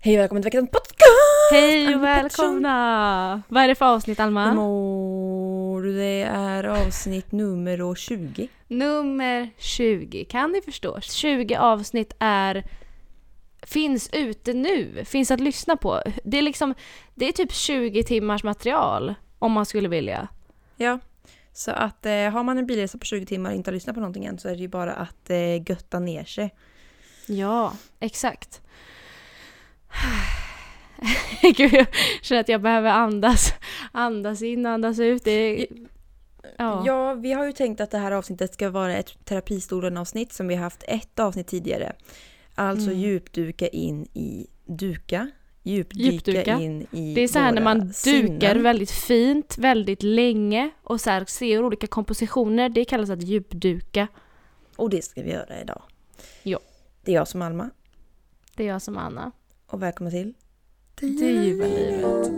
Hej 0.00 0.14
och 0.16 0.20
välkommen 0.20 0.42
till 0.42 0.50
veckans 0.50 0.70
podcast! 0.70 1.52
Hej 1.52 1.94
och 1.94 2.02
välkomna! 2.02 3.42
Vad 3.48 3.62
är 3.62 3.68
det 3.68 3.74
för 3.74 3.86
avsnitt 3.86 4.20
Alma? 4.20 4.54
mår? 4.54 5.82
Det 5.82 6.22
är 6.22 6.64
avsnitt 6.64 7.32
nummer 7.32 7.94
20. 7.94 8.48
Nummer 8.68 9.50
20. 9.58 10.24
Kan 10.24 10.52
ni 10.52 10.62
förstå? 10.62 11.00
20 11.00 11.56
avsnitt 11.56 12.12
är 12.18 12.64
finns 13.62 14.10
ute 14.12 14.52
nu, 14.52 15.04
finns 15.04 15.30
att 15.30 15.40
lyssna 15.40 15.76
på. 15.76 16.02
Det 16.24 16.38
är 16.38 16.42
liksom, 16.42 16.74
det 17.14 17.28
är 17.28 17.32
typ 17.32 17.52
20 17.52 18.02
timmars 18.02 18.44
material 18.44 19.14
om 19.38 19.52
man 19.52 19.66
skulle 19.66 19.88
vilja. 19.88 20.28
Ja, 20.76 20.98
så 21.52 21.70
att 21.70 22.06
eh, 22.06 22.12
har 22.12 22.42
man 22.42 22.58
en 22.58 22.66
bilresa 22.66 22.98
på 22.98 23.04
20 23.04 23.26
timmar 23.26 23.50
och 23.50 23.56
inte 23.56 23.70
har 23.70 23.74
lyssnat 23.74 23.94
på 23.94 24.00
någonting 24.00 24.24
än 24.24 24.38
så 24.38 24.48
är 24.48 24.52
det 24.52 24.60
ju 24.62 24.68
bara 24.68 24.92
att 24.92 25.30
eh, 25.30 25.70
götta 25.70 25.98
ner 25.98 26.24
sig. 26.24 26.54
Ja, 27.26 27.72
exakt. 28.00 28.60
Gud, 31.56 31.72
jag 31.72 31.86
känner 32.22 32.40
att 32.40 32.48
jag 32.48 32.60
behöver 32.62 32.90
andas, 32.90 33.54
andas 33.92 34.42
in 34.42 34.66
och 34.66 34.72
andas 34.72 34.98
ut. 34.98 35.24
Det 35.24 35.66
ja. 36.58 36.82
Ja, 36.86 37.14
vi 37.14 37.32
har 37.32 37.46
ju 37.46 37.52
tänkt 37.52 37.80
att 37.80 37.90
det 37.90 37.98
här 37.98 38.12
avsnittet 38.12 38.54
ska 38.54 38.70
vara 38.70 38.96
ett 38.96 39.24
terapistolen-avsnitt 39.24 40.32
som 40.32 40.48
vi 40.48 40.54
har 40.54 40.62
haft 40.62 40.84
ett 40.88 41.18
avsnitt 41.18 41.46
tidigare. 41.46 41.92
Alltså 42.54 42.90
Mm. 42.90 43.00
djupduka 43.00 43.68
in 43.68 44.02
i 44.14 44.46
duka. 44.66 45.30
Djupdyka, 45.62 46.10
Djupduka. 46.12 46.58
in 46.58 46.86
i 46.92 47.14
Det 47.14 47.20
är 47.20 47.28
så 47.28 47.38
här 47.38 47.52
när 47.52 47.62
man 47.62 47.78
dukar 47.80 47.92
sinnen. 47.94 48.62
väldigt 48.62 48.90
fint, 48.90 49.58
väldigt 49.58 50.02
länge 50.02 50.70
och 50.82 51.00
så 51.00 51.10
här 51.10 51.24
ser 51.24 51.64
olika 51.64 51.86
kompositioner. 51.86 52.68
Det 52.68 52.84
kallas 52.84 53.10
att 53.10 53.22
djupduka. 53.22 54.08
Och 54.76 54.90
det 54.90 55.02
ska 55.04 55.22
vi 55.22 55.30
göra 55.32 55.60
idag. 55.60 55.82
Ja. 56.42 56.58
Det 57.04 57.10
är 57.12 57.14
jag 57.14 57.28
som 57.28 57.42
Alma. 57.42 57.70
Det 58.56 58.62
är 58.62 58.68
jag 58.68 58.82
som 58.82 58.98
Anna. 58.98 59.32
Och 59.70 59.82
välkommen 59.82 60.12
till 60.12 60.34
Det 60.94 61.30
ljuva 61.30 61.66
livet. 61.66 62.28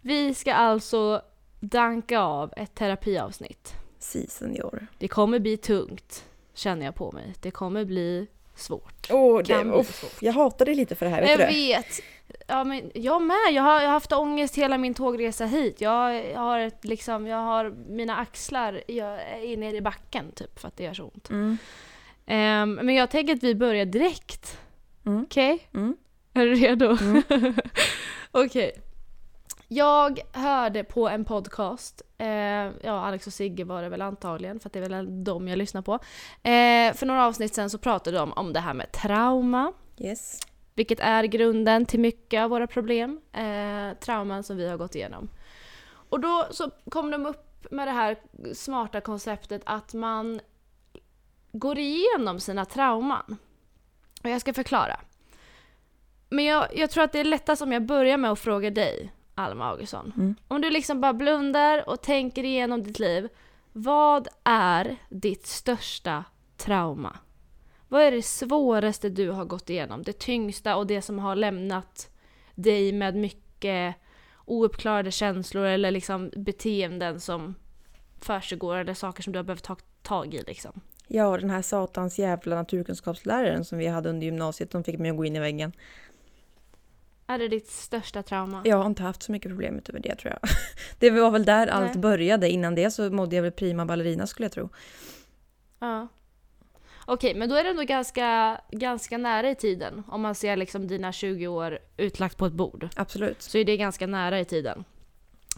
Vi 0.00 0.34
ska 0.34 0.54
alltså 0.54 1.22
danka 1.60 2.20
av 2.20 2.52
ett 2.56 2.74
terapiavsnitt. 2.74 3.74
Si, 3.98 4.26
senior. 4.26 4.86
Det 4.98 5.08
kommer 5.08 5.38
bli 5.38 5.56
tungt, 5.56 6.24
känner 6.54 6.86
jag 6.86 6.94
på 6.94 7.12
mig. 7.12 7.34
Det 7.40 7.50
kommer 7.50 7.84
bli 7.84 8.26
svårt. 8.60 9.06
Kan 9.46 9.68
det, 9.68 9.74
uff, 9.74 9.94
svårt. 9.94 10.22
jag 10.22 10.32
hatar 10.32 10.64
dig 10.64 10.74
lite 10.74 10.94
för 10.94 11.06
det 11.06 11.12
här, 11.12 11.20
vet 11.20 11.30
jag 11.30 11.38
du 11.38 11.44
det? 11.44 11.50
vet. 11.50 12.00
Ja, 12.46 12.64
men 12.64 12.90
jag 12.94 13.22
med. 13.22 13.36
Jag 13.50 13.62
har, 13.62 13.80
jag 13.80 13.88
har 13.88 13.92
haft 13.92 14.12
ångest 14.12 14.58
hela 14.58 14.78
min 14.78 14.94
tågresa 14.94 15.46
hit. 15.46 15.80
Jag, 15.80 16.30
jag 16.30 16.40
har 16.40 16.58
ett, 16.58 16.84
liksom, 16.84 17.26
jag 17.26 17.38
har 17.38 17.70
mina 17.88 18.16
axlar 18.16 18.80
jag 18.86 19.20
är 19.22 19.56
nere 19.56 19.76
i 19.76 19.80
backen 19.80 20.32
typ 20.32 20.58
för 20.58 20.68
att 20.68 20.76
det 20.76 20.84
gör 20.84 20.94
så 20.94 21.04
ont. 21.04 21.30
Mm. 21.30 21.58
Ehm, 22.26 22.74
men 22.74 22.94
jag 22.94 23.10
tänker 23.10 23.34
att 23.34 23.42
vi 23.42 23.54
börjar 23.54 23.84
direkt. 23.84 24.58
Mm. 25.06 25.22
Okej? 25.22 25.68
Mm. 25.74 25.96
Är 26.34 26.46
du 26.46 26.54
redo? 26.54 26.96
Mm. 27.00 27.22
Okej. 28.30 28.72
Jag 29.72 30.20
hörde 30.32 30.84
på 30.84 31.08
en 31.08 31.24
podcast, 31.24 32.02
eh, 32.18 32.28
ja 32.28 32.72
Alex 33.06 33.26
och 33.26 33.32
Sigge 33.32 33.64
var 33.64 33.82
det 33.82 33.88
väl 33.88 34.02
antagligen 34.02 34.60
för 34.60 34.68
att 34.68 34.72
det 34.72 34.78
är 34.78 34.88
väl 34.88 35.24
de 35.24 35.48
jag 35.48 35.58
lyssnar 35.58 35.82
på. 35.82 35.94
Eh, 36.42 36.94
för 36.94 37.06
några 37.06 37.26
avsnitt 37.26 37.54
sen 37.54 37.70
så 37.70 37.78
pratade 37.78 38.18
de 38.18 38.32
om 38.32 38.52
det 38.52 38.60
här 38.60 38.74
med 38.74 38.92
trauma. 38.92 39.72
Yes. 39.98 40.40
Vilket 40.74 41.00
är 41.00 41.24
grunden 41.24 41.86
till 41.86 42.00
mycket 42.00 42.40
av 42.42 42.50
våra 42.50 42.66
problem. 42.66 43.20
Eh, 43.32 43.98
trauman 44.00 44.42
som 44.42 44.56
vi 44.56 44.68
har 44.68 44.76
gått 44.76 44.94
igenom. 44.94 45.28
Och 45.86 46.20
då 46.20 46.46
så 46.50 46.70
kom 46.90 47.10
de 47.10 47.26
upp 47.26 47.66
med 47.70 47.88
det 47.88 47.92
här 47.92 48.16
smarta 48.54 49.00
konceptet 49.00 49.62
att 49.66 49.94
man 49.94 50.40
går 51.52 51.78
igenom 51.78 52.40
sina 52.40 52.64
trauman. 52.64 53.36
Och 54.22 54.30
jag 54.30 54.40
ska 54.40 54.54
förklara. 54.54 55.00
Men 56.28 56.44
jag, 56.44 56.76
jag 56.76 56.90
tror 56.90 57.04
att 57.04 57.12
det 57.12 57.20
är 57.20 57.24
lättast 57.24 57.62
om 57.62 57.72
jag 57.72 57.82
börjar 57.82 58.16
med 58.16 58.30
att 58.30 58.38
fråga 58.38 58.70
dig, 58.70 59.12
Alma 59.40 59.70
Augustsson. 59.70 60.12
Mm. 60.16 60.34
Om 60.48 60.60
du 60.60 60.70
liksom 60.70 61.00
bara 61.00 61.12
blundar 61.12 61.88
och 61.88 62.02
tänker 62.02 62.44
igenom 62.44 62.82
ditt 62.82 62.98
liv. 62.98 63.28
Vad 63.72 64.28
är 64.44 64.96
ditt 65.08 65.46
största 65.46 66.24
trauma? 66.56 67.18
Vad 67.88 68.02
är 68.02 68.10
det 68.10 68.22
svåraste 68.22 69.08
du 69.08 69.30
har 69.30 69.44
gått 69.44 69.70
igenom? 69.70 70.02
Det 70.02 70.18
tyngsta 70.18 70.76
och 70.76 70.86
det 70.86 71.02
som 71.02 71.18
har 71.18 71.36
lämnat 71.36 72.10
dig 72.54 72.92
med 72.92 73.16
mycket 73.16 73.94
ouppklarade 74.44 75.10
känslor 75.10 75.64
eller 75.64 75.90
liksom 75.90 76.30
beteenden 76.36 77.20
som 77.20 77.54
försiggår 78.20 78.76
eller 78.76 78.94
saker 78.94 79.22
som 79.22 79.32
du 79.32 79.38
har 79.38 79.44
behövt 79.44 79.64
ta 79.64 79.76
tag 80.02 80.34
i 80.34 80.42
liksom. 80.46 80.80
Ja, 81.06 81.36
den 81.36 81.50
här 81.50 81.62
satans 81.62 82.18
jävla 82.18 82.56
naturkunskapsläraren 82.56 83.64
som 83.64 83.78
vi 83.78 83.86
hade 83.86 84.08
under 84.08 84.24
gymnasiet, 84.24 84.70
de 84.70 84.84
fick 84.84 84.98
mig 84.98 85.10
att 85.10 85.16
gå 85.16 85.24
in 85.24 85.36
i 85.36 85.40
väggen. 85.40 85.72
Är 87.30 87.38
det 87.38 87.48
ditt 87.48 87.70
största 87.70 88.22
trauma? 88.22 88.62
Jag 88.64 88.76
har 88.76 88.86
inte 88.86 89.02
haft 89.02 89.22
så 89.22 89.32
mycket 89.32 89.50
problem 89.50 89.78
utöver 89.78 90.00
det 90.00 90.14
tror 90.14 90.32
jag. 90.40 90.50
Det 90.98 91.10
var 91.10 91.30
väl 91.30 91.44
där 91.44 91.66
allt 91.66 91.94
Nej. 91.94 91.98
började. 91.98 92.50
Innan 92.50 92.74
det 92.74 92.90
så 92.90 93.10
mådde 93.10 93.36
jag 93.36 93.42
väl 93.42 93.52
prima 93.52 93.86
ballerina 93.86 94.26
skulle 94.26 94.44
jag 94.44 94.52
tro. 94.52 94.68
Ja. 95.78 96.08
Okej, 97.04 97.34
men 97.34 97.48
då 97.48 97.54
är 97.54 97.64
det 97.64 97.70
ändå 97.70 97.82
ganska, 97.82 98.60
ganska 98.70 99.18
nära 99.18 99.50
i 99.50 99.54
tiden. 99.54 100.02
Om 100.08 100.20
man 100.20 100.34
ser 100.34 100.56
liksom 100.56 100.86
dina 100.86 101.12
20 101.12 101.46
år 101.46 101.78
utlagt 101.96 102.36
på 102.36 102.46
ett 102.46 102.52
bord. 102.52 102.88
Absolut. 102.96 103.42
Så 103.42 103.58
är 103.58 103.64
det 103.64 103.76
ganska 103.76 104.06
nära 104.06 104.40
i 104.40 104.44
tiden. 104.44 104.84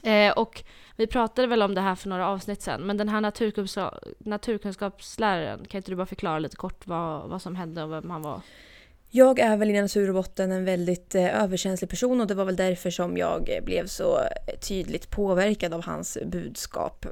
Eh, 0.02 0.32
och 0.32 0.64
vi 0.96 1.06
pratade 1.06 1.48
väl 1.48 1.62
om 1.62 1.74
det 1.74 1.80
här 1.80 1.94
för 1.94 2.08
några 2.08 2.28
avsnitt 2.28 2.62
sen, 2.62 2.80
men 2.82 2.96
den 2.96 3.08
här 3.08 3.20
naturkunskap, 3.20 3.94
naturkunskapsläraren, 4.18 5.64
kan 5.68 5.78
inte 5.78 5.90
du 5.90 5.96
bara 5.96 6.06
förklara 6.06 6.38
lite 6.38 6.56
kort 6.56 6.86
vad, 6.86 7.28
vad 7.28 7.42
som 7.42 7.56
hände 7.56 7.82
och 7.82 7.92
vem 7.92 8.10
han 8.10 8.22
var? 8.22 8.40
Jag 9.14 9.38
är 9.38 9.56
väl 9.56 9.70
i 9.70 9.80
natur 9.80 10.08
och 10.08 10.14
botten 10.14 10.52
en 10.52 10.64
väldigt 10.64 11.14
eh, 11.14 11.42
överkänslig 11.42 11.90
person 11.90 12.20
och 12.20 12.26
det 12.26 12.34
var 12.34 12.44
väl 12.44 12.56
därför 12.56 12.90
som 12.90 13.16
jag 13.16 13.48
eh, 13.48 13.64
blev 13.64 13.86
så 13.86 14.18
eh, 14.18 14.58
tydligt 14.60 15.10
påverkad 15.10 15.74
av 15.74 15.84
hans 15.84 16.18
budskap. 16.26 17.06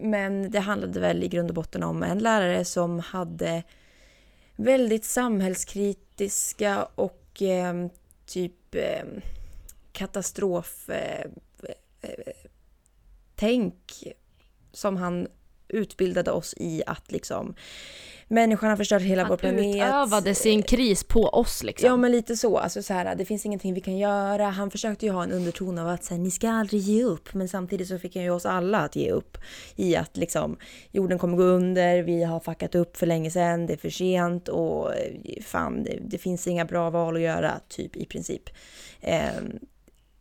Men 0.00 0.50
det 0.50 0.60
handlade 0.60 1.00
väl 1.00 1.24
i 1.24 1.28
grund 1.28 1.50
och 1.50 1.54
botten 1.54 1.82
om 1.82 2.02
en 2.02 2.18
lärare 2.18 2.64
som 2.64 2.98
hade 2.98 3.62
väldigt 4.56 5.04
samhällskritiska 5.04 6.88
och 6.94 7.42
eh, 7.42 7.86
typ 8.26 8.74
ehm, 8.74 9.20
eh, 9.92 10.04
eh, 12.00 12.32
som 14.72 14.96
han 14.96 15.28
utbildade 15.68 16.30
oss 16.30 16.54
i 16.56 16.82
att 16.86 17.12
liksom 17.12 17.54
människan 18.28 18.68
har 18.68 18.76
förstört 18.76 19.02
hela 19.02 19.22
vår 19.22 19.28
Han 19.28 19.38
planet. 19.38 19.76
utövade 19.76 20.34
sin 20.34 20.62
kris 20.62 21.04
på 21.04 21.22
oss 21.22 21.62
liksom. 21.62 21.86
Ja 21.86 21.96
men 21.96 22.12
lite 22.12 22.36
så, 22.36 22.58
alltså 22.58 22.82
så 22.82 22.94
här, 22.94 23.14
det 23.14 23.24
finns 23.24 23.46
ingenting 23.46 23.74
vi 23.74 23.80
kan 23.80 23.96
göra. 23.98 24.44
Han 24.50 24.70
försökte 24.70 25.06
ju 25.06 25.12
ha 25.12 25.22
en 25.22 25.32
underton 25.32 25.78
av 25.78 25.88
att 25.88 26.04
så 26.04 26.14
här, 26.14 26.20
ni 26.20 26.30
ska 26.30 26.50
aldrig 26.50 26.80
ge 26.80 27.02
upp. 27.04 27.34
Men 27.34 27.48
samtidigt 27.48 27.88
så 27.88 27.98
fick 27.98 28.16
han 28.16 28.24
ju 28.24 28.30
oss 28.30 28.46
alla 28.46 28.78
att 28.78 28.96
ge 28.96 29.10
upp. 29.10 29.38
I 29.76 29.96
att 29.96 30.16
liksom 30.16 30.56
jorden 30.90 31.18
kommer 31.18 31.36
gå 31.36 31.42
under, 31.42 32.02
vi 32.02 32.24
har 32.24 32.40
fuckat 32.40 32.74
upp 32.74 32.96
för 32.96 33.06
länge 33.06 33.30
sedan, 33.30 33.66
det 33.66 33.72
är 33.72 33.76
för 33.76 33.90
sent 33.90 34.48
och 34.48 34.94
eh, 34.94 35.42
fan 35.42 35.82
det, 35.82 35.98
det 36.00 36.18
finns 36.18 36.46
inga 36.46 36.64
bra 36.64 36.90
val 36.90 37.16
att 37.16 37.22
göra, 37.22 37.60
typ 37.68 37.96
i 37.96 38.06
princip. 38.06 38.42
Ehm, 39.00 39.58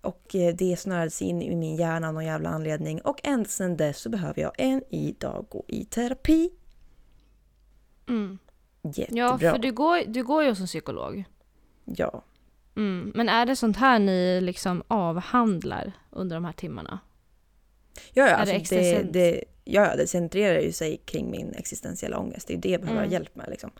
och 0.01 0.35
eh, 0.35 0.55
det 0.55 0.79
snörades 0.79 1.22
in 1.22 1.41
i 1.41 1.55
min 1.55 1.75
hjärna 1.75 2.07
av 2.07 2.13
någon 2.13 2.25
jävla 2.25 2.49
anledning. 2.49 3.01
Och 3.01 3.19
ända 3.23 3.49
sedan 3.49 3.77
dess 3.77 3.97
så 3.97 4.09
behöver 4.09 4.41
jag 4.41 4.51
än 4.57 4.81
idag 4.89 5.45
gå 5.49 5.66
i 5.67 5.85
terapi. 5.85 6.49
Mm. 8.07 8.38
Jättebra. 8.83 9.19
Ja, 9.19 9.38
för 9.38 9.57
du 9.57 9.72
går, 9.72 10.02
du 10.07 10.23
går 10.23 10.43
ju 10.43 10.49
hos 10.49 10.59
en 10.59 10.66
psykolog. 10.66 11.23
Ja. 11.85 12.23
Mm. 12.75 13.11
Men 13.16 13.29
är 13.29 13.46
det 13.46 13.55
sånt 13.55 13.78
här 13.78 13.99
ni 13.99 14.41
liksom 14.41 14.84
avhandlar 14.87 15.91
under 16.11 16.35
de 16.35 16.46
här 16.46 16.53
timmarna? 16.53 16.99
Ja, 18.13 18.28
ja, 18.29 18.35
alltså 18.35 18.75
det 18.75 19.03
det, 19.03 19.43
ja, 19.63 19.96
det 19.96 20.07
centrerar 20.07 20.59
ju 20.59 20.72
sig 20.72 20.97
kring 20.97 21.31
min 21.31 21.53
existentiella 21.53 22.17
ångest. 22.19 22.47
Det 22.47 22.53
är 22.53 22.57
det 22.57 22.69
jag 22.69 22.81
behöver 22.81 23.02
Mm. 23.02 23.11
hjälp 23.11 23.35
med. 23.35 23.49
Liksom. 23.49 23.72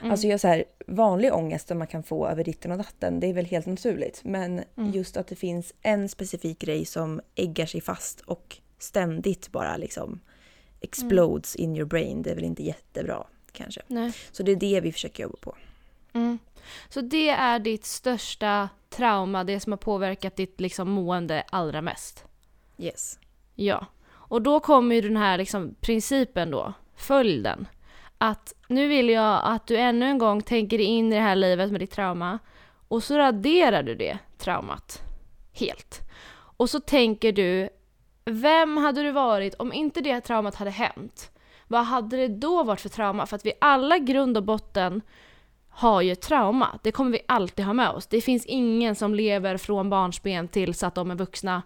Mm. 0.00 0.10
Alltså 0.10 0.26
jag 0.26 0.40
så 0.40 0.48
här, 0.48 0.64
vanlig 0.86 1.34
ångest 1.34 1.68
som 1.68 1.78
man 1.78 1.86
kan 1.86 2.02
få 2.02 2.26
över 2.28 2.44
ditten 2.44 2.72
och 2.72 2.78
datten, 2.78 3.20
det 3.20 3.26
är 3.26 3.34
väl 3.34 3.46
helt 3.46 3.66
naturligt. 3.66 4.20
Men 4.24 4.62
Mm. 4.76 4.90
just 4.90 5.16
att 5.16 5.26
det 5.26 5.36
finns 5.36 5.74
en 5.82 6.08
specifik 6.08 6.58
grej 6.58 6.84
som 6.84 7.20
äggar 7.34 7.66
sig 7.66 7.80
fast 7.80 8.20
och 8.20 8.56
ständigt 8.78 9.52
bara 9.52 9.76
liksom 9.76 10.20
explodes 10.80 11.56
in 11.56 11.76
your 11.76 11.86
brain, 11.86 12.22
det 12.22 12.30
är 12.30 12.34
väl 12.34 12.44
inte 12.44 12.62
jättebra 12.62 13.26
kanske. 13.52 13.82
Nej. 13.86 14.12
Så 14.32 14.42
det 14.42 14.52
är 14.52 14.56
det 14.56 14.80
vi 14.80 14.92
försöker 14.92 15.22
jobba 15.22 15.36
på. 15.40 15.56
Mm. 16.12 16.38
Så 16.88 17.00
det 17.00 17.28
är 17.28 17.58
ditt 17.58 17.84
största 17.84 18.68
trauma, 18.88 19.44
det 19.44 19.60
som 19.60 19.72
har 19.72 19.76
påverkat 19.76 20.36
ditt 20.36 20.60
liksom 20.60 20.90
mående 20.90 21.44
allra 21.50 21.82
mest? 21.82 22.24
Yes. 22.78 23.18
Ja. 23.54 23.86
Och 24.12 24.42
då 24.42 24.60
kommer 24.60 24.94
ju 24.94 25.00
den 25.00 25.16
här 25.16 25.38
liksom 25.38 25.74
principen 25.80 26.50
då, 26.50 26.72
följ 26.96 27.42
den. 27.42 27.68
Att 28.18 28.54
nu 28.68 28.88
vill 28.88 29.08
jag 29.08 29.40
att 29.44 29.66
du 29.66 29.76
ännu 29.76 30.06
en 30.06 30.18
gång 30.18 30.42
tänker 30.42 30.78
dig 30.78 30.86
in 30.86 31.12
i 31.12 31.16
det 31.16 31.22
här 31.22 31.36
livet 31.36 31.70
med 31.70 31.80
ditt 31.80 31.90
trauma 31.90 32.38
Och 32.88 33.02
så 33.02 33.18
raderar 33.18 33.82
du 33.82 33.94
det 33.94 34.18
traumat 34.38 35.02
helt. 35.52 36.00
Och 36.32 36.70
så 36.70 36.80
tänker 36.80 37.32
du, 37.32 37.68
vem 38.24 38.76
hade 38.76 39.02
du 39.02 39.12
varit 39.12 39.54
om 39.54 39.72
inte 39.72 40.00
det 40.00 40.20
traumat 40.20 40.54
hade 40.54 40.70
hänt? 40.70 41.30
Vad 41.70 41.84
hade 41.84 42.16
det 42.16 42.28
då 42.28 42.62
varit 42.62 42.80
för 42.80 42.88
trauma? 42.88 43.26
För 43.26 43.36
att 43.36 43.46
vi 43.46 43.52
alla 43.60 43.98
grund 43.98 44.36
och 44.36 44.42
botten 44.42 45.02
har 45.68 46.00
ju 46.02 46.12
ett 46.12 46.20
trauma. 46.20 46.78
Det 46.82 46.92
kommer 46.92 47.10
vi 47.10 47.20
alltid 47.28 47.64
ha 47.64 47.72
med 47.72 47.90
oss. 47.90 48.06
Det 48.06 48.20
finns 48.20 48.46
ingen 48.46 48.94
som 48.94 49.14
lever 49.14 49.56
från 49.56 49.90
barnsben 49.90 50.48
tills 50.48 50.82
att 50.82 50.94
de 50.94 51.10
är 51.10 51.14
vuxna 51.14 51.62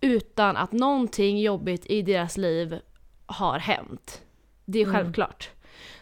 utan 0.00 0.56
att 0.56 0.72
någonting 0.72 1.40
jobbigt 1.40 1.86
i 1.86 2.02
deras 2.02 2.36
liv 2.36 2.78
har 3.26 3.58
hänt. 3.58 4.22
Det 4.64 4.78
är 4.78 4.84
Mm. 4.86 4.94
självklart. 4.96 5.50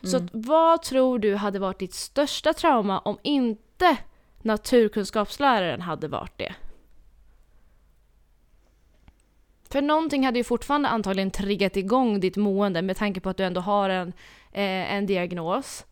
Så 0.02 0.16
att, 0.16 0.22
vad 0.32 0.82
tror 0.82 1.18
du 1.18 1.34
hade 1.36 1.58
varit 1.58 1.78
ditt 1.78 1.94
största 1.94 2.52
trauma 2.52 2.98
om 2.98 3.18
inte 3.22 3.96
naturkunskapsläraren 4.42 5.80
hade 5.80 6.08
varit 6.08 6.38
det? 6.38 6.54
För 9.70 9.82
någonting 9.82 10.24
hade 10.26 10.38
ju 10.38 10.44
fortfarande 10.44 10.88
antagligen 10.88 11.30
triggat 11.30 11.76
igång 11.76 12.20
ditt 12.20 12.36
mående 12.36 12.82
med 12.82 12.96
tanke 12.96 13.20
på 13.20 13.28
att 13.28 13.36
du 13.36 13.44
ändå 13.44 13.60
har 13.60 13.90
en, 13.90 14.08
eh, 14.52 14.94
en 14.94 15.06
diagnos. 15.06 15.84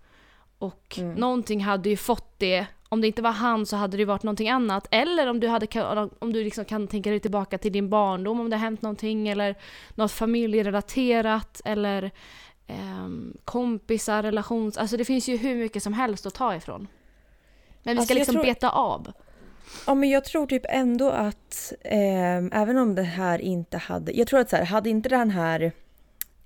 Och 0.58 0.96
Mm. 0.98 1.14
någonting 1.14 1.64
hade 1.64 1.88
ju 1.88 1.96
fått 1.96 2.38
det, 2.38 2.66
om 2.88 3.00
det 3.00 3.06
inte 3.06 3.22
var 3.22 3.30
han 3.30 3.66
så 3.66 3.76
hade 3.76 3.96
det 3.96 4.04
varit 4.04 4.22
någonting 4.22 4.48
annat. 4.48 4.88
Eller 4.90 5.26
om 5.26 5.40
du, 5.40 5.48
hade, 5.48 6.08
om 6.18 6.32
du 6.32 6.44
liksom 6.44 6.64
kan 6.64 6.88
tänka 6.88 7.10
dig 7.10 7.20
tillbaka 7.20 7.58
till 7.58 7.72
din 7.72 7.88
barndom, 7.90 8.40
om 8.40 8.50
det 8.50 8.56
har 8.56 8.60
hänt 8.60 8.82
någonting 8.82 9.28
eller 9.28 9.54
något 9.94 10.12
familjerelaterat 10.12 11.60
eller 11.64 12.10
ehm, 12.66 13.36
kompisar, 13.44 14.22
relations... 14.22 14.76
Alltså 14.78 14.96
det 14.96 15.04
finns 15.04 15.28
ju 15.28 15.36
hur 15.36 15.54
mycket 15.56 15.82
som 15.82 15.92
helst 15.92 16.26
att 16.26 16.34
ta 16.34 16.54
ifrån. 16.56 16.88
Men 17.82 17.94
vi 17.94 17.98
Alltså, 18.00 18.04
ska 18.04 18.14
jag 18.14 18.18
liksom 18.18 18.34
tror- 18.34 18.44
beta 18.44 18.70
av. 18.70 19.12
Ja 19.86 19.94
men 19.94 20.10
jag 20.10 20.24
tror 20.24 20.46
typ 20.46 20.66
ändå 20.68 21.10
att 21.10 21.72
ehm, 21.82 22.50
även 22.52 22.78
om 22.78 22.94
det 22.94 23.02
här 23.02 23.38
inte 23.38 23.78
hade, 23.78 24.12
jag 24.12 24.26
tror 24.26 24.40
att 24.40 24.50
så 24.50 24.56
här, 24.56 24.64
hade 24.64 24.90
inte 24.90 25.08
den 25.08 25.30
här 25.30 25.72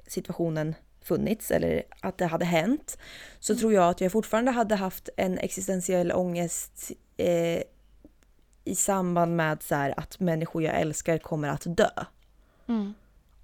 situationen 0.07 0.75
funnits 1.03 1.51
eller 1.51 1.83
att 2.01 2.19
det 2.19 2.27
hade 2.27 2.45
hänt 2.45 2.99
så 3.39 3.57
tror 3.57 3.73
jag 3.73 3.89
att 3.91 4.01
jag 4.01 4.13
fortfarande 4.13 4.51
hade 4.51 4.75
haft 4.75 5.09
en 5.17 5.39
existentiell 5.39 6.13
ångest 6.13 6.93
eh, 7.17 7.63
i 8.65 8.75
samband 8.75 9.37
med 9.37 9.63
så 9.63 9.75
här, 9.75 9.95
att 9.97 10.21
människor 10.21 10.63
jag 10.63 10.81
älskar 10.81 11.19
kommer 11.19 11.49
att 11.49 11.77
dö. 11.77 11.91
Mm. 12.69 12.95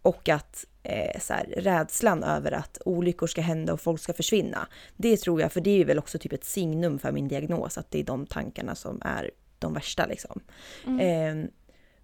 Och 0.03 0.29
att 0.29 0.65
eh, 0.83 1.21
så 1.21 1.33
här, 1.33 1.45
rädslan 1.57 2.23
över 2.23 2.53
att 2.53 2.79
olyckor 2.85 3.27
ska 3.27 3.41
hända 3.41 3.73
och 3.73 3.81
folk 3.81 4.01
ska 4.01 4.13
försvinna. 4.13 4.69
Det 4.97 5.17
tror 5.17 5.41
jag, 5.41 5.53
för 5.53 5.61
det 5.61 5.81
är 5.81 5.85
väl 5.85 5.99
också 5.99 6.19
typ 6.19 6.33
ett 6.33 6.45
signum 6.45 6.99
för 6.99 7.13
min 7.13 7.29
diagnos, 7.29 7.79
att 7.79 7.91
det 7.91 8.01
är 8.01 8.05
de 8.05 8.27
tankarna 8.27 8.75
som 8.75 9.03
är 9.05 9.31
de 9.59 9.75
värsta 9.75 10.07
liksom. 10.07 10.41
Mm. 10.87 11.01
Eh, 11.45 11.51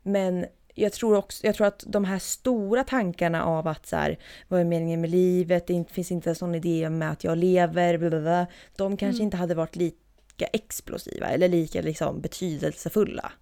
men 0.02 0.46
jag 0.74 0.92
tror 0.92 1.16
också, 1.16 1.46
jag 1.46 1.54
tror 1.54 1.66
att 1.66 1.84
de 1.86 2.04
här 2.04 2.18
stora 2.18 2.84
tankarna 2.84 3.44
av 3.44 3.68
att 3.68 3.86
så 3.86 3.96
här, 3.96 4.18
vad 4.48 4.60
är 4.60 4.64
meningen 4.64 5.00
med 5.00 5.10
livet, 5.10 5.66
det 5.66 5.72
inte- 5.72 5.92
finns 5.92 6.12
inte 6.12 6.30
en 6.30 6.36
sån 6.36 6.54
idé 6.54 6.90
med 6.90 7.10
att 7.10 7.24
jag 7.24 7.38
lever, 7.38 7.98
bla 7.98 8.10
bla 8.10 8.20
bla. 8.20 8.46
De 8.76 8.96
kanske 8.96 9.16
Mm. 9.18 9.24
inte 9.24 9.36
hade 9.36 9.54
varit 9.54 9.76
lika 9.76 10.46
explosiva 10.52 11.26
eller 11.26 11.48
lika 11.48 11.82
liksom 11.82 12.20
betydelsefulla 12.20 13.32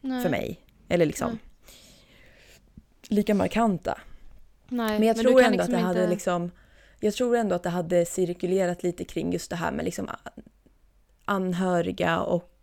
Nej. 0.00 0.22
för 0.22 0.30
mig. 0.30 0.60
Eller 0.88 1.06
liksom 1.06 1.30
Nej. 1.30 1.38
lika 3.08 3.34
markanta. 3.34 3.98
Nej, 4.68 4.98
Men 4.98 5.08
jag 5.08 5.16
du 5.16 5.22
tror 5.22 5.42
ändå 5.42 5.62
att 5.62 5.66
det 5.66 5.72
liksom 5.72 5.86
hade 5.86 6.00
inte- 6.00 6.10
liksom 6.14 6.50
jag 7.00 7.14
tror 7.14 7.36
ändå 7.36 7.54
att 7.56 7.62
det 7.62 7.70
hade 7.70 8.06
cirkulerat 8.06 8.82
lite 8.82 9.04
kring 9.04 9.32
just 9.32 9.50
det 9.50 9.56
här 9.56 9.72
med 9.72 9.84
liksom 9.84 10.08
anhöriga 11.24 12.20
och 12.20 12.57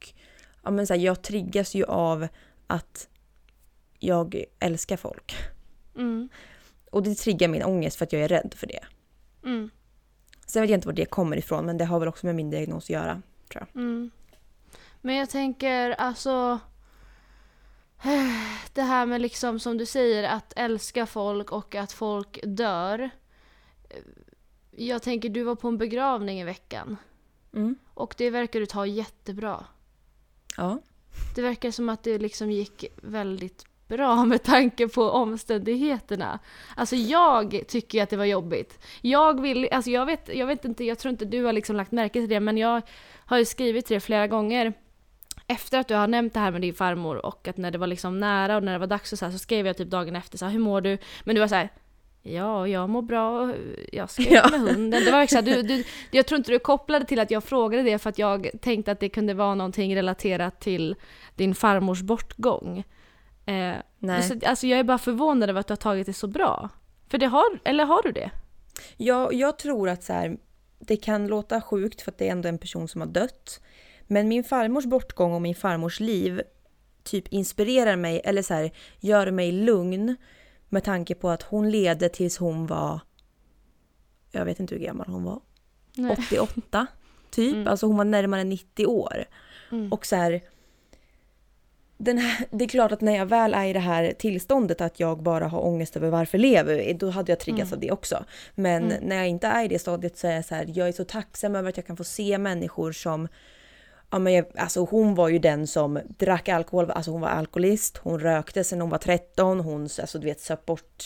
ja 0.65 0.71
men 0.71 0.87
så 0.87 0.93
här, 0.93 1.01
jag 1.01 1.21
triggas 1.21 1.75
ju 1.75 1.83
av 1.85 2.27
att 2.67 3.09
jag 3.99 4.43
älskar 4.59 4.97
folk. 4.97 5.35
Mm. 5.95 6.29
Och 6.91 7.03
det 7.03 7.15
triggar 7.15 7.47
min 7.47 7.63
ångest 7.63 7.97
för 7.97 8.05
att 8.05 8.13
jag 8.13 8.21
är 8.21 8.27
rädd 8.27 8.53
för 8.57 8.67
det. 8.67 8.85
Mm. 9.43 9.69
Sen 10.45 10.61
vet 10.61 10.69
jag 10.69 10.77
inte 10.77 10.87
var 10.87 10.93
det 10.93 11.05
kommer 11.05 11.37
ifrån 11.37 11.65
men 11.65 11.77
det 11.77 11.85
har 11.85 11.99
väl 11.99 12.07
också 12.07 12.25
med 12.25 12.35
min 12.35 12.49
diagnos 12.49 12.83
att 12.83 12.89
göra. 12.89 13.21
Mm. 13.75 14.11
Men 15.01 15.15
jag 15.15 15.29
tänker 15.29 15.91
alltså 15.91 16.59
det 18.73 18.81
här 18.81 19.05
med 19.05 19.21
liksom 19.21 19.59
som 19.59 19.77
du 19.77 19.85
säger 19.85 20.23
att 20.23 20.53
älska 20.55 21.05
folk 21.05 21.51
och 21.51 21.75
att 21.75 21.91
folk 21.91 22.39
dör. 22.43 23.09
Jag 24.71 25.01
tänker 25.01 25.29
du 25.29 25.43
var 25.43 25.55
på 25.55 25.67
en 25.67 25.77
begravning 25.77 26.39
i 26.39 26.43
veckan 26.43 26.97
Mm. 27.53 27.75
och 27.93 28.15
det 28.17 28.29
verkar 28.29 28.59
du 28.59 28.65
ta 28.65 28.85
jättebra. 28.85 29.65
Ja. 30.57 30.79
Det 31.35 31.41
verkar 31.41 31.71
som 31.71 31.89
att 31.89 32.03
det 32.03 32.17
liksom 32.17 32.51
gick 32.51 32.85
väldigt 32.95 33.65
bra 33.87 34.25
med 34.25 34.43
tanke 34.43 34.87
på 34.87 35.03
omständigheterna. 35.09 36.39
Alltså 36.75 36.95
jag 36.95 37.63
tycker 37.67 38.03
att 38.03 38.09
det 38.09 38.17
var 38.17 38.25
jobbigt. 38.25 38.79
Jag 39.01 39.41
vill, 39.41 39.69
alltså 39.71 39.91
jag 39.91 40.05
vet, 40.05 40.35
jag 40.35 40.47
vet 40.47 40.65
inte, 40.65 40.83
jag 40.83 40.99
tror 40.99 41.11
inte 41.11 41.25
du 41.25 41.43
har 41.43 41.53
liksom 41.53 41.75
lagt 41.75 41.91
märke 41.91 42.19
till 42.19 42.29
det 42.29 42.39
men 42.39 42.57
jag 42.57 42.81
har 43.25 43.37
ju 43.37 43.45
skrivit 43.45 43.85
till 43.85 43.93
det 43.93 44.01
flera 44.01 44.27
gånger 44.27 44.73
efter 45.47 45.79
att 45.79 45.87
du 45.87 45.95
har 45.95 46.07
nämnt 46.07 46.33
det 46.33 46.39
här 46.39 46.51
med 46.51 46.61
din 46.61 46.73
farmor 46.73 47.25
och 47.25 47.47
att 47.47 47.57
när 47.57 47.71
det 47.71 47.77
var 47.77 47.87
liksom 47.87 48.19
nära 48.19 48.57
och 48.57 48.63
när 48.63 48.73
det 48.73 48.79
var 48.79 48.87
dags 48.87 49.13
och 49.13 49.19
så, 49.19 49.25
här, 49.25 49.31
så 49.31 49.39
skrev 49.39 49.67
jag 49.67 49.77
typ 49.77 49.89
dagen 49.89 50.15
efter 50.15 50.37
så 50.37 50.45
här, 50.45 50.51
hur 50.51 50.59
mår 50.59 50.81
du? 50.81 50.97
Men 51.23 51.35
du 51.35 51.41
var 51.41 51.47
så 51.47 51.55
här, 51.55 51.69
ja 52.25 52.67
jag 52.67 52.89
mår 52.89 53.01
bra, 53.01 53.53
jag 53.91 54.09
ska 54.09 54.23
Ja. 54.29 54.47
med 54.51 54.59
hunden. 54.59 55.05
Det 55.05 55.11
var 55.11 55.21
liksom, 55.21 55.45
du, 55.45 55.61
du, 55.61 55.83
jag 56.11 56.25
tror 56.25 56.37
inte 56.37 56.51
du 56.51 56.59
kopplade 56.59 57.05
till 57.05 57.19
att 57.19 57.31
jag 57.31 57.43
frågade 57.43 57.83
det 57.83 57.99
för 57.99 58.09
att 58.09 58.17
jag 58.17 58.49
tänkte 58.61 58.91
att 58.91 58.99
det 58.99 59.09
kunde 59.09 59.33
vara 59.33 59.55
någonting 59.55 59.95
relaterat 59.95 60.59
till 60.59 60.95
din 61.35 61.55
farmors 61.55 62.01
bortgång. 62.01 62.83
Eh, 63.45 63.75
Nej. 63.99 64.23
så, 64.23 64.39
alltså 64.45 64.67
jag 64.67 64.79
är 64.79 64.83
bara 64.83 64.97
förvånad 64.97 65.49
över 65.49 65.59
att 65.59 65.67
du 65.67 65.71
har 65.71 65.77
tagit 65.77 66.05
det 66.05 66.13
så 66.13 66.27
bra. 66.27 66.69
För 67.09 67.17
det 67.17 67.25
har, 67.25 67.59
eller 67.63 67.85
har 67.85 68.01
du 68.03 68.11
det? 68.11 68.31
Jag, 68.97 69.33
jag 69.33 69.57
tror 69.57 69.89
att 69.89 70.03
så 70.03 70.13
här, 70.13 70.37
det 70.79 70.97
kan 70.97 71.27
låta 71.27 71.61
sjukt 71.61 72.01
för 72.01 72.11
att 72.11 72.17
det 72.17 72.27
är 72.27 72.31
ändå 72.31 72.49
en 72.49 72.57
person 72.57 72.87
som 72.87 73.01
har 73.01 73.07
dött. 73.07 73.61
Men 74.07 74.27
min 74.27 74.43
farmors 74.43 74.85
bortgång 74.85 75.33
och 75.33 75.41
min 75.41 75.55
farmors 75.55 75.99
liv 75.99 76.41
typ 77.03 77.27
inspirerar 77.27 77.95
mig 77.95 78.21
eller 78.23 78.41
så 78.41 78.53
här, 78.53 78.71
gör 78.99 79.31
mig 79.31 79.51
lugn 79.51 80.15
med 80.69 80.83
tanke 80.83 81.15
på 81.15 81.29
att 81.29 81.41
hon 81.43 81.71
levde 81.71 82.09
tills 82.09 82.37
hon 82.37 82.67
var, 82.67 82.99
jag 84.31 84.45
vet 84.45 84.59
inte 84.59 84.75
hur 84.75 84.81
gammal 84.81 85.07
hon 85.07 85.23
var, 85.23 85.39
88 86.11 86.87
typ. 87.29 87.53
Mm. 87.53 87.67
Alltså 87.67 87.85
hon 87.87 87.97
var 87.97 88.05
närmare 88.05 88.43
90 88.43 88.85
år. 88.85 89.25
Mm. 89.71 89.93
Och 89.93 90.05
så 90.05 90.15
här, 90.15 90.41
den 91.97 92.17
här, 92.17 92.45
det 92.51 92.63
är 92.63 92.69
klart 92.69 92.91
att 92.91 93.01
när 93.01 93.15
jag 93.15 93.25
väl 93.25 93.53
är 93.53 93.65
i 93.65 93.73
det 93.73 93.79
här 93.79 94.13
tillståndet 94.19 94.81
att 94.81 94.99
jag 94.99 95.23
bara 95.23 95.47
har 95.47 95.65
ångest 95.65 95.97
över 95.97 96.09
varför 96.09 96.37
lever 96.37 96.75
vi, 96.75 96.93
då 96.93 97.09
hade 97.09 97.31
jag 97.31 97.39
triggats 97.39 97.71
Mm. 97.71 97.73
av 97.73 97.79
det 97.79 97.91
också. 97.91 98.25
Men 98.55 98.83
Mm. 98.83 99.03
när 99.03 99.15
jag 99.15 99.27
inte 99.27 99.47
är 99.47 99.63
i 99.63 99.67
det 99.67 99.79
stadiet 99.79 100.17
så 100.17 100.27
är 100.27 100.35
jag 100.35 100.45
så 100.45 100.55
här, 100.55 100.71
jag 100.73 100.87
är 100.87 100.91
så 100.91 101.03
tacksam 101.03 101.55
över 101.55 101.69
att 101.69 101.77
jag 101.77 101.85
kan 101.87 101.97
få 101.97 102.03
se 102.03 102.37
människor 102.37 102.91
som 102.91 103.27
Ja, 104.15 104.19
men 104.19 104.33
jag, 104.33 104.45
alltså 104.57 104.85
hon 104.85 105.15
var 105.15 105.29
ju 105.29 105.39
den 105.39 105.67
som 105.67 105.99
drack 106.17 106.49
alkohol, 106.49 106.91
alltså 106.91 107.11
hon 107.11 107.21
var 107.21 107.27
alkoholist, 107.27 107.97
hon 107.97 108.19
rökte 108.19 108.63
sen 108.63 108.81
hon 108.81 108.89
var 108.89 108.97
13, 108.97 109.59
hon 109.59 109.81
alltså 109.81 110.19
du 110.19 110.25
vet 110.27 110.39
söp 110.39 110.65
bort 110.65 111.03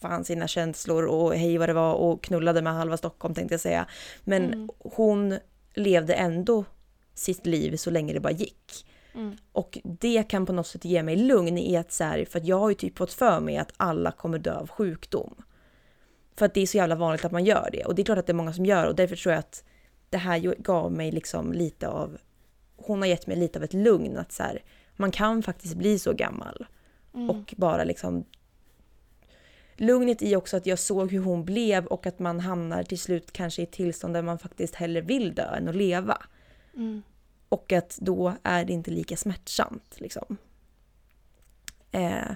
fan 0.00 0.24
sina 0.24 0.48
känslor 0.48 1.04
och 1.04 1.34
hej 1.34 1.58
vad 1.58 1.68
det 1.68 1.72
var 1.72 1.94
och 1.94 2.22
knullade 2.24 2.62
med 2.62 2.72
halva 2.74 2.96
Stockholm 2.96 3.34
tänkte 3.34 3.54
jag 3.54 3.60
säga. 3.60 3.86
Men 4.24 4.44
Mm. 4.44 4.68
hon 4.78 5.38
levde 5.74 6.14
ändå 6.14 6.64
sitt 7.14 7.46
liv 7.46 7.76
så 7.76 7.90
länge 7.90 8.12
det 8.12 8.20
bara 8.20 8.32
gick. 8.32 8.86
Mm. 9.14 9.36
Och 9.52 9.78
det 9.84 10.22
kan 10.28 10.46
på 10.46 10.52
något 10.52 10.66
sätt 10.66 10.84
ge 10.84 11.02
mig 11.02 11.16
lugn 11.16 11.58
i 11.58 11.76
att 11.76 11.92
så 11.92 12.04
här, 12.04 12.24
för 12.24 12.38
att 12.38 12.46
jag 12.46 12.58
har 12.58 12.68
ju 12.68 12.74
typ 12.74 12.98
fått 12.98 13.12
för 13.12 13.40
mig 13.40 13.56
att 13.56 13.72
alla 13.76 14.12
kommer 14.12 14.38
dö 14.38 14.54
av 14.54 14.68
sjukdom. 14.68 15.34
För 16.36 16.46
att 16.46 16.54
det 16.54 16.60
är 16.60 16.66
så 16.66 16.76
jävla 16.76 16.94
vanligt 16.94 17.24
att 17.24 17.32
man 17.32 17.44
gör 17.44 17.68
det. 17.72 17.84
Och 17.84 17.94
det 17.94 18.02
är 18.02 18.04
klart 18.04 18.18
att 18.18 18.26
det 18.26 18.32
är 18.32 18.42
många 18.42 18.52
som 18.52 18.66
gör 18.66 18.86
och 18.86 18.94
därför 18.94 19.16
tror 19.16 19.32
jag 19.32 19.38
att 19.38 19.64
det 20.12 20.18
här 20.18 20.54
gav 20.58 20.92
mig 20.92 21.12
liksom 21.12 21.52
lite 21.52 21.88
av, 21.88 22.18
hon 22.76 22.98
har 22.98 23.06
gett 23.06 23.26
mig 23.26 23.36
lite 23.36 23.58
av 23.58 23.64
ett 23.64 23.74
lugn 23.74 24.16
att 24.16 24.32
så 24.32 24.42
här, 24.42 24.62
man 24.96 25.10
kan 25.10 25.42
faktiskt 25.42 25.74
bli 25.74 25.98
så 25.98 26.12
gammal. 26.12 26.66
Mm. 27.14 27.30
Och 27.30 27.54
bara 27.56 27.84
liksom 27.84 28.24
Lugnet 29.76 30.22
i 30.22 30.36
också 30.36 30.56
att 30.56 30.66
jag 30.66 30.78
såg 30.78 31.12
hur 31.12 31.20
hon 31.20 31.44
blev 31.44 31.86
och 31.86 32.06
att 32.06 32.18
man 32.18 32.40
hamnar 32.40 32.82
till 32.82 32.98
slut 32.98 33.32
kanske 33.32 33.62
i 33.62 33.64
ett 33.64 33.72
tillstånd 33.72 34.14
där 34.14 34.22
man 34.22 34.38
faktiskt 34.38 34.74
hellre 34.74 35.00
vill 35.00 35.34
dö 35.34 35.54
än 35.56 35.68
att 35.68 35.76
leva. 35.76 36.22
Mm. 36.74 37.02
Och 37.48 37.72
att 37.72 37.98
då 38.00 38.34
är 38.42 38.64
det 38.64 38.72
inte 38.72 38.90
lika 38.90 39.16
smärtsamt. 39.16 40.00
Liksom. 40.00 40.36
Eh, 41.90 42.30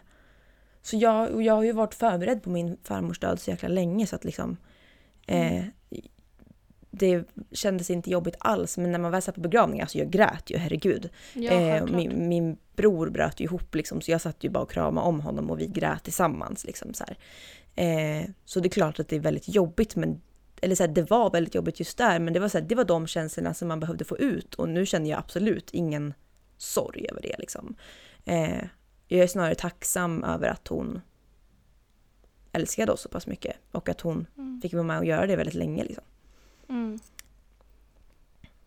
så 0.82 0.96
jag, 0.96 1.42
jag 1.42 1.54
har 1.54 1.62
ju 1.62 1.72
varit 1.72 1.94
förberedd 1.94 2.42
på 2.42 2.50
min 2.50 2.76
farmors 2.82 3.18
död 3.18 3.40
så 3.40 3.50
jäkla 3.50 3.68
länge 3.68 4.06
så 4.06 4.16
att 4.16 4.24
liksom 4.24 4.56
eh, 5.26 5.64
det 6.98 7.24
kändes 7.52 7.90
inte 7.90 8.10
jobbigt 8.10 8.36
alls 8.38 8.78
men 8.78 8.92
när 8.92 8.98
man 8.98 9.10
väl 9.10 9.22
satt 9.22 9.34
på 9.34 9.40
begravningen, 9.40 9.84
alltså 9.84 9.98
jag 9.98 10.10
grät 10.10 10.50
ju 10.50 10.56
herregud. 10.56 11.08
Ja, 11.34 11.50
eh, 11.52 11.86
min, 11.86 12.28
min 12.28 12.56
bror 12.76 13.10
bröt 13.10 13.40
ju 13.40 13.44
ihop 13.44 13.74
liksom 13.74 14.00
så 14.00 14.10
jag 14.10 14.20
satt 14.20 14.44
ju 14.44 14.50
bara 14.50 14.62
och 14.62 14.70
kramade 14.70 15.06
om 15.06 15.20
honom 15.20 15.50
och 15.50 15.60
vi 15.60 15.66
grät 15.66 16.04
tillsammans. 16.04 16.64
Liksom, 16.64 16.94
så. 16.94 17.04
Eh, 17.74 18.24
så 18.44 18.60
det 18.60 18.66
är 18.68 18.70
klart 18.70 19.00
att 19.00 19.08
det 19.08 19.16
är 19.16 19.20
väldigt 19.20 19.48
jobbigt 19.48 19.96
men 19.96 20.20
eller 20.62 20.74
så 20.74 20.82
här, 20.82 20.88
det 20.88 21.10
var 21.10 21.30
väldigt 21.30 21.54
jobbigt 21.54 21.80
just 21.80 21.98
där, 21.98 22.18
men 22.18 22.32
det 22.32 22.40
var, 22.40 22.48
så 22.48 22.58
här, 22.58 22.64
det 22.66 22.74
var 22.74 22.84
de 22.84 23.06
känslorna 23.06 23.54
som 23.54 23.68
man 23.68 23.80
behövde 23.80 24.04
få 24.04 24.18
ut 24.18 24.54
och 24.54 24.68
nu 24.68 24.86
känner 24.86 25.10
jag 25.10 25.18
absolut 25.18 25.70
ingen 25.70 26.14
sorg 26.56 27.06
över 27.10 27.22
det. 27.22 27.34
Liksom. 27.38 27.76
Eh, 28.24 28.64
jag 29.08 29.20
är 29.20 29.26
snarare 29.26 29.54
tacksam 29.54 30.24
över 30.24 30.48
att 30.48 30.68
hon 30.68 31.00
älskade 32.52 32.92
oss 32.92 33.00
så 33.00 33.08
pass 33.08 33.26
mycket 33.26 33.56
och 33.72 33.88
att 33.88 34.00
hon 34.00 34.26
Mm. 34.38 34.60
fick 34.60 34.72
vara 34.72 34.82
med 34.82 34.98
och 34.98 35.04
göra 35.04 35.26
det 35.26 35.36
väldigt 35.36 35.54
länge. 35.54 35.84
Liksom. 35.84 36.04
Mm. 36.68 36.98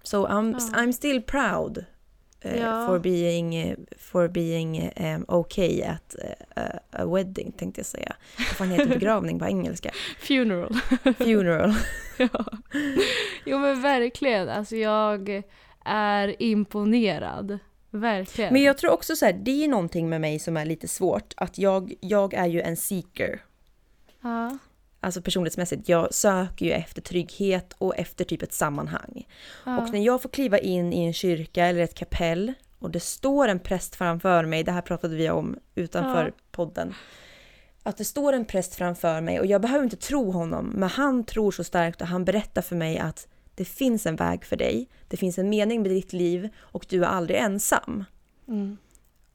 So 0.04 0.28
I'm, 0.28 0.52
Ja. 0.52 0.58
I'm 0.80 0.92
still 0.94 1.22
proud 1.22 1.86
eh, 2.42 2.60
Ja. 2.62 2.88
for 2.88 3.00
being, 3.00 3.56
eh, 3.56 3.78
for 3.98 4.28
being 4.28 4.92
um, 4.98 5.26
okay 5.28 5.82
at 5.84 6.16
eh, 6.24 6.64
a, 6.64 6.80
a 6.92 7.06
wedding 7.06 7.52
tänkte 7.52 7.80
jag 7.80 7.86
säga. 7.86 8.16
Vad 8.38 8.46
fan 8.48 8.70
heter 8.72 8.86
begravning 8.90 9.40
på 9.40 9.46
engelska? 9.46 9.92
Funeral. 10.20 10.74
Funeral. 11.18 11.74
ja. 12.18 12.46
Jo 13.46 13.60
men 13.60 13.82
verkligen, 13.82 14.50
alltså 14.50 14.76
jag 14.76 15.44
är 15.86 16.42
imponerad. 16.42 17.60
Verkligen. 17.92 18.54
Men 18.54 18.62
jag 18.64 18.78
tror 18.78 18.92
också 18.92 19.16
så 19.16 19.26
här, 19.26 19.34
det 19.34 19.64
är 19.64 19.68
någonting 19.68 20.10
med 20.10 20.22
mig 20.22 20.40
som 20.40 20.58
är 20.58 20.66
lite 20.66 20.88
svårt. 20.88 21.34
Att 21.38 21.58
jag, 21.58 21.94
jag 22.00 22.34
är 22.34 22.46
ju 22.48 22.62
en 22.62 22.78
seeker. 22.78 23.42
ja. 24.22 24.58
Alltså 25.00 25.22
personlighetsmässigt. 25.22 25.90
Jag 25.90 26.14
söker 26.14 26.66
ju 26.66 26.72
efter 26.72 27.02
trygghet 27.02 27.76
och 27.78 27.98
efter 27.98 28.26
typ 28.26 28.42
ett 28.42 28.54
sammanhang. 28.54 29.28
Ja. 29.66 29.82
Och 29.82 29.94
när 29.94 30.00
jag 30.00 30.22
får 30.22 30.30
kliva 30.30 30.58
in 30.58 30.94
i 30.94 31.06
en 31.06 31.14
kyrka 31.14 31.66
eller 31.66 31.82
ett 31.82 31.96
kapell 31.96 32.54
och 32.80 32.92
det 32.92 33.00
står 33.00 33.48
en 33.48 33.60
präst 33.60 33.96
framför 33.96 34.46
mig, 34.46 34.64
det 34.64 34.72
här 34.72 34.82
pratade 34.82 35.16
vi 35.16 35.30
om 35.30 35.60
utanför 35.76 36.26
Ja. 36.26 36.44
podden. 36.52 36.94
Att 37.84 37.98
det 37.98 38.06
står 38.06 38.34
en 38.34 38.46
präst 38.46 38.76
framför 38.76 39.22
mig 39.22 39.40
och 39.40 39.46
jag 39.46 39.62
behöver 39.62 39.84
inte 39.84 39.96
tro 39.98 40.32
honom, 40.32 40.66
men 40.76 40.90
han 40.90 41.24
tror 41.24 41.52
så 41.52 41.64
starkt 41.64 42.02
och 42.02 42.08
han 42.08 42.26
berättar 42.26 42.62
för 42.62 42.76
mig 42.76 42.98
att 43.00 43.28
det 43.56 43.66
finns 43.66 44.06
en 44.06 44.16
väg 44.16 44.46
för 44.46 44.56
dig, 44.56 44.90
det 45.08 45.18
finns 45.18 45.38
en 45.38 45.50
mening 45.50 45.82
med 45.82 45.92
ditt 45.92 46.14
liv 46.14 46.50
och 46.60 46.86
du 46.90 47.04
är 47.04 47.08
aldrig 47.08 47.40
ensam. 47.40 48.04
Mm. 48.48 48.78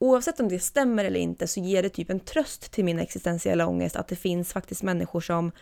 Oavsett 0.04 0.40
om 0.40 0.48
det 0.48 0.58
stämmer 0.58 1.04
eller 1.04 1.20
inte 1.20 1.46
så 1.46 1.60
ger 1.60 1.82
det 1.82 1.88
typ 1.88 2.10
en 2.10 2.20
tröst 2.20 2.72
till 2.72 2.84
min 2.84 2.98
existentiella 2.98 3.66
ångest 3.66 3.96
att 3.96 4.08
det 4.08 4.16
finns 4.16 4.52
faktiskt 4.52 4.82
människor 4.82 5.20
som 5.20 5.52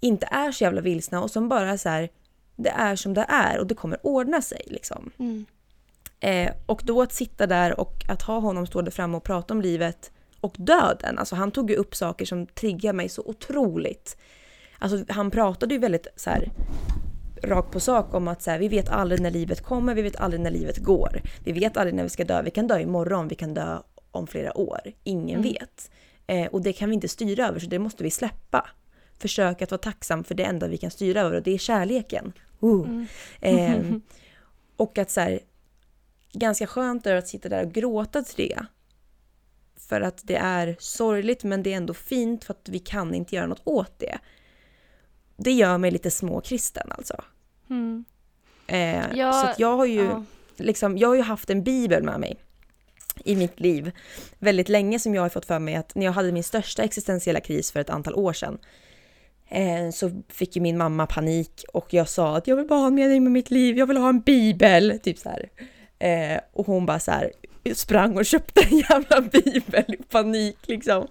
inte 0.00 0.28
är 0.30 0.52
så 0.52 0.64
jävla 0.64 0.80
vilsna 0.80 1.22
och 1.22 1.30
som 1.30 1.48
bara 1.48 1.78
så 1.78 1.88
här, 1.88 2.08
det 2.56 2.68
är 2.68 2.96
som 2.96 3.14
det 3.14 3.26
är 3.28 3.58
och 3.58 3.66
det 3.66 3.74
kommer 3.74 4.06
ordna 4.06 4.42
sig 4.42 4.62
liksom. 4.66 5.10
Mm. 5.18 5.44
Eh, 6.20 6.52
och 6.66 6.80
då 6.84 7.02
att 7.02 7.12
sitta 7.12 7.46
där 7.46 7.80
och 7.80 8.04
att 8.08 8.22
ha 8.22 8.38
honom 8.38 8.66
stå 8.66 8.82
där 8.82 8.90
framme 8.90 9.16
och 9.16 9.24
prata 9.24 9.54
om 9.54 9.60
livet 9.60 10.12
och 10.40 10.54
döden. 10.58 11.18
Alltså 11.18 11.34
han 11.34 11.50
tog 11.50 11.70
ju 11.70 11.76
upp 11.76 11.94
saker 11.94 12.24
som 12.24 12.46
triggar 12.46 12.92
mig 12.92 13.08
så 13.08 13.22
otroligt. 13.22 14.16
Alltså 14.78 15.04
han 15.08 15.30
pratade 15.30 15.74
ju 15.74 15.80
väldigt 15.80 16.06
så 16.16 16.30
här 16.30 16.52
rakt 17.46 17.70
på 17.70 17.80
sak 17.80 18.14
om 18.14 18.28
att 18.28 18.42
så 18.42 18.50
här, 18.50 18.58
vi 18.58 18.68
vet 18.68 18.88
aldrig 18.88 19.20
när 19.20 19.30
livet 19.30 19.60
kommer, 19.60 19.94
vi 19.94 20.02
vet 20.02 20.16
aldrig 20.16 20.40
när 20.40 20.50
livet 20.50 20.78
går. 20.78 21.20
Vi 21.44 21.52
vet 21.52 21.76
aldrig 21.76 21.94
när 21.94 22.02
vi 22.02 22.08
ska 22.08 22.24
dö. 22.24 22.42
Vi 22.42 22.50
kan 22.50 22.66
dö 22.66 22.80
imorgon, 22.80 23.28
vi 23.28 23.34
kan 23.34 23.54
dö 23.54 23.78
om 24.10 24.26
flera 24.26 24.58
år. 24.58 24.80
Ingen 25.04 25.40
Mm. 25.40 25.52
vet. 25.52 25.90
Eh, 26.26 26.46
och 26.46 26.62
det 26.62 26.72
kan 26.72 26.88
vi 26.88 26.94
inte 26.94 27.08
styra 27.08 27.48
över, 27.48 27.60
så 27.60 27.66
det 27.66 27.78
måste 27.78 28.02
vi 28.02 28.10
släppa. 28.10 28.70
Försök 29.18 29.62
att 29.62 29.70
vara 29.70 29.78
tacksam 29.78 30.24
för 30.24 30.34
det 30.34 30.44
enda 30.44 30.68
vi 30.68 30.76
kan 30.76 30.90
styra 30.90 31.20
över 31.20 31.36
och 31.36 31.42
det 31.42 31.50
är 31.50 31.58
kärleken. 31.58 32.32
Uh. 32.62 32.88
Mm. 32.88 33.06
Eh, 33.40 33.96
och 34.76 34.98
att 34.98 35.10
så 35.10 35.20
här, 35.20 35.40
ganska 36.32 36.66
skönt 36.66 37.06
är 37.06 37.16
att 37.16 37.28
sitta 37.28 37.48
där 37.48 37.64
och 37.64 37.72
gråta 37.72 38.22
till 38.22 38.48
det. 38.48 38.66
För 39.76 40.00
att 40.00 40.20
det 40.22 40.36
är 40.36 40.76
sorgligt 40.78 41.44
men 41.44 41.62
det 41.62 41.72
är 41.72 41.76
ändå 41.76 41.94
fint 41.94 42.44
för 42.44 42.54
att 42.54 42.68
vi 42.68 42.78
kan 42.78 43.14
inte 43.14 43.36
göra 43.36 43.46
något 43.46 43.62
åt 43.64 43.98
det. 43.98 44.18
Det 45.36 45.52
gör 45.52 45.78
mig 45.78 45.90
lite 45.90 46.10
småkristen 46.10 46.92
alltså. 46.92 47.24
Mm. 47.70 48.04
Eh, 48.66 49.04
Ja, 49.16 49.32
så 49.32 49.46
att 49.46 49.58
jag 49.58 49.76
har 49.76 49.86
ju 49.86 50.04
Ja. 50.04 50.24
liksom, 50.56 50.98
jag 50.98 51.08
har 51.08 51.14
ju 51.14 51.22
haft 51.22 51.50
en 51.50 51.62
bibel 51.62 52.02
med 52.02 52.20
mig 52.20 52.36
i 53.24 53.36
mitt 53.36 53.60
liv 53.60 53.90
väldigt 54.38 54.68
länge 54.68 54.98
som 54.98 55.14
jag 55.14 55.22
har 55.22 55.28
fått 55.28 55.46
för 55.46 55.58
mig 55.58 55.74
att 55.74 55.94
när 55.94 56.04
jag 56.04 56.12
hade 56.12 56.32
min 56.32 56.44
största 56.44 56.82
existentiella 56.82 57.40
kris 57.40 57.72
för 57.72 57.80
ett 57.80 57.90
antal 57.90 58.14
år 58.14 58.32
sedan 58.32 58.58
eh, 59.48 59.90
så 59.92 60.22
fick 60.28 60.56
ju 60.56 60.62
min 60.62 60.78
mamma 60.78 61.06
panik 61.06 61.64
och 61.72 61.94
jag 61.94 62.08
sa 62.08 62.36
att 62.36 62.46
jag 62.46 62.56
vill 62.56 62.66
bara 62.66 62.78
ha 62.78 62.86
en 62.86 62.94
mening 62.94 63.22
med 63.22 63.32
mitt 63.32 63.50
liv, 63.50 63.78
jag 63.78 63.86
vill 63.86 63.96
ha 63.96 64.08
en 64.08 64.20
bibel, 64.20 65.00
typ 65.02 65.18
så 65.18 65.28
här. 65.28 65.48
Eh, 65.98 66.40
och 66.52 66.66
hon 66.66 66.86
bara 66.86 67.00
så 67.00 67.10
här 67.10 67.32
sprang 67.74 68.16
och 68.16 68.24
köpte 68.26 68.60
en 68.70 68.78
jävla 68.78 69.20
bibel 69.20 69.84
i 69.88 69.96
panik 69.96 70.58
liksom. 70.66 71.06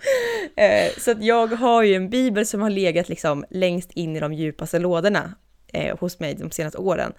Eh, 0.55 0.91
så 0.99 1.11
att 1.11 1.23
jag 1.23 1.47
har 1.47 1.83
ju 1.83 1.95
en 1.95 2.09
bibel 2.09 2.45
som 2.45 2.61
har 2.61 2.69
legat 2.69 3.09
liksom 3.09 3.45
längst 3.49 3.91
in 3.91 4.15
i 4.15 4.19
de 4.19 4.33
djupaste 4.33 4.79
lådorna 4.79 5.35
eh, 5.73 5.97
hos 5.99 6.19
mig 6.19 6.33
de 6.33 6.51
senaste 6.51 6.77
åren. 6.77 7.13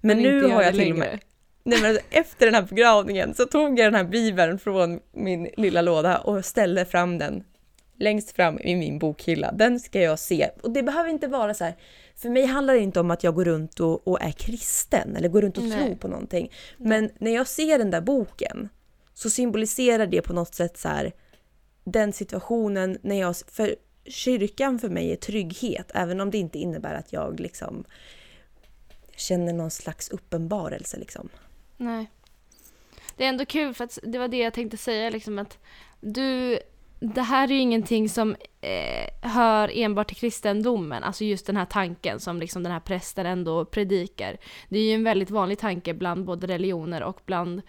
Men, 0.00 0.18
inte 0.18 0.30
nu 0.30 0.46
har 0.46 0.62
jag 0.62 0.74
till 0.74 0.92
och 0.92 0.98
med. 0.98 1.18
Nej, 1.64 1.80
men 1.80 1.90
alltså, 1.90 2.04
efter 2.10 2.46
den 2.46 2.54
här 2.54 2.62
begravningen 2.62 3.34
så 3.34 3.46
tog 3.46 3.78
jag 3.78 3.86
den 3.86 3.94
här 3.94 4.04
bibeln 4.04 4.58
från 4.58 5.00
min 5.12 5.48
lilla 5.56 5.82
låda 5.82 6.18
och 6.18 6.44
ställde 6.44 6.84
fram 6.84 7.18
den 7.18 7.44
längst 7.98 8.30
fram 8.30 8.58
i 8.60 8.76
min 8.76 8.98
bokhylla. 8.98 9.52
Den 9.52 9.80
ska 9.80 10.00
jag 10.00 10.18
se. 10.18 10.50
Och 10.62 10.70
det 10.70 10.82
behöver 10.82 11.10
inte 11.10 11.26
vara 11.26 11.54
så 11.54 11.64
här. 11.64 11.74
För 12.16 12.28
mig 12.28 12.46
handlar 12.46 12.74
det 12.74 12.80
inte 12.80 13.00
om 13.00 13.10
att 13.10 13.24
jag 13.24 13.34
går 13.34 13.44
runt 13.44 13.80
och, 13.80 14.08
och 14.08 14.22
är 14.22 14.30
kristen 14.30 15.16
eller 15.16 15.28
går 15.28 15.42
runt 15.42 15.58
och 15.58 15.64
Nej. 15.64 15.78
tror 15.78 15.96
på 15.96 16.08
någonting. 16.08 16.52
Men 16.76 17.10
när 17.18 17.34
jag 17.34 17.46
ser 17.46 17.78
den 17.78 17.90
där 17.90 18.00
boken 18.00 18.68
så 19.14 19.30
symboliserar 19.30 20.06
det 20.06 20.22
på 20.22 20.32
något 20.32 20.54
sätt 20.54 20.78
så 20.78 20.88
här 20.88 21.12
den 21.84 22.12
situationen 22.12 22.98
när 23.02 23.20
jag... 23.20 23.36
För 23.36 23.76
kyrkan 24.10 24.78
för 24.78 24.88
mig 24.88 25.12
är 25.12 25.16
trygghet, 25.16 25.90
även 25.94 26.20
om 26.20 26.30
det 26.30 26.38
inte 26.38 26.58
innebär 26.58 26.94
att 26.94 27.12
jag 27.12 27.40
liksom 27.40 27.84
känner 29.16 29.52
någon 29.52 29.70
slags 29.70 30.08
uppenbarelse 30.08 30.96
liksom. 30.96 31.28
Nej. 31.76 32.10
Det 33.16 33.24
är 33.24 33.28
ändå 33.28 33.44
kul 33.44 33.74
för 33.74 33.84
att 33.84 33.98
det 34.02 34.18
var 34.18 34.28
det 34.28 34.36
jag 34.36 34.54
tänkte 34.54 34.76
säga 34.76 35.10
liksom 35.10 35.38
att 35.38 35.58
du, 36.00 36.58
det 37.00 37.22
här 37.22 37.50
är 37.50 37.54
ju 37.54 37.60
ingenting 37.60 38.08
som 38.08 38.36
eh, 38.60 39.28
hör 39.30 39.70
enbart 39.74 40.08
till 40.08 40.16
kristendomen, 40.16 41.02
alltså 41.02 41.24
just 41.24 41.46
den 41.46 41.56
här 41.56 41.64
tanken 41.64 42.20
som 42.20 42.40
liksom 42.40 42.62
den 42.62 42.72
här 42.72 42.80
prästen 42.80 43.26
ändå 43.26 43.64
predikar. 43.64 44.36
Det 44.68 44.78
är 44.78 44.82
ju 44.82 44.94
en 44.94 45.04
väldigt 45.04 45.30
vanlig 45.30 45.58
tanke 45.58 45.94
bland 45.94 46.24
både 46.24 46.46
religioner 46.46 47.02
och 47.02 47.20
bland 47.26 47.62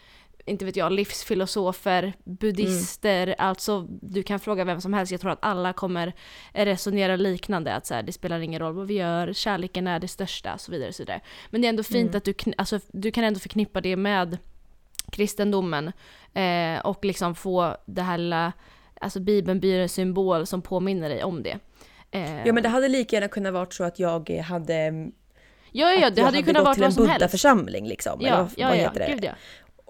inte 0.50 0.66
vet 0.66 0.76
jag, 0.76 0.92
livsfilosofer, 0.92 2.14
buddhister, 2.24 3.36
alltså 3.38 3.88
du 3.90 4.24
kan 4.24 4.40
fråga 4.40 4.64
vem 4.64 4.82
som 4.82 4.94
helst, 4.94 5.12
jag 5.12 5.22
tror 5.22 5.32
att 5.32 5.40
alla 5.42 5.74
kommer 5.74 6.14
resonera 6.54 7.16
liknande, 7.16 7.74
att 7.76 7.86
så 7.86 7.94
här, 7.94 8.04
det 8.04 8.12
spelar 8.12 8.40
ingen 8.40 8.60
roll 8.60 8.74
vad 8.74 8.88
vi 8.88 8.94
gör, 8.94 9.34
kärleken 9.34 9.88
är 9.88 10.00
det 10.00 10.08
största, 10.08 10.58
så 10.58 10.72
vidare, 10.72 10.94
så 10.94 11.04
vidare. 11.04 11.22
Men 11.50 11.62
det 11.62 11.68
är 11.68 11.70
ändå 11.70 11.84
fint 11.84 12.10
Mm. 12.10 12.18
att 12.18 12.24
du, 12.26 12.34
alltså, 12.58 12.80
du 12.92 13.12
kan 13.12 13.24
ändå 13.24 13.40
förknippa 13.40 13.82
det 13.82 13.96
med 13.96 14.38
kristendomen 15.12 15.92
eh, 16.34 16.80
och 16.84 17.06
liksom 17.06 17.36
få 17.36 17.78
det 17.86 18.02
här 18.02 18.18
lilla, 18.18 18.54
alltså 19.02 19.20
bibeln 19.20 19.60
blir 19.60 19.80
en 19.80 19.90
symbol 19.90 20.46
som 20.46 20.62
påminner 20.62 21.10
dig 21.10 21.24
om 21.24 21.44
det. 21.44 21.60
Eh, 22.12 22.48
Ja 22.48 22.54
men 22.54 22.64
det 22.64 22.70
hade 22.70 22.88
lika 22.88 23.16
gärna 23.16 23.28
kunnat 23.28 23.54
vara 23.54 23.68
så 23.70 23.84
att 23.84 24.00
jag 24.00 24.30
hade... 24.30 24.76
ja, 25.72 25.92
ja, 25.94 26.08
att 26.08 26.16
det 26.16 26.22
jag 26.22 26.26
hade 26.26 26.38
ju 26.38 26.44
kunnat 26.44 26.60
gått 26.60 26.66
vara 26.66 26.74
till 26.74 26.82
vad 26.82 26.90
en 26.90 26.94
som 26.94 27.08
helst. 27.08 27.20
buddha-församling 27.20 27.88
liksom. 27.88 28.20
eller 28.20 28.30
Ja, 28.30 28.38
vad, 28.38 28.52
ja, 28.58 28.68
vad 28.68 28.78
ja, 28.78 28.82
heter 28.82 29.00
det? 29.00 29.12
gud 29.14 29.24
ja. 29.24 29.32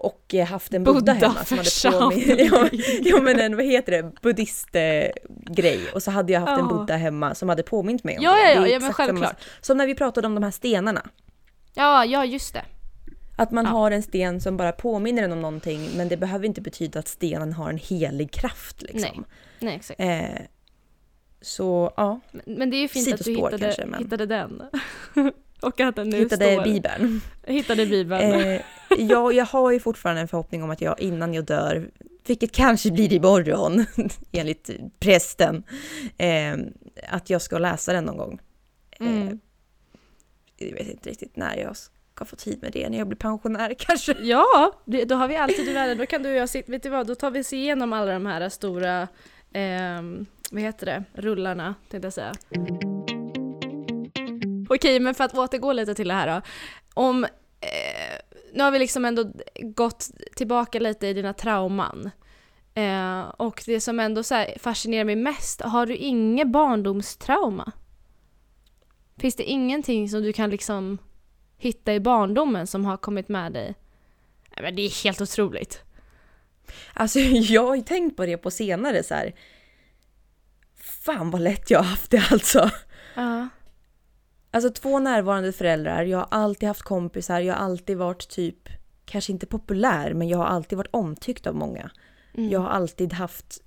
Och 0.02 0.34
eh, 0.34 0.46
haft 0.46 0.74
en 0.74 0.84
buddha 0.84 1.12
hemma 1.12 1.44
som 1.44 1.58
hade 1.58 1.70
Buddha-församling. 1.70 2.50
påmint... 2.50 2.72
ja, 2.72 3.10
ja 3.16 3.20
men 3.20 3.40
en, 3.40 3.56
vad 3.56 3.64
heter 3.64 3.92
det, 3.92 4.12
buddhistgrej. 4.22 5.80
Och 5.94 6.02
så 6.02 6.10
hade 6.10 6.32
jag 6.32 6.40
haft 6.40 6.60
en 6.60 6.66
Ja. 6.70 6.74
buddha 6.76 6.96
hemma 6.96 7.34
som 7.34 7.48
hade 7.48 7.62
påmint 7.62 8.04
mig 8.04 8.18
om 8.18 8.24
Ja, 8.24 8.34
det. 8.34 8.52
ja, 8.54 8.60
Det 8.60 8.68
ja, 8.68 8.72
men 8.72 8.80
samma 8.80 8.92
självklart. 8.92 9.36
Som 9.60 9.76
när 9.76 9.86
vi 9.86 9.94
pratade 9.94 10.26
om 10.26 10.34
de 10.34 10.42
här 10.44 10.50
stenarna. 10.50 11.06
Ja, 11.74 12.04
ja, 12.04 12.24
just 12.24 12.54
det. 12.54 12.62
Att 13.36 13.50
man 13.50 13.64
Ja. 13.64 13.70
har 13.70 13.90
en 13.90 14.02
sten 14.02 14.40
som 14.40 14.56
bara 14.56 14.72
påminner 14.72 15.22
en 15.22 15.32
om 15.32 15.40
någonting 15.42 15.88
men 15.96 16.08
det 16.08 16.16
behöver 16.16 16.46
inte 16.46 16.60
betyda 16.60 16.98
att 16.98 17.08
stenen 17.08 17.52
har 17.52 17.70
en 17.70 17.78
helig 17.78 18.30
kraft 18.32 18.82
liksom. 18.82 19.24
Nej, 19.58 19.76
exakt. 19.76 20.00
Eh, 20.00 20.20
så 21.40 21.92
ja, 21.96 22.20
Men, 22.32 22.42
men 22.58 22.70
det 22.70 22.76
är 22.76 22.80
ju 22.82 22.88
fint 22.88 23.12
att 23.12 23.18
du 23.18 23.24
Sidospår 23.24 23.46
hittade, 23.50 23.64
kanske, 23.64 23.86
men- 23.86 24.02
hittade 24.04 24.26
den. 24.26 24.62
och 25.62 25.80
att 25.80 25.96
den 25.96 26.08
nu 26.08 26.16
hittade 26.18 26.52
står... 26.52 26.64
bibeln. 26.64 27.20
Hittade 27.46 27.86
bibeln. 27.86 28.40
Eh, 28.40 28.60
jag, 28.98 29.32
jag 29.32 29.44
har 29.44 29.70
ju 29.70 29.80
fortfarande 29.80 30.22
en 30.22 30.28
förhoppning 30.28 30.62
om 30.62 30.70
att 30.70 30.80
jag 30.80 31.00
innan 31.00 31.34
jag 31.34 31.44
dör, 31.44 31.90
vilket 32.26 32.52
kanske 32.52 32.90
blir 32.90 33.12
imorgon 33.12 33.86
enligt 34.32 34.70
prästen, 35.00 35.62
eh, 36.18 36.56
att 37.08 37.30
jag 37.30 37.42
ska 37.42 37.58
läsa 37.58 37.92
den 37.92 38.04
någon 38.04 38.16
gång. 38.16 38.40
Eh, 39.00 39.06
Mm. 39.06 39.40
Jag 40.56 40.72
vet 40.72 40.88
inte 40.88 41.10
riktigt 41.10 41.36
när 41.36 41.56
jag 41.56 41.76
ska 41.76 42.24
få 42.24 42.36
tid 42.36 42.62
med 42.62 42.72
det, 42.72 42.88
när 42.88 42.98
jag 42.98 43.06
blir 43.06 43.16
pensionär 43.16 43.74
kanske. 43.78 44.16
Ja, 44.20 44.72
då 44.84 45.14
har 45.14 45.28
vi 45.28 45.36
alltid 45.36 45.68
i 45.68 45.72
världen. 45.72 45.98
Då 45.98 46.06
kan 46.06 46.22
du 46.22 46.28
och 46.30 46.36
jag 46.36 46.48
sitta, 46.48 46.72
vet 46.72 46.82
du 46.82 46.88
vad, 46.88 47.06
då 47.06 47.14
tar 47.14 47.30
vi 47.30 47.40
oss 47.40 47.52
igenom 47.52 47.92
alla 47.92 48.12
de 48.12 48.26
här 48.26 48.48
stora, 48.48 49.08
ehm, 49.52 50.26
vad 50.50 50.62
heter 50.62 50.86
det, 50.86 51.04
rullarna 51.12 51.74
tänkte 51.88 52.06
jag 52.06 52.12
säga. 52.12 52.32
Okej, 54.74 55.00
men 55.00 55.14
för 55.14 55.24
att 55.24 55.34
återgå 55.34 55.72
lite 55.72 55.94
till 55.94 56.08
det 56.08 56.14
här 56.14 56.34
då. 56.34 56.42
Om, 56.94 57.24
eh, 57.60 58.18
nu 58.52 58.62
har 58.62 58.70
vi 58.70 58.78
liksom 58.78 59.04
ändå 59.04 59.32
gått 59.60 60.06
tillbaka 60.36 60.78
lite 60.78 61.06
i 61.06 61.12
dina 61.12 61.32
trauman. 61.32 62.10
Eh, 62.74 63.20
och 63.20 63.62
det 63.66 63.80
som 63.80 64.00
ändå 64.00 64.22
så 64.22 64.46
fascinerar 64.56 65.04
mig 65.04 65.16
mest, 65.16 65.60
har 65.60 65.86
du 65.86 65.96
inget 65.96 66.48
barndomstrauma? 66.48 67.72
Finns 69.16 69.36
det 69.36 69.44
ingenting 69.44 70.08
som 70.08 70.22
du 70.22 70.32
kan 70.32 70.50
liksom 70.50 70.98
hitta 71.56 71.94
i 71.94 72.00
barndomen 72.00 72.66
som 72.66 72.84
har 72.84 72.96
kommit 72.96 73.28
med 73.28 73.52
dig? 73.52 73.74
Nej, 74.56 74.62
men 74.62 74.76
det 74.76 74.82
är 74.82 75.04
helt 75.04 75.20
otroligt. 75.20 75.82
Alltså 76.94 77.18
jag 77.28 77.66
har 77.66 77.76
ju 77.76 77.82
tänkt 77.82 78.16
på 78.16 78.26
det 78.26 78.36
på 78.36 78.50
senare 78.50 79.02
så 79.02 79.14
här. 79.14 79.34
Fan 80.76 81.30
vad 81.30 81.40
lätt 81.40 81.70
jag 81.70 81.78
har 81.78 81.86
haft 81.86 82.10
det 82.10 82.24
alltså. 82.30 82.70
Ja. 83.14 83.48
Alltså 84.50 84.70
två 84.70 84.98
närvarande 84.98 85.52
föräldrar, 85.52 86.02
jag 86.02 86.18
har 86.18 86.28
alltid 86.30 86.66
haft 86.66 86.82
kompisar, 86.82 87.40
jag 87.40 87.54
har 87.54 87.64
alltid 87.64 87.96
varit 87.96 88.28
typ, 88.28 88.68
kanske 89.04 89.32
inte 89.32 89.46
populär, 89.46 90.14
men 90.14 90.28
jag 90.28 90.38
har 90.38 90.46
alltid 90.46 90.78
varit 90.78 90.90
omtyckt 90.90 91.46
av 91.46 91.54
många. 91.54 91.90
Mm. 92.34 92.50
Jag 92.50 92.60
har 92.60 92.68
alltid 92.68 93.12
haft 93.12 93.62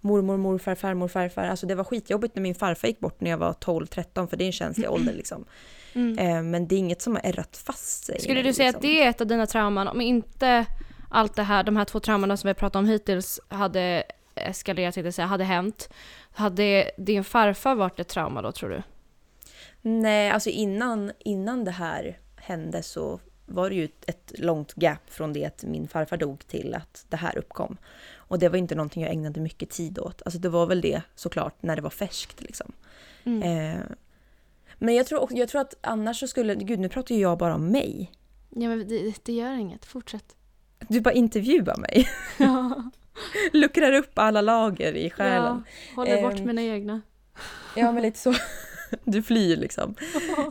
mormor, 0.00 0.36
morfar, 0.36 0.74
farmor, 0.74 1.08
farfar. 1.08 1.44
Alltså 1.44 1.66
det 1.66 1.74
var 1.74 1.84
skitjobbigt 1.84 2.34
när 2.34 2.42
min 2.42 2.54
farfar 2.54 2.88
gick 2.88 3.00
bort 3.00 3.20
när 3.20 3.30
jag 3.30 3.38
var 3.38 3.52
12-13 3.52 4.26
för 4.26 4.36
det 4.36 4.44
är 4.44 4.46
en 4.46 4.52
känslig 4.52 4.90
ålder 4.90 5.12
liksom. 5.12 5.44
Mm. 5.92 6.18
Eh, 6.18 6.42
men 6.42 6.68
det 6.68 6.74
är 6.74 6.78
inget 6.78 7.02
som 7.02 7.14
har 7.14 7.22
ärrat 7.24 7.56
fast 7.56 8.04
sig. 8.04 8.20
Skulle 8.20 8.42
du 8.42 8.52
säga 8.52 8.66
liksom. 8.66 8.78
att 8.78 8.82
det 8.82 9.02
är 9.02 9.08
ett 9.08 9.20
av 9.20 9.26
dina 9.26 9.46
trauman, 9.46 9.88
om 9.88 10.00
inte 10.00 10.66
allt 11.10 11.36
det 11.36 11.42
här, 11.42 11.62
de 11.62 11.76
här 11.76 11.84
två 11.84 12.00
traumorna 12.00 12.36
som 12.36 12.48
vi 12.48 12.50
har 12.50 12.54
pratat 12.54 12.76
om 12.76 12.88
hittills 12.88 13.40
hade 13.48 14.04
eskalerat, 14.34 14.96
jag 14.96 15.14
säga, 15.14 15.26
hade 15.26 15.44
hänt. 15.44 15.88
Hade 16.32 16.90
din 16.98 17.24
farfar 17.24 17.74
varit 17.74 18.00
ett 18.00 18.08
trauma 18.08 18.42
då 18.42 18.52
tror 18.52 18.70
du? 18.70 18.82
Nej, 19.88 20.30
alltså 20.30 20.50
innan, 20.50 21.12
innan 21.18 21.64
det 21.64 21.70
här 21.70 22.18
hände 22.36 22.82
så 22.82 23.20
var 23.46 23.70
det 23.70 23.76
ju 23.76 23.88
ett, 24.06 24.32
långt 24.38 24.72
gap 24.76 25.10
från 25.10 25.32
det 25.32 25.44
att 25.44 25.64
min 25.64 25.88
farfar 25.88 26.16
dog 26.16 26.46
till 26.46 26.74
att 26.74 27.06
det 27.08 27.16
här 27.16 27.38
uppkom. 27.38 27.76
Och 28.14 28.38
det 28.38 28.48
var 28.48 28.58
inte 28.58 28.74
någonting 28.74 29.02
jag 29.02 29.12
ägnade 29.12 29.40
mycket 29.40 29.70
tid 29.70 29.98
åt. 29.98 30.22
Alltså 30.24 30.38
det 30.40 30.48
var 30.48 30.66
väl 30.66 30.80
det 30.80 31.02
såklart 31.14 31.62
när 31.62 31.76
det 31.76 31.82
var 31.82 31.90
färskt 31.90 32.40
liksom. 32.40 32.72
Mm. 33.24 33.42
Eh, 33.42 33.80
men 34.78 34.94
jag 34.94 35.06
tror, 35.06 35.28
jag 35.30 35.48
tror 35.48 35.60
att 35.60 35.74
annars 35.80 36.20
så 36.20 36.28
skulle, 36.28 36.54
gud 36.54 36.78
nu 36.78 36.88
pratar 36.88 37.14
ju 37.14 37.20
jag 37.20 37.38
bara 37.38 37.54
om 37.54 37.68
mig. 37.68 38.12
Ja 38.50 38.68
men 38.68 38.88
det, 38.88 39.24
det 39.24 39.32
gör 39.32 39.52
inget, 39.52 39.84
fortsätt. 39.84 40.36
Du 40.88 41.00
bara 41.00 41.14
intervjuar 41.14 41.76
mig. 41.76 42.08
Ja, 42.38 42.90
Luckrar 43.52 43.92
upp 43.92 44.18
alla 44.18 44.40
lager 44.40 44.92
i 44.92 45.10
själen. 45.10 45.64
ja 45.88 45.94
håller 45.96 46.22
bort 46.22 46.38
Ehm. 46.40 46.46
mina 46.46 46.62
egna. 46.62 47.00
Ja, 47.76 47.92
men 47.92 48.02
lite 48.02 48.18
så. 48.18 48.34
Du 49.04 49.22
flyr 49.22 49.56
liksom. 49.56 49.94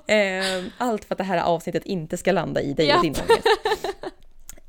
Eh, 0.08 0.64
allt 0.78 1.06
för 1.06 1.14
att 1.14 1.18
det 1.18 1.24
här 1.24 1.44
avsnittet 1.44 1.86
inte 1.86 2.18
ska 2.18 2.32
landa 2.32 2.62
i 2.62 2.74
dig 2.74 2.96
och 2.96 3.02
din 3.02 3.14
ångest. 3.14 3.48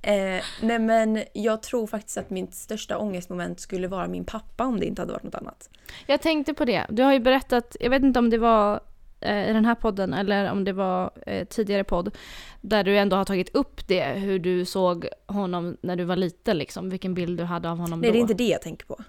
Eh, 0.03 0.43
nej 0.63 0.79
men 0.79 1.23
jag 1.33 1.63
tror 1.63 1.87
faktiskt 1.87 2.19
att 2.19 2.31
min 2.31 2.53
största 2.53 2.99
ångestmoment 2.99 3.61
skulle 3.61 3.89
vara 3.89 4.09
min 4.09 4.25
pappa 4.25 4.65
om 4.65 4.81
det 4.81 4.87
inte 4.87 5.03
hade 5.03 5.13
varit 5.13 5.23
något 5.23 5.35
annat. 5.35 5.71
Jag 6.07 6.21
tänkte 6.21 6.55
på 6.55 6.65
det. 6.65 6.87
Du 6.89 7.03
har 7.03 7.13
ju 7.13 7.21
berättat, 7.21 7.77
jag 7.81 7.91
vet 7.91 8.03
inte 8.03 8.19
om 8.19 8.31
det 8.31 8.39
var 8.39 8.81
eh, 9.21 9.51
i 9.51 9.53
den 9.53 9.65
här 9.65 9.75
podden 9.75 10.15
eller 10.15 10.51
om 10.51 10.65
det 10.65 10.73
var 10.73 11.11
eh, 11.27 11.47
tidigare 11.47 11.85
podd, 11.85 12.17
där 12.61 12.85
du 12.85 12.99
ändå 12.99 13.17
har 13.17 13.25
tagit 13.25 13.55
upp 13.55 13.89
det, 13.89 14.05
hur 14.05 14.39
du 14.39 14.65
såg 14.65 15.09
honom 15.27 15.77
när 15.81 15.97
du 15.97 16.05
var 16.05 16.17
liten 16.17 16.59
liksom, 16.59 16.91
vilken 16.91 17.15
bild 17.15 17.39
du 17.39 17.45
hade 17.45 17.71
av 17.71 17.79
honom 17.79 18.01
Nej 18.01 18.11
då. 18.11 18.13
det 18.13 18.19
är 18.19 18.21
inte 18.21 18.35
det 18.35 18.49
jag 18.49 18.63
tänker 18.63 18.87
på. 18.87 19.01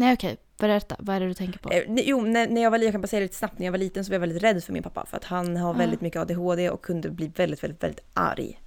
Nej 0.00 0.12
okej, 0.12 0.36
berätta, 0.58 0.96
vad 0.98 1.16
är 1.16 1.20
det 1.20 1.26
du 1.26 1.34
tänker 1.34 1.58
på? 1.58 1.70
Eh, 1.70 1.82
jo, 1.88 2.20
när, 2.20 2.48
när 2.48 2.62
jag 2.62 2.70
var 2.70 2.78
jag 2.78 2.92
kan 2.92 3.00
bara 3.00 3.06
säga 3.08 3.20
det 3.20 3.24
lite 3.24 3.36
snabbt, 3.36 3.58
när 3.58 3.66
jag 3.66 3.72
var 3.72 3.78
liten 3.78 4.04
så 4.04 4.10
var 4.10 4.14
jag 4.14 4.20
väldigt 4.20 4.42
rädd 4.42 4.64
för 4.64 4.72
min 4.72 4.82
pappa 4.82 5.06
för 5.06 5.16
att 5.16 5.24
han 5.24 5.56
har 5.56 5.74
Ja. 5.74 5.78
väldigt 5.78 6.00
mycket 6.00 6.20
ADHD 6.20 6.70
och 6.70 6.82
kunde 6.82 7.10
bli 7.10 7.32
väldigt, 7.36 7.62
väldigt, 7.64 7.82
väldigt 7.82 8.04
arg. 8.14 8.60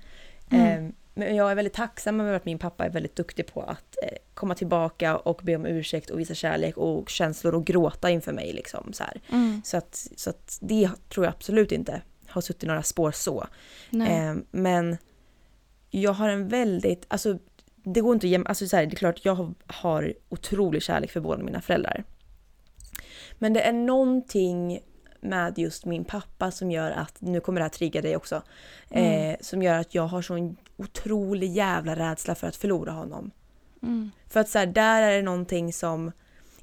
Mm. 0.49 0.85
Eh, 0.85 0.91
men 1.13 1.35
jag 1.35 1.51
är 1.51 1.55
väldigt 1.55 1.73
tacksam 1.73 2.21
över 2.21 2.33
att 2.33 2.45
min 2.45 2.59
pappa 2.59 2.85
är 2.85 2.89
väldigt 2.89 3.15
duktig 3.15 3.53
på 3.53 3.61
att 3.61 3.95
eh, 4.03 4.17
komma 4.33 4.55
tillbaka 4.55 5.17
och 5.17 5.41
be 5.43 5.55
om 5.55 5.65
ursäkt 5.65 6.09
och 6.09 6.19
visa 6.19 6.33
kärlek 6.33 6.77
och 6.77 7.09
känslor 7.09 7.55
och 7.55 7.65
gråta 7.65 8.09
inför 8.09 8.33
mig. 8.33 8.53
Liksom, 8.53 8.93
så 8.93 9.03
här. 9.03 9.21
Mm. 9.31 9.61
Så, 9.65 9.77
att, 9.77 10.07
så 10.15 10.29
att 10.29 10.57
det 10.61 10.89
tror 11.09 11.25
jag 11.25 11.33
absolut 11.33 11.71
inte 11.71 12.01
har 12.27 12.41
suttit 12.41 12.67
några 12.67 12.83
spår 12.83 13.11
så. 13.11 13.47
Eh, 13.91 14.35
men 14.51 14.97
jag 15.89 16.13
har 16.13 16.29
en 16.29 16.47
väldigt, 16.47 17.05
alltså 17.07 17.37
det 17.83 18.01
går 18.01 18.13
inte 18.13 18.27
att 18.27 18.31
jäm, 18.31 18.45
alltså 18.49 18.67
så 18.67 18.77
här, 18.77 18.85
det 18.85 18.93
är 18.93 18.95
klart 18.95 19.25
jag 19.25 19.53
har, 19.67 20.13
otrolig 20.29 20.83
kärlek 20.83 21.11
för 21.11 21.19
båda 21.19 21.43
mina 21.43 21.61
föräldrar. 21.61 22.03
Men 23.39 23.53
det 23.53 23.61
är 23.61 23.73
någonting 23.73 24.79
med 25.21 25.59
just 25.59 25.85
min 25.85 26.05
pappa 26.05 26.51
som 26.51 26.71
gör 26.71 26.91
att, 26.91 27.21
nu 27.21 27.39
kommer 27.39 27.59
det 27.59 27.63
här 27.63 27.69
trigga 27.69 28.01
dig 28.01 28.15
också, 28.15 28.41
Mm. 28.89 29.31
eh, 29.31 29.37
som 29.41 29.63
gör 29.63 29.79
att 29.79 29.95
jag 29.95 30.07
har 30.07 30.21
sån 30.21 30.57
otrolig 30.77 31.51
jävla 31.51 31.95
rädsla 31.95 32.35
för 32.35 32.47
att 32.47 32.55
förlora 32.55 32.91
honom. 32.91 33.31
Mm. 33.83 34.11
För 34.29 34.39
att 34.39 34.49
så 34.49 34.59
här, 34.59 34.65
där 34.65 35.01
är 35.01 35.15
det 35.15 35.21
någonting 35.21 35.73
som... 35.73 36.11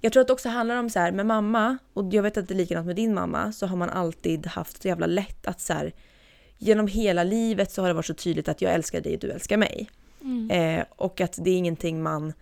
Jag 0.01 0.13
tror 0.13 0.21
att 0.21 0.27
det 0.27 0.33
också 0.33 0.49
handlar 0.49 0.77
om 0.77 0.91
så 0.91 0.99
här, 0.99 1.13
med 1.13 1.27
mamma, 1.27 1.79
och 1.95 2.15
jag 2.15 2.23
vet 2.23 2.37
att 2.37 2.49
det 2.49 2.55
är 2.55 2.57
likadant 2.57 2.87
med 2.87 2.97
din 2.97 3.15
mamma, 3.15 3.53
så 3.53 3.67
har 3.67 3.77
man 3.77 3.91
alltid 3.91 4.47
haft 4.47 4.83
så 4.83 4.89
jävla 4.89 5.07
lätt 5.07 5.47
att 5.47 5.61
så 5.61 5.73
här, 5.73 5.93
genom 6.59 6.87
hela 6.87 7.25
livet 7.25 7.73
så 7.73 7.83
har 7.83 7.89
det 7.89 7.95
varit 7.95 8.07
så 8.07 8.15
tydligt 8.15 8.49
att 8.49 8.63
jag 8.63 8.73
älskar 8.75 9.01
dig 9.01 9.15
och 9.15 9.21
du 9.21 9.31
älskar 9.31 9.57
mig. 9.57 9.91
Mm. 10.21 10.51
Eh, 10.51 10.85
och 10.97 11.21
att 11.21 11.39
det 11.45 11.51
är 11.51 11.57
ingenting 11.57 12.03
man... 12.03 12.33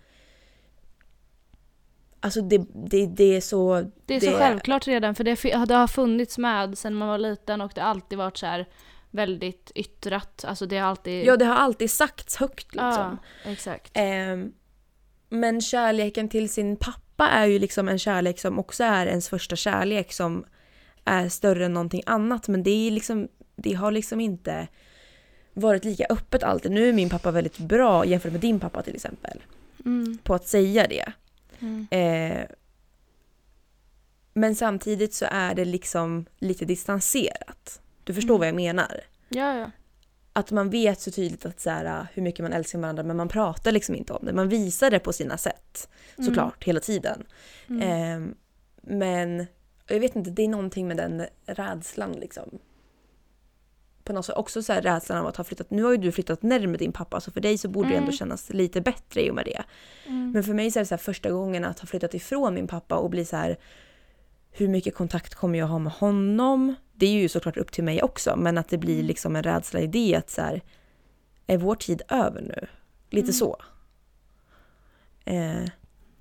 Alltså 2.21 2.41
det, 2.41 2.67
det, 2.75 3.07
det 3.07 3.37
är 3.37 3.41
så... 3.41 3.91
Det 4.07 4.17
är 4.17 4.21
så 4.21 4.38
självklart 4.38 4.87
redan, 4.87 5.14
för 5.14 5.25
det, 5.25 5.67
det 5.67 5.75
har 5.75 5.87
funnits 5.87 6.38
med 6.38 6.79
sedan 6.79 6.95
man 6.95 7.09
var 7.09 7.19
liten 7.19 7.61
och 7.61 7.73
det 7.75 7.81
har 7.81 7.88
alltid 7.88 8.19
varit 8.19 8.37
så 8.37 8.47
här 8.47 8.67
väldigt 9.11 9.73
yttrat. 9.75 10.45
Alltså 10.49 10.67
det 10.67 10.79
har 10.79 10.88
alltid... 10.88 11.27
Ja, 11.27 11.37
det 11.37 11.45
har 11.45 11.55
alltid 11.55 11.91
sagts 11.91 12.37
högt 12.37 12.75
liksom. 12.75 13.19
Ja, 13.45 13.51
exakt. 13.51 13.91
Ehm, 13.95 14.53
men 15.29 15.61
kärleken 15.61 16.29
till 16.29 16.49
sin 16.49 16.77
pappa 16.77 17.29
är 17.29 17.47
ju 17.47 17.59
liksom 17.59 17.88
en 17.88 17.99
kärlek 17.99 18.41
som 18.41 18.59
också 18.59 18.85
är 18.85 19.07
ens 19.07 19.29
första 19.29 19.57
kärlek 19.57 20.12
som 20.12 20.45
är 21.05 21.29
större 21.29 21.64
än 21.64 21.75
någonting 21.75 22.03
annat. 22.07 22.49
Men 22.49 22.62
det, 22.62 22.71
är 22.71 22.91
liksom, 22.91 23.29
det 23.57 23.75
har 23.75 23.91
liksom 23.91 24.21
inte 24.21 24.69
varit 25.59 25.85
lika 25.85 26.07
öppet 26.11 26.42
alltid. 26.42 26.71
Nu 26.73 26.88
är 26.88 26.92
min 26.92 27.11
pappa 27.11 27.31
väldigt 27.31 27.59
bra 27.59 28.05
jämfört 28.05 28.33
med 28.33 28.40
din 28.40 28.61
pappa 28.61 28.83
till 28.83 28.94
exempel. 28.94 29.42
Mm. 29.85 30.18
På 30.23 30.35
att 30.35 30.49
säga 30.49 30.87
det. 30.88 31.12
Mm. 31.61 31.87
Eh, 31.90 32.47
men 34.35 34.55
samtidigt 34.55 35.14
så 35.14 35.27
är 35.31 35.55
det 35.55 35.64
liksom 35.64 36.27
lite 36.38 36.64
distanserat. 36.64 37.81
Du 38.05 38.14
förstår 38.14 38.35
Mm. 38.35 38.38
vad 38.38 38.49
jag 38.49 38.55
menar? 38.55 39.01
Ja, 39.29 39.59
ja. 39.59 39.71
att 40.33 40.51
man 40.51 40.71
vet 40.71 41.01
så 41.01 41.11
tydligt 41.11 41.47
att 41.47 41.61
så 41.61 41.71
här, 41.71 42.07
hur 42.14 42.23
mycket 42.23 42.42
man 42.42 42.53
älskar 42.53 42.79
varandra 42.79 43.03
men 43.03 43.16
man 43.16 43.29
pratar 43.29 43.73
liksom 43.73 43.94
inte 43.94 44.12
om 44.12 44.27
det. 44.27 44.33
Man 44.33 44.49
visar 44.49 44.90
det 44.90 44.99
på 44.99 45.12
sina 45.12 45.38
sätt 45.38 45.88
Mm. 46.18 46.27
såklart 46.27 46.64
hela 46.64 46.81
tiden. 46.81 47.25
Ehm, 47.83 48.35
men 48.83 49.47
jag 49.87 50.01
vet 50.01 50.16
inte, 50.16 50.31
det 50.31 50.42
är 50.42 50.49
någonting 50.49 50.88
med 50.88 50.97
den 50.97 51.27
rädslan 51.47 52.12
liksom. 52.12 52.59
På 54.09 54.14
något 54.14 54.25
sätt 54.27 54.37
också 54.37 54.62
så 54.62 54.73
här 54.73 54.83
rädslan 54.83 55.18
av 55.18 55.27
att 55.27 55.37
ha 55.37 55.44
flyttat. 55.44 55.71
Nu 55.71 55.83
har 55.83 55.90
ju 55.90 55.97
du 55.97 56.12
flyttat 56.12 56.42
närmare 56.42 56.77
din 56.77 56.92
pappa 56.92 57.21
så 57.21 57.31
för 57.31 57.40
dig 57.40 57.59
så 57.59 57.68
borde 57.68 57.88
det 57.88 57.94
ändå 57.94 58.05
Mm. 58.07 58.16
kännas 58.16 58.51
lite 58.51 58.81
bättre 58.81 59.23
i 59.27 59.31
och 59.31 59.35
med 59.35 59.44
det. 59.44 59.62
Mm. 60.07 60.31
Men 60.33 60.44
för 60.44 60.55
mig 60.55 60.71
så 60.71 60.79
är 60.79 60.81
det 60.81 60.87
så 60.87 60.94
här 60.94 60.99
första 60.99 61.31
gången 61.31 61.64
att 61.64 61.79
ha 61.81 61.87
flyttat 61.87 62.14
ifrån 62.14 62.55
min 62.55 62.66
pappa 62.66 62.97
och 62.97 63.11
bli 63.11 63.25
så 63.25 63.37
här 63.37 63.59
hur 64.51 64.68
mycket 64.68 64.94
kontakt 64.94 65.35
kommer 65.35 65.59
jag 65.59 65.66
ha 65.66 65.79
med 65.79 65.92
honom? 65.92 66.75
Det 66.94 67.07
är 67.07 67.11
ju 67.12 67.29
såklart 67.29 67.57
upp 67.57 67.73
till 67.73 67.85
mig 67.85 68.03
också, 68.03 68.37
men 68.37 68.59
att 68.59 68.68
det 68.68 68.79
blir 68.79 68.94
Mm. 68.94 69.07
liksom 69.07 69.37
en 69.37 69.42
rädsla 69.42 69.81
i 69.81 69.87
det 69.87 70.14
att 70.14 70.31
så 70.31 70.40
här, 70.42 70.61
är 71.47 71.57
vår 71.59 71.75
tid 71.75 72.03
över 72.09 72.40
nu? 72.40 72.66
Lite 73.11 73.25
Mm. 73.25 73.33
så. 73.33 73.57
Eh, 75.25 75.64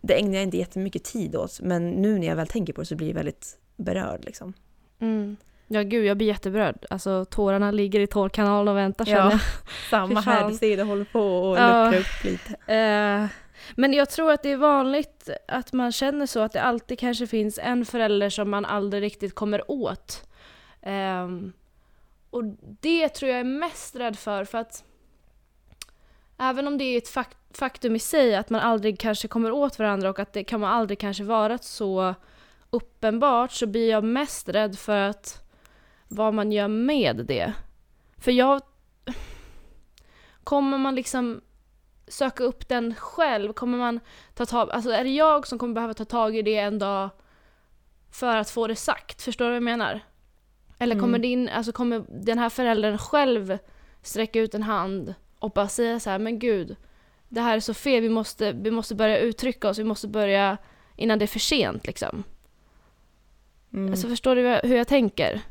det 0.01 0.19
ägnar 0.19 0.33
jag 0.33 0.43
inte 0.43 0.57
jättemycket 0.57 1.03
tid 1.03 1.35
åt, 1.35 1.61
men 1.61 1.89
nu 1.89 2.19
när 2.19 2.27
jag 2.27 2.35
väl 2.35 2.47
tänker 2.47 2.73
på 2.73 2.81
det 2.81 2.85
så 2.85 2.95
blir 2.95 3.07
jag 3.07 3.15
väldigt 3.15 3.57
berörd 3.77 4.25
liksom. 4.25 4.53
Mm. 4.99 5.37
Ja 5.67 5.81
gud, 5.81 6.05
jag 6.05 6.17
blir 6.17 6.27
jätteberörd. 6.27 6.85
Alltså 6.89 7.25
tårarna 7.25 7.71
ligger 7.71 7.99
i 7.99 8.07
tårkanalen 8.07 8.67
och 8.67 8.77
väntar 8.77 9.05
känner 9.05 9.31
jag. 9.31 9.39
samma 9.89 10.19
här. 10.21 10.49
Du 10.49 10.55
ser 10.57 10.77
det 10.77 10.83
håller 10.83 11.05
på 11.05 11.21
och 11.49 11.57
Ja. 11.57 11.85
luckra 11.85 11.99
upp 11.99 12.23
lite. 12.23 12.73
Eh, 12.73 13.25
men 13.75 13.93
jag 13.93 14.09
tror 14.09 14.31
att 14.31 14.43
det 14.43 14.51
är 14.51 14.57
vanligt 14.57 15.29
att 15.47 15.73
man 15.73 15.91
känner 15.91 16.25
så, 16.25 16.39
att 16.39 16.53
det 16.53 16.61
alltid 16.61 16.99
kanske 16.99 17.27
finns 17.27 17.59
en 17.63 17.85
förälder 17.85 18.29
som 18.29 18.49
man 18.49 18.65
aldrig 18.65 19.03
riktigt 19.03 19.35
kommer 19.35 19.71
åt. 19.71 20.29
Ehm, 20.81 21.53
och 22.29 22.43
det 22.81 23.09
tror 23.09 23.31
jag 23.31 23.39
är 23.39 23.43
mest 23.43 23.95
rädd 23.95 24.19
för, 24.19 24.43
för 24.45 24.57
att 24.57 24.83
även 26.37 26.67
om 26.67 26.77
det 26.77 26.83
är 26.83 26.97
ett 26.97 27.09
fak- 27.15 27.35
faktum 27.53 27.95
i 27.95 27.99
sig 27.99 28.35
att 28.35 28.49
man 28.49 28.61
aldrig 28.61 28.99
kanske 28.99 29.27
kommer 29.27 29.51
åt 29.51 29.79
varandra 29.79 30.09
och 30.09 30.19
att 30.19 30.33
det 30.33 30.43
kan 30.43 30.59
man 30.59 30.71
aldrig 30.71 30.99
kanske 30.99 31.23
vara 31.23 31.57
så 31.57 32.15
uppenbart 32.69 33.51
så 33.51 33.67
blir 33.67 33.89
jag 33.89 34.03
mest 34.03 34.49
rädd 34.49 34.79
för 34.79 34.97
att 35.01 35.43
vad 36.07 36.33
man 36.33 36.51
gör 36.51 36.67
med 36.67 37.15
det. 37.15 37.53
För 38.17 38.31
jag... 38.31 38.61
Kommer 40.43 40.77
man 40.77 40.95
liksom 40.95 41.41
söka 42.07 42.43
upp 42.43 42.67
den 42.67 42.95
själv? 42.95 43.53
Kommer 43.53 43.77
man 43.77 43.99
ta 44.33 44.45
tag, 44.45 44.71
alltså 44.71 44.91
är 44.91 45.03
det 45.03 45.09
jag 45.09 45.47
som 45.47 45.59
kommer 45.59 45.73
behöva 45.73 45.93
ta 45.93 46.05
tag 46.05 46.35
i 46.35 46.41
det 46.41 46.57
en 46.57 46.79
dag 46.79 47.09
för 48.11 48.37
att 48.37 48.49
få 48.49 48.67
det 48.67 48.75
sagt? 48.75 49.21
Förstår 49.21 49.45
du 49.45 49.49
vad 49.49 49.55
jag 49.55 49.63
menar? 49.63 49.99
Eller 50.79 50.95
kommer, 50.95 51.17
Mm. 51.17 51.21
din, 51.21 51.49
alltså 51.49 51.71
kommer 51.71 52.03
den 52.09 52.39
här 52.39 52.49
föräldern 52.49 52.97
själv 52.97 53.57
sträcka 54.01 54.39
ut 54.39 54.53
en 54.55 54.63
hand 54.63 55.13
och 55.39 55.51
bara 55.51 55.67
säga 55.67 55.99
så 55.99 56.09
här, 56.09 56.19
men 56.19 56.39
gud, 56.39 56.75
det 57.29 57.41
här 57.41 57.55
är 57.55 57.59
så 57.59 57.73
fel, 57.73 58.01
vi 58.01 58.09
måste, 58.09 58.51
vi 58.51 58.71
måste 58.71 58.95
börja 58.95 59.17
uttrycka 59.17 59.69
oss, 59.69 59.79
vi 59.79 59.83
måste 59.83 60.07
börja 60.07 60.57
innan 60.95 61.19
det 61.19 61.25
är 61.25 61.27
för 61.27 61.39
sent 61.39 61.87
liksom. 61.87 62.23
Mm. 63.73 63.91
Alltså 63.91 64.07
förstår 64.07 64.35
du 64.35 64.59
hur 64.63 64.75
jag 64.77 64.87
tänker? 64.87 65.41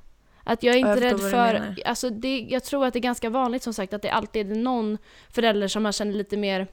Att 0.49 0.63
jag 0.63 0.75
är 0.75 0.79
inte 0.79 0.89
jag 0.91 1.03
rädd 1.03 1.21
för, 1.21 1.77
alltså 1.85 2.11
det, 2.11 2.39
jag 2.39 2.65
tror 2.65 2.87
att 2.87 2.93
det 2.93 2.99
är 2.99 3.01
ganska 3.01 3.31
vanligt 3.31 3.63
som 3.63 3.75
sagt 3.75 3.93
att 3.95 4.03
det 4.03 4.11
alltid 4.11 4.53
är 4.53 4.55
någon 4.55 4.99
förälder 5.31 5.69
som 5.69 5.83
man 5.83 5.93
känner 5.93 6.13
lite 6.13 6.37
mer 6.37 6.67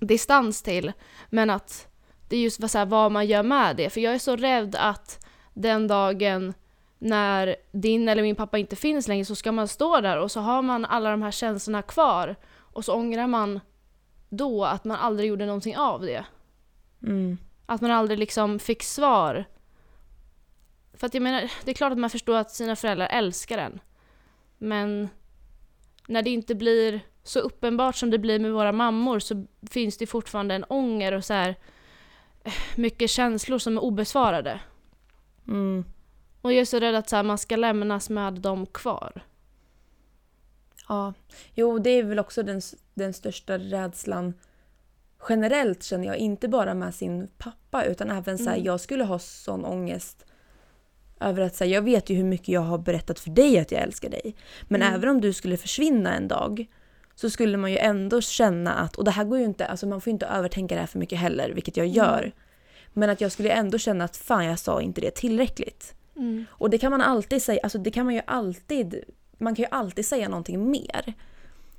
distans 0.00 0.62
till. 0.62 0.92
Men 1.30 1.50
att 1.50 1.88
det 2.28 2.36
är 2.36 2.40
just 2.40 2.70
så 2.70 2.78
här, 2.78 2.86
vad 2.86 3.12
man 3.12 3.26
gör 3.26 3.42
med 3.42 3.76
det. 3.76 3.90
För 3.90 4.00
jag 4.00 4.14
är 4.14 4.18
så 4.18 4.36
rädd 4.36 4.76
att 4.78 5.26
den 5.54 5.88
dagen 5.88 6.54
när 6.98 7.56
din 7.72 8.08
eller 8.08 8.22
min 8.22 8.36
pappa 8.36 8.58
inte 8.58 8.76
finns 8.76 9.08
längre 9.08 9.24
så 9.24 9.34
ska 9.34 9.52
man 9.52 9.68
stå 9.68 10.00
där 10.00 10.18
och 10.18 10.30
så 10.30 10.40
har 10.40 10.62
man 10.62 10.84
alla 10.84 11.10
de 11.10 11.22
här 11.22 11.30
känslorna 11.30 11.82
kvar. 11.82 12.36
Och 12.56 12.84
så 12.84 12.94
ångrar 12.94 13.26
man 13.26 13.60
då 14.28 14.64
att 14.64 14.84
man 14.84 14.96
aldrig 14.96 15.28
gjorde 15.28 15.46
någonting 15.46 15.76
av 15.76 16.00
det. 16.00 16.24
Mm. 17.02 17.38
Att 17.66 17.80
man 17.80 17.90
aldrig 17.90 18.18
liksom 18.18 18.58
fick 18.58 18.82
svar. 18.82 19.44
För 20.98 21.06
att 21.06 21.14
jag 21.14 21.22
menar, 21.22 21.50
det 21.64 21.70
är 21.70 21.74
klart 21.74 21.92
att 21.92 21.98
man 21.98 22.10
förstår 22.10 22.36
att 22.36 22.50
sina 22.50 22.76
föräldrar 22.76 23.06
älskar 23.06 23.58
en. 23.58 23.80
Men 24.58 25.08
när 26.06 26.22
det 26.22 26.30
inte 26.30 26.54
blir 26.54 27.00
så 27.22 27.40
uppenbart 27.40 27.96
som 27.96 28.10
det 28.10 28.18
blir 28.18 28.38
med 28.38 28.52
våra 28.52 28.72
mammor 28.72 29.18
så 29.18 29.46
finns 29.70 29.96
det 29.96 30.06
fortfarande 30.06 30.54
en 30.54 30.64
ånger 30.68 31.12
och 31.12 31.24
så 31.24 31.34
här 31.34 31.56
eh, 32.44 32.52
mycket 32.76 33.10
känslor 33.10 33.58
som 33.58 33.76
är 33.76 33.82
obesvarade. 33.82 34.60
Mm. 35.48 35.84
Och 36.42 36.52
jag 36.52 36.60
är 36.60 36.64
så 36.64 36.78
rädd 36.78 36.94
att 36.94 37.08
så 37.08 37.16
här, 37.16 37.22
man 37.22 37.38
ska 37.38 37.56
lämnas 37.56 38.10
med 38.10 38.32
dem 38.32 38.66
kvar. 38.66 39.24
Ja, 40.88 41.14
jo 41.54 41.78
det 41.78 41.90
är 41.90 42.02
väl 42.02 42.18
också 42.18 42.42
den, 42.42 42.60
den 42.94 43.12
största 43.12 43.58
rädslan 43.58 44.34
generellt 45.28 45.82
känner 45.82 46.06
jag. 46.06 46.16
Inte 46.16 46.48
bara 46.48 46.74
med 46.74 46.94
sin 46.94 47.28
pappa 47.38 47.84
utan 47.84 48.10
även 48.10 48.38
så 48.38 48.44
här, 48.44 48.56
Mm. 48.56 48.64
jag 48.66 48.80
skulle 48.80 49.04
ha 49.04 49.18
sån 49.18 49.64
ångest 49.64 50.24
över 51.20 51.42
att 51.42 51.54
säga 51.56 51.74
jag 51.74 51.82
vet 51.82 52.10
ju 52.10 52.14
hur 52.14 52.24
mycket 52.24 52.48
jag 52.48 52.60
har 52.60 52.78
berättat 52.78 53.20
för 53.20 53.30
dig 53.30 53.58
att 53.58 53.72
jag 53.72 53.82
älskar 53.82 54.10
dig. 54.10 54.34
Men 54.62 54.82
Mm. 54.82 54.94
även 54.94 55.08
om 55.08 55.20
du 55.20 55.32
skulle 55.32 55.56
försvinna 55.56 56.14
en 56.14 56.28
dag 56.28 56.66
så 57.14 57.30
skulle 57.30 57.56
man 57.56 57.70
ju 57.72 57.78
ändå 57.78 58.20
känna 58.20 58.74
att, 58.74 58.96
och 58.96 59.04
det 59.04 59.10
här 59.10 59.24
går 59.24 59.38
ju 59.38 59.44
inte, 59.44 59.66
alltså 59.66 59.86
man 59.86 60.00
får 60.00 60.10
inte 60.10 60.26
övertänka 60.26 60.74
det 60.74 60.80
här 60.80 60.86
för 60.86 60.98
mycket 60.98 61.18
heller, 61.18 61.50
vilket 61.50 61.76
jag 61.76 61.86
gör. 61.86 62.18
Mm. 62.18 62.32
Men 62.92 63.10
att 63.10 63.20
jag 63.20 63.32
skulle 63.32 63.50
ändå 63.50 63.78
känna 63.78 64.04
att 64.04 64.16
fan 64.16 64.44
jag 64.44 64.58
sa 64.58 64.82
inte 64.82 65.00
det 65.00 65.10
tillräckligt. 65.10 65.94
Mm. 66.16 66.44
Och 66.50 66.70
det 66.70 66.78
kan 66.78 66.90
man 66.90 67.00
alltid 67.00 67.42
säga, 67.42 67.60
alltså 67.62 67.78
det 67.78 67.90
kan 67.90 68.04
man 68.04 68.14
ju 68.14 68.20
alltid, 68.26 69.04
man 69.38 69.54
kan 69.54 69.62
ju 69.62 69.68
alltid 69.70 70.06
säga 70.06 70.28
någonting 70.28 70.70
mer. 70.70 71.14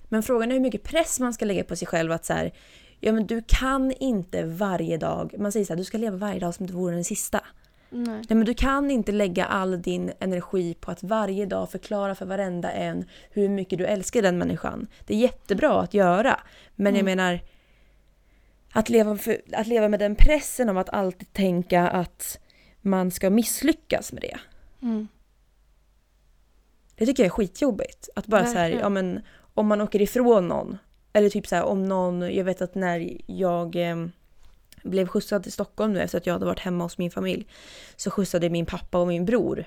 Men 0.09 0.23
frågan 0.23 0.49
är 0.49 0.53
hur 0.53 0.61
mycket 0.61 0.83
press 0.83 1.19
man 1.19 1.33
ska 1.33 1.45
lägga 1.45 1.63
på 1.63 1.75
sig 1.75 1.87
själv 1.87 2.11
att 2.11 2.25
så 2.25 2.33
här, 2.33 2.51
ja 2.99 3.11
men 3.11 3.27
du 3.27 3.43
kan 3.47 3.91
inte 3.91 4.43
varje 4.43 4.97
dag, 4.97 5.35
man 5.37 5.51
säger 5.51 5.65
så 5.65 5.73
här, 5.73 5.77
du 5.77 5.83
ska 5.83 5.97
leva 5.97 6.17
varje 6.17 6.39
dag 6.39 6.55
som 6.55 6.67
det 6.67 6.73
vore 6.73 6.95
den 6.95 7.03
sista. 7.03 7.41
Nej. 7.89 8.15
Nej 8.29 8.37
men 8.37 8.45
du 8.45 8.53
kan 8.53 8.91
inte 8.91 9.11
lägga 9.11 9.45
all 9.45 9.81
din 9.81 10.11
energi 10.19 10.73
på 10.73 10.91
att 10.91 11.03
varje 11.03 11.45
dag 11.45 11.71
förklara 11.71 12.15
för 12.15 12.25
varenda 12.25 12.71
en 12.71 13.05
hur 13.31 13.49
mycket 13.49 13.79
du 13.79 13.85
älskar 13.85 14.21
den 14.21 14.37
människan. 14.37 14.87
Det 15.05 15.13
är 15.13 15.17
jättebra 15.17 15.81
att 15.81 15.93
göra, 15.93 16.39
men 16.75 16.95
jag 16.95 17.01
Mm. 17.01 17.17
menar 17.17 17.39
att 18.73 18.89
leva, 18.89 19.17
för, 19.17 19.37
att 19.53 19.67
leva 19.67 19.87
med 19.87 19.99
den 19.99 20.15
pressen 20.15 20.69
av 20.69 20.77
att 20.77 20.89
alltid 20.89 21.33
tänka 21.33 21.87
att 21.89 22.39
man 22.81 23.11
ska 23.11 23.29
misslyckas 23.29 24.13
med 24.13 24.21
det. 24.21 24.37
Mm. 24.81 25.07
Det 26.95 27.05
tycker 27.05 27.23
jag 27.23 27.27
är 27.27 27.31
skitjobbigt. 27.33 28.09
Att 28.15 28.27
bara 28.27 28.45
så 28.45 28.53
här, 28.53 28.55
Verkligen. 28.55 28.81
ja 28.83 28.89
men 28.89 29.21
om 29.53 29.67
man 29.67 29.81
åker 29.81 30.01
ifrån 30.01 30.47
någon. 30.47 30.77
Eller 31.13 31.29
typ 31.29 31.47
så 31.47 31.55
här 31.55 31.63
om 31.63 31.85
någon, 31.85 32.21
jag 32.35 32.43
vet 32.43 32.61
att 32.61 32.75
när 32.75 33.17
jag 33.25 33.75
eh, 33.75 33.95
blev 34.83 35.07
skjutsad 35.07 35.43
till 35.43 35.51
Stockholm 35.51 35.93
nu 35.93 36.01
efter 36.01 36.17
att 36.17 36.25
jag 36.25 36.33
hade 36.33 36.45
varit 36.45 36.59
hemma 36.59 36.83
hos 36.83 36.97
min 36.97 37.11
familj. 37.11 37.47
Så 37.95 38.11
skjutsade 38.11 38.49
min 38.49 38.65
pappa 38.65 38.97
och 38.97 39.07
min 39.07 39.25
bror 39.25 39.65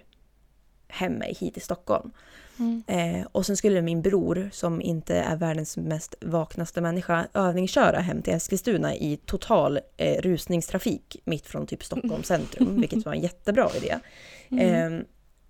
hem 0.89 1.13
mig 1.13 1.37
hit 1.41 1.55
till 1.55 1.63
Stockholm. 1.63 2.11
Mm. 2.59 2.83
Eh, 2.87 3.27
och 3.33 3.47
sen 3.47 3.57
skulle 3.57 3.83
min 3.83 4.03
bror, 4.03 4.51
som 4.53 4.81
inte 4.81 5.17
är 5.17 5.37
världens 5.37 5.77
mest 5.77 6.15
vaknaste 6.21 6.81
människa, 6.81 7.27
övningsköra 7.35 8.01
hem 8.01 8.23
till 8.23 8.35
Eskilstuna 8.35 8.95
i 8.95 9.19
total 9.27 9.79
eh, 9.97 10.23
rusningstrafik 10.23 11.17
mitt 11.25 11.47
från 11.47 11.67
typ 11.67 11.85
Stockholms 11.85 12.27
centrum, 12.27 12.77
vilket 12.81 13.05
var 13.05 13.13
en 13.13 13.21
jättebra 13.21 13.71
idé. 13.77 13.99
Mm. 14.49 14.99
Eh, 14.99 15.07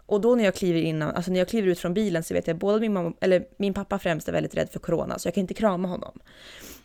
och 0.06 0.20
då 0.20 0.34
när 0.34 0.44
jag 0.44 0.54
kliver 0.54 0.80
in, 0.80 1.02
alltså 1.02 1.30
när 1.30 1.38
jag 1.38 1.48
kliver 1.48 1.68
ut 1.68 1.78
från 1.78 1.94
bilen 1.94 2.24
så 2.24 2.34
vet 2.34 2.46
jag 2.46 2.58
både 2.58 2.80
min 2.80 2.92
mamma, 2.92 3.12
eller 3.20 3.44
min 3.56 3.74
pappa 3.74 3.98
främst 3.98 4.28
är 4.28 4.32
väldigt 4.32 4.54
rädd 4.54 4.68
för 4.70 4.80
corona 4.80 5.18
så 5.18 5.26
jag 5.26 5.34
kan 5.34 5.40
inte 5.40 5.54
krama 5.54 5.88
honom. 5.88 6.18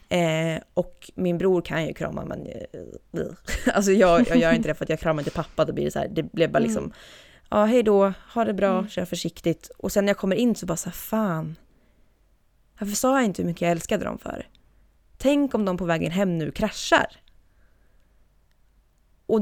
Eh, 0.10 0.62
och 0.74 1.12
min 1.15 1.38
bror 1.38 1.62
kan 1.62 1.88
ju 1.88 1.93
krama 1.93 2.26
men 2.26 2.46
eh, 2.48 3.22
alltså 3.74 3.91
jag, 3.91 4.28
jag 4.28 4.38
gör 4.38 4.54
inte 4.54 4.67
det 4.70 4.74
för 4.76 4.86
att 4.86 4.89
jag 4.89 5.00
kramar 5.00 5.22
inte 5.22 5.32
pappa 5.32 5.65
då 5.65 5.74
blir 5.74 5.86
det 5.86 5.91
så 5.91 6.00
här, 6.00 6.08
det 6.08 6.24
blev 6.24 6.52
bara 6.52 6.60
liksom 6.60 6.93
ja 7.50 7.65
hej 7.65 7.84
då, 7.84 8.13
ha 8.34 8.46
det 8.46 8.54
bra, 8.54 8.78
Mm. 8.78 8.89
kör 8.89 9.06
försiktigt. 9.06 9.72
Och 9.78 9.91
sen 9.91 10.06
när 10.06 10.10
jag 10.10 10.17
kommer 10.17 10.36
in 10.36 10.56
så 10.56 10.65
bara 10.65 10.78
så 10.78 10.89
här, 10.89 10.93
fan. 10.96 11.56
Varför 12.80 12.96
sa 12.96 13.15
jag 13.17 13.26
inte 13.26 13.41
hur 13.41 13.48
mycket 13.48 13.62
jag 13.62 13.72
älskade 13.72 14.06
dem 14.06 14.17
för? 14.17 14.48
Tänk 15.17 15.54
om 15.54 15.65
de 15.65 15.78
på 15.78 15.86
vägen 15.86 16.12
hem 16.12 16.38
nu 16.38 16.52
kraschar. 16.52 17.08
Och 19.26 19.41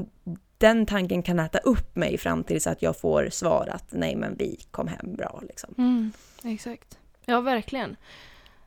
den 0.57 0.85
tanken 0.85 1.23
kan 1.23 1.39
äta 1.39 1.57
upp 1.57 1.95
mig 1.95 2.17
fram 2.17 2.43
tills 2.43 2.67
att 2.67 2.81
jag 2.81 2.97
får 2.99 3.29
svar 3.29 3.69
att 3.71 3.85
nej 3.89 4.15
men 4.15 4.35
vi 4.37 4.59
kom 4.71 4.87
hem 4.87 5.15
bra 5.15 5.41
liksom. 5.47 5.73
Mm, 5.77 6.11
exakt. 6.43 6.97
Ja, 7.25 7.41
verkligen. 7.41 7.95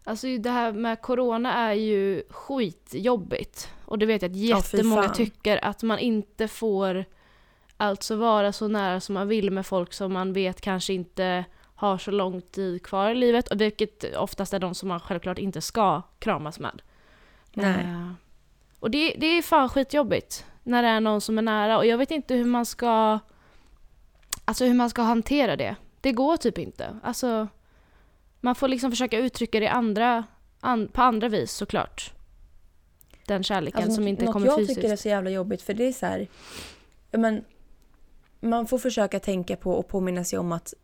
Alltså 0.09 0.27
det 0.39 0.51
här 0.51 0.73
med 0.73 1.01
corona 1.03 1.53
är 1.55 1.73
ju 1.73 2.23
skitjobbigt. 2.31 3.71
Och 3.85 3.99
det 3.99 4.07
vet 4.07 4.23
jag 4.23 4.31
att 4.31 4.37
Ja, 4.37 4.57
jättemånga 4.57 5.03
fan. 5.03 5.15
tycker 5.15 5.65
att 5.65 5.83
man 5.83 5.99
inte 5.99 6.49
får 6.49 7.05
alltså 7.77 8.17
vara 8.17 8.53
så 8.53 8.69
nära 8.69 9.01
som 9.01 9.15
man 9.15 9.29
vill 9.29 9.51
med 9.51 9.67
folk 9.67 9.93
som 9.93 10.13
man 10.13 10.33
vet 10.33 10.61
kanske 10.61 10.93
inte 10.93 11.45
har 11.75 11.99
så 11.99 12.11
lång 12.11 12.43
tid 12.43 12.83
kvar 12.83 13.11
i 13.11 13.15
livet. 13.15 13.49
Och 13.49 13.61
vilket 13.61 14.17
oftast 14.17 14.55
är 14.55 14.59
de 14.59 14.75
som 14.75 14.89
man 14.89 15.01
självklart 15.01 15.39
inte 15.39 15.61
ska 15.61 16.03
kramas 16.19 16.59
med. 16.59 16.83
Nej. 17.53 17.85
Eh, 17.85 18.11
och 18.81 18.91
det, 18.91 19.15
det 19.19 19.27
är 19.27 19.43
fan 19.43 19.69
skitjobbigt 19.69 20.47
när 20.63 20.83
det 20.83 20.89
är 20.89 21.01
någon 21.01 21.21
som 21.21 21.39
är 21.39 21.43
nära. 21.43 21.79
Och 21.79 21.87
jag 21.87 21.99
vet 21.99 22.11
inte 22.11 22.35
hur 22.35 22.45
man 22.45 22.67
ska 22.67 23.19
Alltså 24.45 24.65
hur 24.65 24.75
man 24.75 24.91
ska 24.91 25.03
hantera 25.03 25.57
det. 25.57 25.77
Det 26.01 26.13
går 26.13 26.37
typ 26.37 26.59
inte. 26.59 26.97
Alltså 27.03 27.49
man 28.41 28.55
får 28.55 28.69
liksom 28.69 28.91
försöka 28.91 29.19
uttrycka 29.19 29.61
det 29.61 29.69
andra, 29.69 30.25
an, 30.61 30.89
på 30.93 31.03
andra 31.03 31.29
vis 31.29 31.53
såklart. 31.53 32.13
Den 33.27 33.43
kärleken 33.43 33.79
Alltså, 33.83 33.95
som 33.95 34.05
något- 34.05 34.09
inte 34.11 34.25
något 34.25 34.33
kommer 34.33 34.47
jag 34.47 34.57
fysiskt. 34.59 34.77
tycker 34.81 34.93
är 34.93 34.97
så 34.97 35.09
jävla 35.09 35.31
jobbigt 35.31 35.63
för 35.63 35.75
det 35.75 35.85
är 35.89 35.93
så 35.93 36.07
här, 36.07 36.27
men, 37.11 37.45
man 38.41 38.67
får 38.67 38.79
försöka 38.79 39.21
tänka 39.21 39.57
på 39.57 39.73
och 39.73 39.89
påminna 39.89 40.25
sig 40.25 40.39
om 40.39 40.53
att 40.53 40.75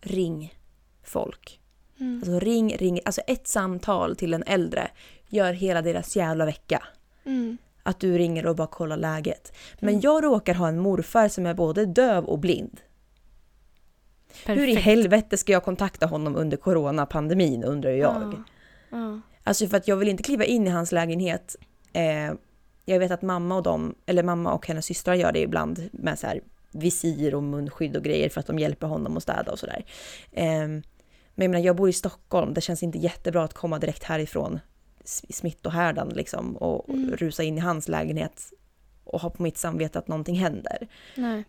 ring 0.00 0.54
folk. 1.02 1.60
Mm. 2.00 2.16
Alltså 2.18 2.38
ring, 2.38 2.76
ring, 2.76 3.00
alltså 3.04 3.20
ett 3.20 3.48
samtal 3.48 4.16
till 4.16 4.34
en 4.34 4.42
äldre 4.46 4.90
gör 5.28 5.52
hela 5.52 5.82
deras 5.82 6.16
jävla 6.16 6.44
vecka. 6.44 6.82
Mm. 7.24 7.58
Att 7.82 8.00
du 8.00 8.18
ringer 8.18 8.46
och 8.46 8.56
bara 8.56 8.66
kollar 8.66 8.96
läget. 8.96 9.52
Men 9.80 9.88
Mm. 9.88 10.00
jag 10.00 10.24
råkar 10.24 10.54
ha 10.54 10.68
en 10.68 10.78
morfar 10.78 11.28
som 11.28 11.46
är 11.46 11.54
både 11.54 11.86
döv 11.86 12.24
och 12.24 12.38
blind. 12.38 12.80
Hur 14.46 14.54
i 14.56 14.74
Perfekt. 14.74 14.84
helvete 14.84 15.36
ska 15.36 15.52
jag 15.52 15.64
kontakta 15.64 16.06
honom 16.06 16.36
under 16.36 16.56
coronapandemin 16.56 17.64
undrar 17.64 17.90
jag. 17.90 18.22
Ja. 18.22 18.32
Ja. 18.98 19.20
Alltså 19.44 19.66
för 19.66 19.76
att 19.76 19.88
jag 19.88 19.96
vill 19.96 20.08
inte 20.08 20.22
kliva 20.22 20.44
in 20.44 20.66
i 20.66 20.70
hans 20.70 20.92
lägenhet. 20.92 21.56
Eh, 21.92 22.32
jag 22.84 22.98
vet 22.98 23.10
att 23.10 23.22
mamma 23.22 23.56
och 23.56 23.62
dem, 23.62 23.94
eller 24.06 24.22
mamma 24.22 24.52
och 24.52 24.66
hennes 24.66 24.86
systrar 24.86 25.14
gör 25.14 25.32
det 25.32 25.40
ibland 25.40 25.88
med 25.92 26.18
så 26.18 26.26
här 26.26 26.40
visir 26.72 27.34
och 27.34 27.42
munskydd 27.42 27.96
och 27.96 28.04
grejer 28.04 28.28
för 28.28 28.40
att 28.40 28.46
de 28.46 28.58
hjälper 28.58 28.86
honom 28.86 29.16
att 29.16 29.22
städa 29.22 29.52
och 29.52 29.58
sådär. 29.58 29.84
Eh, 30.32 30.44
men 31.34 31.44
jag 31.44 31.50
menar, 31.50 31.64
jag 31.64 31.76
bor 31.76 31.88
i 31.88 31.92
Stockholm, 31.92 32.54
det 32.54 32.60
känns 32.60 32.82
inte 32.82 32.98
jättebra 32.98 33.44
att 33.44 33.54
komma 33.54 33.78
direkt 33.78 34.02
härifrån 34.04 34.60
smittohärdan 35.30 36.08
liksom 36.08 36.56
och 36.56 36.88
och 36.88 36.94
Mm. 36.94 37.16
rusa 37.16 37.42
in 37.42 37.58
i 37.58 37.60
hans 37.60 37.88
lägenhet 37.88 38.52
och 39.04 39.20
ha 39.20 39.30
på 39.30 39.42
mitt 39.42 39.58
samvete 39.58 39.98
att 39.98 40.08
någonting 40.08 40.36
händer. 40.36 40.88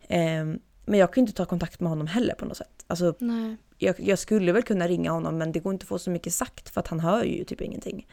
Eh, 0.07 0.45
men 0.85 0.99
jag 0.99 1.13
kan 1.13 1.21
inte 1.21 1.33
ta 1.33 1.45
kontakt 1.45 1.79
med 1.79 1.89
honom 1.89 2.07
heller 2.07 2.33
på 2.33 2.45
något 2.45 2.57
sätt. 2.57 2.85
Alltså, 2.87 3.15
Nej. 3.19 3.57
jag, 3.77 3.99
jag 3.99 4.19
skulle 4.19 4.51
väl 4.51 4.63
kunna 4.63 4.87
ringa 4.87 5.11
honom 5.11 5.37
men 5.37 5.51
det 5.51 5.59
går 5.59 5.73
inte 5.73 5.83
att 5.83 5.87
få 5.87 5.99
så 5.99 6.09
mycket 6.09 6.33
sagt 6.33 6.69
för 6.69 6.81
att 6.81 6.87
han 6.87 6.99
hör 6.99 7.23
ju 7.23 7.43
typ 7.43 7.61
ingenting. 7.61 8.07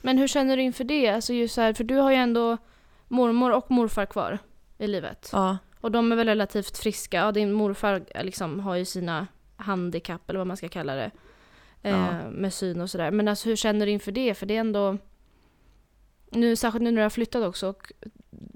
Men 0.00 0.18
hur 0.18 0.28
känner 0.28 0.56
du 0.56 0.62
inför 0.62 0.84
det? 0.84 1.08
Alltså 1.08 1.32
just 1.32 1.56
här, 1.56 1.72
för 1.72 1.84
du 1.84 1.96
har 1.96 2.10
ju 2.10 2.16
ändå 2.16 2.56
mormor 3.08 3.52
och 3.52 3.70
morfar 3.70 4.06
kvar 4.06 4.38
i 4.78 4.86
livet. 4.86 5.28
Ja. 5.32 5.58
Och 5.80 5.90
de 5.92 6.12
är 6.12 6.16
väl 6.16 6.26
relativt 6.28 6.78
friska. 6.78 7.16
Ja, 7.16 7.32
din 7.32 7.52
morfar 7.52 8.04
eh, 8.14 8.24
liksom 8.24 8.60
har 8.60 8.76
ju 8.76 8.84
sina 8.84 9.26
handikapp 9.56 10.30
eller 10.30 10.38
vad 10.38 10.46
man 10.46 10.56
ska 10.56 10.68
kalla 10.68 10.94
det. 10.94 11.10
Eh, 11.82 11.90
Ja. 11.90 12.30
Med 12.30 12.54
syn 12.54 12.80
och 12.80 12.90
sådär. 12.90 13.10
Men 13.10 13.28
alltså 13.28 13.48
hur 13.48 13.56
känner 13.56 13.86
du 13.86 13.92
inför 13.92 14.12
det? 14.12 14.34
För 14.34 14.46
det 14.46 14.56
är 14.56 14.60
ändå... 14.60 14.98
Nu, 16.30 16.56
särskilt 16.56 16.82
nu 16.82 16.90
när 16.90 16.96
du 16.96 17.02
har 17.02 17.10
flyttat 17.10 17.44
också 17.44 17.68
och 17.68 17.92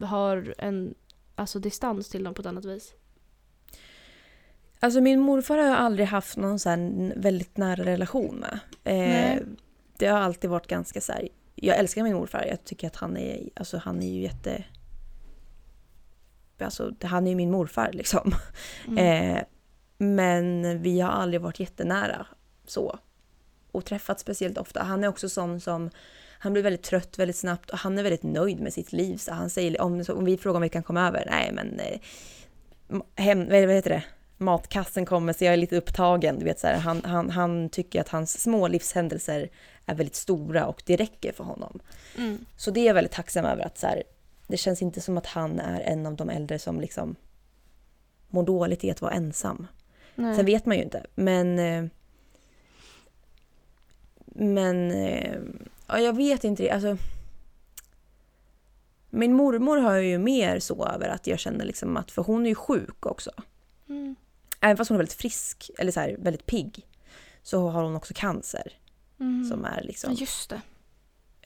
har 0.06 0.54
en 0.58 0.94
alltså, 1.34 1.58
distans 1.58 2.08
till 2.08 2.24
dem 2.24 2.34
på 2.34 2.42
ett 2.42 2.46
annat 2.46 2.64
vis. 2.64 2.94
Alltså 4.80 5.00
min 5.00 5.20
morfar 5.20 5.58
har 5.58 5.64
jag 5.64 5.76
aldrig 5.76 6.08
haft 6.08 6.36
någon 6.36 6.58
så 6.58 6.70
väldigt 7.16 7.56
nära 7.56 7.84
relation 7.84 8.36
med. 8.36 8.58
Eh, 8.84 9.42
det 9.98 10.06
har 10.06 10.18
alltid 10.18 10.50
varit 10.50 10.66
ganska 10.66 11.00
så 11.00 11.12
här. 11.12 11.28
Jag 11.54 11.76
älskar 11.78 12.02
min 12.02 12.14
morfar. 12.14 12.44
Jag 12.48 12.64
tycker 12.64 12.86
att 12.86 12.96
han 12.96 13.16
är, 13.16 13.48
alltså 13.56 13.76
han 13.78 14.02
är 14.02 14.12
ju 14.14 14.22
jätte... 14.22 14.64
Alltså 16.58 16.92
han 17.02 17.26
är 17.26 17.30
ju 17.30 17.36
min 17.36 17.50
morfar 17.50 17.90
liksom. 17.92 18.34
Mm. 18.88 19.34
Eh, 19.36 19.42
Men 19.98 20.82
vi 20.82 21.00
har 21.00 21.10
aldrig 21.10 21.40
varit 21.40 21.60
jättenära 21.60 22.26
så. 22.66 22.98
Och 23.72 23.84
träffats 23.84 24.22
speciellt 24.22 24.58
ofta. 24.58 24.82
Han 24.82 25.04
är 25.04 25.08
också 25.08 25.28
sån 25.28 25.60
som 25.60 25.90
han 26.38 26.52
blir 26.52 26.62
väldigt 26.62 26.82
trött 26.82 27.18
väldigt 27.18 27.36
snabbt 27.36 27.70
och 27.70 27.78
han 27.78 27.98
är 27.98 28.02
väldigt 28.02 28.22
nöjd 28.22 28.60
med 28.60 28.72
sitt 28.72 28.92
liv. 28.92 29.16
Så 29.16 29.32
han 29.32 29.50
säger 29.50 29.80
om, 29.80 30.04
om 30.08 30.24
vi 30.24 30.36
frågar 30.36 30.56
om 30.56 30.62
vi 30.62 30.68
kan 30.68 30.82
komma 30.82 31.08
över, 31.08 31.26
nej 31.30 31.52
men 31.52 31.80
eh, 31.80 32.00
hem, 33.24 33.48
vad 33.48 33.54
heter 33.56 33.90
det? 33.90 34.04
Matkassen 34.38 35.06
kommer 35.06 35.32
så 35.32 35.44
jag 35.44 35.52
är 35.52 35.56
lite 35.56 35.76
upptagen. 35.76 36.38
Du 36.38 36.44
vet, 36.44 36.58
så 36.60 36.66
här, 36.66 36.78
han, 36.78 37.04
han, 37.04 37.30
han 37.30 37.68
tycker 37.68 38.00
att 38.00 38.08
hans 38.08 38.40
små 38.42 38.68
livshändelser 38.68 39.48
är 39.86 39.94
väldigt 39.94 40.14
stora 40.14 40.66
och 40.66 40.82
det 40.86 40.96
räcker 40.96 41.32
för 41.32 41.44
honom. 41.44 41.80
Mm. 42.18 42.38
Så 42.56 42.70
det 42.70 42.80
är 42.80 42.86
jag 42.86 42.94
väldigt 42.94 43.12
tacksam 43.12 43.44
över 43.44 43.66
att 43.66 43.78
så 43.78 43.86
här, 43.86 44.02
det 44.46 44.56
känns 44.56 44.82
inte 44.82 45.00
som 45.00 45.18
att 45.18 45.26
han 45.26 45.60
är 45.60 45.80
en 45.80 46.06
av 46.06 46.16
de 46.16 46.30
äldre 46.30 46.58
som 46.58 46.80
liksom 46.80 47.16
mår 48.28 48.42
dåligt 48.42 48.84
i 48.84 48.90
att 48.90 49.00
vara 49.00 49.12
ensam. 49.12 49.66
Nej. 50.14 50.36
Sen 50.36 50.46
vet 50.46 50.66
man 50.66 50.76
ju 50.76 50.82
inte, 50.82 51.06
men... 51.14 51.58
eh, 51.58 51.84
Men... 54.26 54.90
eh, 54.90 55.38
Ja, 55.88 55.98
jag 55.98 56.16
vet 56.16 56.44
inte 56.44 56.62
det. 56.62 56.70
Alltså, 56.70 56.96
min 59.10 59.32
mormor 59.32 59.76
har 59.76 59.94
jag 59.94 60.04
ju 60.04 60.18
mer 60.18 60.58
så 60.58 60.86
över 60.86 61.08
att 61.08 61.26
jag 61.26 61.38
känner 61.38 61.64
liksom 61.64 61.96
att, 61.96 62.10
för 62.10 62.22
hon 62.22 62.44
är 62.46 62.48
ju 62.48 62.54
sjuk 62.54 63.06
också. 63.06 63.30
Mm. 63.88 64.16
Även 64.60 64.76
fast 64.76 64.88
hon 64.88 64.96
är 64.96 64.98
väldigt 64.98 65.20
frisk, 65.20 65.70
eller 65.78 65.92
så 65.92 66.00
här, 66.00 66.16
väldigt 66.18 66.46
pigg, 66.46 66.86
så 67.42 67.68
har 67.68 67.82
hon 67.82 67.96
också 67.96 68.14
cancer. 68.16 68.72
Mm. 69.20 69.44
Som 69.44 69.64
är 69.64 69.82
liksom 69.82 70.12
just 70.14 70.50
det. 70.50 70.60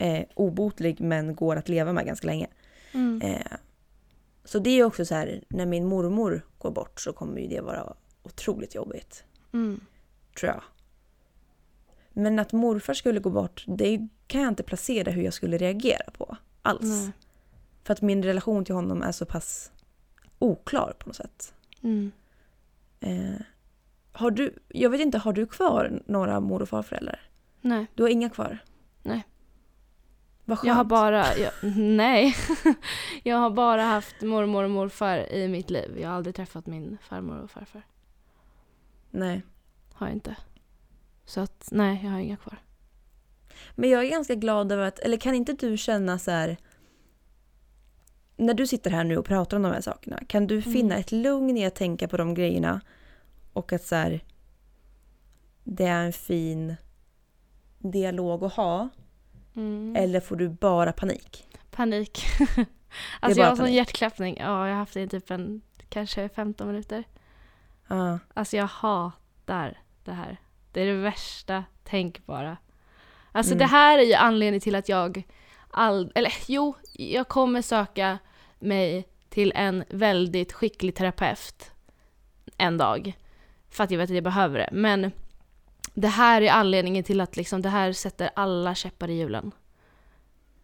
eh, 0.05 0.25
obotlig 0.33 1.01
men 1.01 1.35
går 1.35 1.55
att 1.55 1.69
leva 1.69 1.93
med 1.93 2.05
ganska 2.05 2.27
länge. 2.27 2.47
Mm. 2.91 3.21
Eh, 3.21 3.57
så 4.45 4.59
det 4.59 4.69
är 4.69 4.83
också 4.83 5.05
så 5.05 5.15
här, 5.15 5.43
när 5.49 5.65
min 5.65 5.85
mormor 5.85 6.45
går 6.57 6.71
bort 6.71 7.01
så 7.01 7.13
kommer 7.13 7.41
ju 7.41 7.47
det 7.47 7.61
vara 7.61 7.93
otroligt 8.23 8.75
jobbigt. 8.75 9.23
Mm. 9.53 9.79
tror 10.39 10.51
jag. 10.51 10.63
Men 12.13 12.39
att 12.39 12.51
morfar 12.51 12.93
skulle 12.93 13.19
gå 13.19 13.29
bort, 13.29 13.63
det 13.67 14.07
kan 14.27 14.41
jag 14.41 14.51
inte 14.51 14.63
placera 14.63 15.11
hur 15.11 15.21
jag 15.21 15.33
skulle 15.33 15.57
reagera 15.57 16.11
på 16.17 16.37
alls. 16.61 16.81
Nej. 16.81 17.11
För 17.83 17.93
att 17.93 18.01
min 18.01 18.23
relation 18.23 18.65
till 18.65 18.75
honom 18.75 19.01
är 19.01 19.11
så 19.11 19.25
pass 19.25 19.71
oklar 20.39 20.93
på 20.99 21.07
något 21.07 21.15
sätt. 21.15 21.53
Mm. 21.83 22.11
Eh, 23.01 23.41
har 24.11 24.31
du, 24.31 24.55
jag 24.67 24.89
vet 24.89 25.01
inte, 25.01 25.17
har 25.17 25.33
du 25.33 25.45
kvar 25.45 26.01
några 26.05 26.39
mor 26.39 26.61
och 26.61 26.69
farföräldrar? 26.69 27.19
Nej. 27.61 27.85
Du 27.95 28.03
har 28.03 28.09
inga 28.09 28.29
kvar? 28.29 28.57
Nej. 29.03 29.23
Vad 30.45 30.59
skönt. 30.59 30.67
Jag 30.67 30.73
har 30.73 30.83
bara, 30.83 31.25
jag, 31.37 31.51
nej. 31.77 32.35
jag 33.23 33.37
har 33.37 33.49
bara 33.49 33.83
haft 33.83 34.21
mormor 34.21 34.63
och 34.63 34.69
morfar 34.69 35.33
i 35.33 35.47
mitt 35.47 35.69
liv. 35.69 35.97
Jag 35.99 36.09
har 36.09 36.15
aldrig 36.15 36.35
träffat 36.35 36.65
min 36.65 36.97
farmor 37.01 37.37
och 37.37 37.51
farfar. 37.51 37.81
Nej. 39.11 39.41
Har 39.93 40.07
jag 40.07 40.15
inte. 40.15 40.35
Så 41.25 41.41
att 41.41 41.67
nej, 41.71 41.99
jag 42.03 42.11
har 42.11 42.19
inga 42.19 42.37
kvar. 42.37 42.57
Men 43.75 43.89
jag 43.89 44.05
är 44.05 44.09
ganska 44.09 44.35
glad 44.35 44.71
över 44.71 44.83
att, 44.83 44.99
eller 44.99 45.17
kan 45.17 45.35
inte 45.35 45.53
du 45.53 45.77
känna 45.77 46.19
så 46.19 46.31
här... 46.31 46.57
När 48.41 48.53
du 48.53 48.67
sitter 48.67 48.91
här 48.91 49.03
nu 49.03 49.17
och 49.17 49.25
pratar 49.25 49.57
om 49.57 49.63
de 49.63 49.71
här 49.71 49.81
sakerna, 49.81 50.19
kan 50.27 50.47
du 50.47 50.55
Mm. 50.57 50.73
finna 50.73 50.97
ett 50.97 51.11
lugn 51.11 51.57
i 51.57 51.65
att 51.65 51.75
tänka 51.75 52.07
på 52.07 52.17
de 52.17 52.33
grejerna? 52.33 52.81
Och 53.53 53.73
att 53.73 53.83
så 53.83 53.95
här, 53.95 54.23
det 55.63 55.85
är 55.85 56.05
en 56.05 56.13
fin 56.13 56.75
dialog 57.79 58.43
att 58.43 58.53
ha? 58.53 58.89
Mm. 59.55 59.95
Eller 59.95 60.19
får 60.19 60.35
du 60.35 60.49
bara 60.49 60.91
panik? 60.93 61.47
Panik. 61.71 62.23
alltså 63.19 63.41
jag 63.41 63.47
har 63.47 63.55
sån 63.55 63.73
hjärtklappning. 63.73 64.37
Ja, 64.39 64.67
jag 64.67 64.73
har 64.73 64.79
haft 64.79 64.93
det 64.93 65.01
i 65.01 65.07
typ 65.07 65.31
en, 65.31 65.61
kanske 65.89 66.29
15 66.29 66.67
minuter. 66.67 67.03
Ja. 67.87 68.19
Alltså 68.33 68.57
jag 68.57 68.67
hatar 68.67 69.79
det 70.03 70.11
här. 70.11 70.37
Det 70.71 70.81
är 70.81 70.85
det 70.85 71.01
värsta 71.01 71.63
tänkbara. 71.83 72.57
Alltså 73.31 73.53
Mm. 73.53 73.59
det 73.59 73.65
här 73.71 73.97
är 73.99 74.03
ju 74.03 74.13
anledningen 74.13 74.61
till 74.61 74.75
att 74.75 74.89
jag 74.89 75.23
all, 75.71 76.11
eller 76.15 76.33
jo, 76.47 76.75
jag 76.93 77.27
kommer 77.27 77.61
söka 77.61 78.17
mig 78.61 79.07
till 79.29 79.51
en 79.55 79.83
väldigt 79.89 80.53
skicklig 80.53 80.95
terapeut 80.95 81.71
en 82.57 82.77
dag. 82.77 83.17
För 83.69 83.83
att 83.83 83.91
jag 83.91 83.97
vet 83.97 84.09
att 84.09 84.15
jag 84.15 84.23
behöver 84.23 84.59
det. 84.59 84.69
Men 84.71 85.11
det 85.93 86.07
här 86.07 86.41
är 86.41 86.51
anledningen 86.51 87.03
till 87.03 87.21
att 87.21 87.37
liksom 87.37 87.61
det 87.61 87.69
här 87.69 87.93
sätter 87.93 88.29
alla 88.35 88.75
käppar 88.75 89.07
i 89.09 89.13
hjulen. 89.19 89.51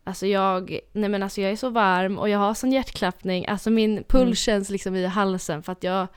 Alltså 0.03 0.25
jag, 0.27 0.79
nej 0.91 1.09
men 1.09 1.23
alltså 1.23 1.41
jag 1.41 1.51
är 1.51 1.55
så 1.55 1.69
varm 1.69 2.19
och 2.19 2.29
jag 2.29 2.39
har 2.39 2.53
sån 2.53 2.71
hjärtklappning. 2.71 3.47
Alltså 3.47 3.69
min 3.69 4.03
puls 4.03 4.21
Mm. 4.23 4.35
känns 4.35 4.69
liksom 4.69 4.95
i 4.95 5.05
halsen 5.05 5.63
för 5.63 5.71
att 5.71 5.83
jag 5.83 6.07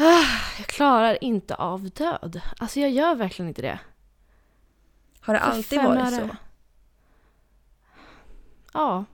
Ah, 0.00 0.24
Jag 0.58 0.66
klarar 0.66 1.24
inte 1.24 1.54
av 1.54 1.90
död. 1.90 2.40
Alltså 2.58 2.80
jag 2.80 2.90
gör 2.90 3.14
verkligen 3.14 3.48
inte 3.48 3.62
det. 3.62 3.78
Har 5.20 5.34
det 5.34 5.40
alltid 5.40 5.82
varit 5.82 6.14
så? 6.14 6.28
Ja. 8.72 9.04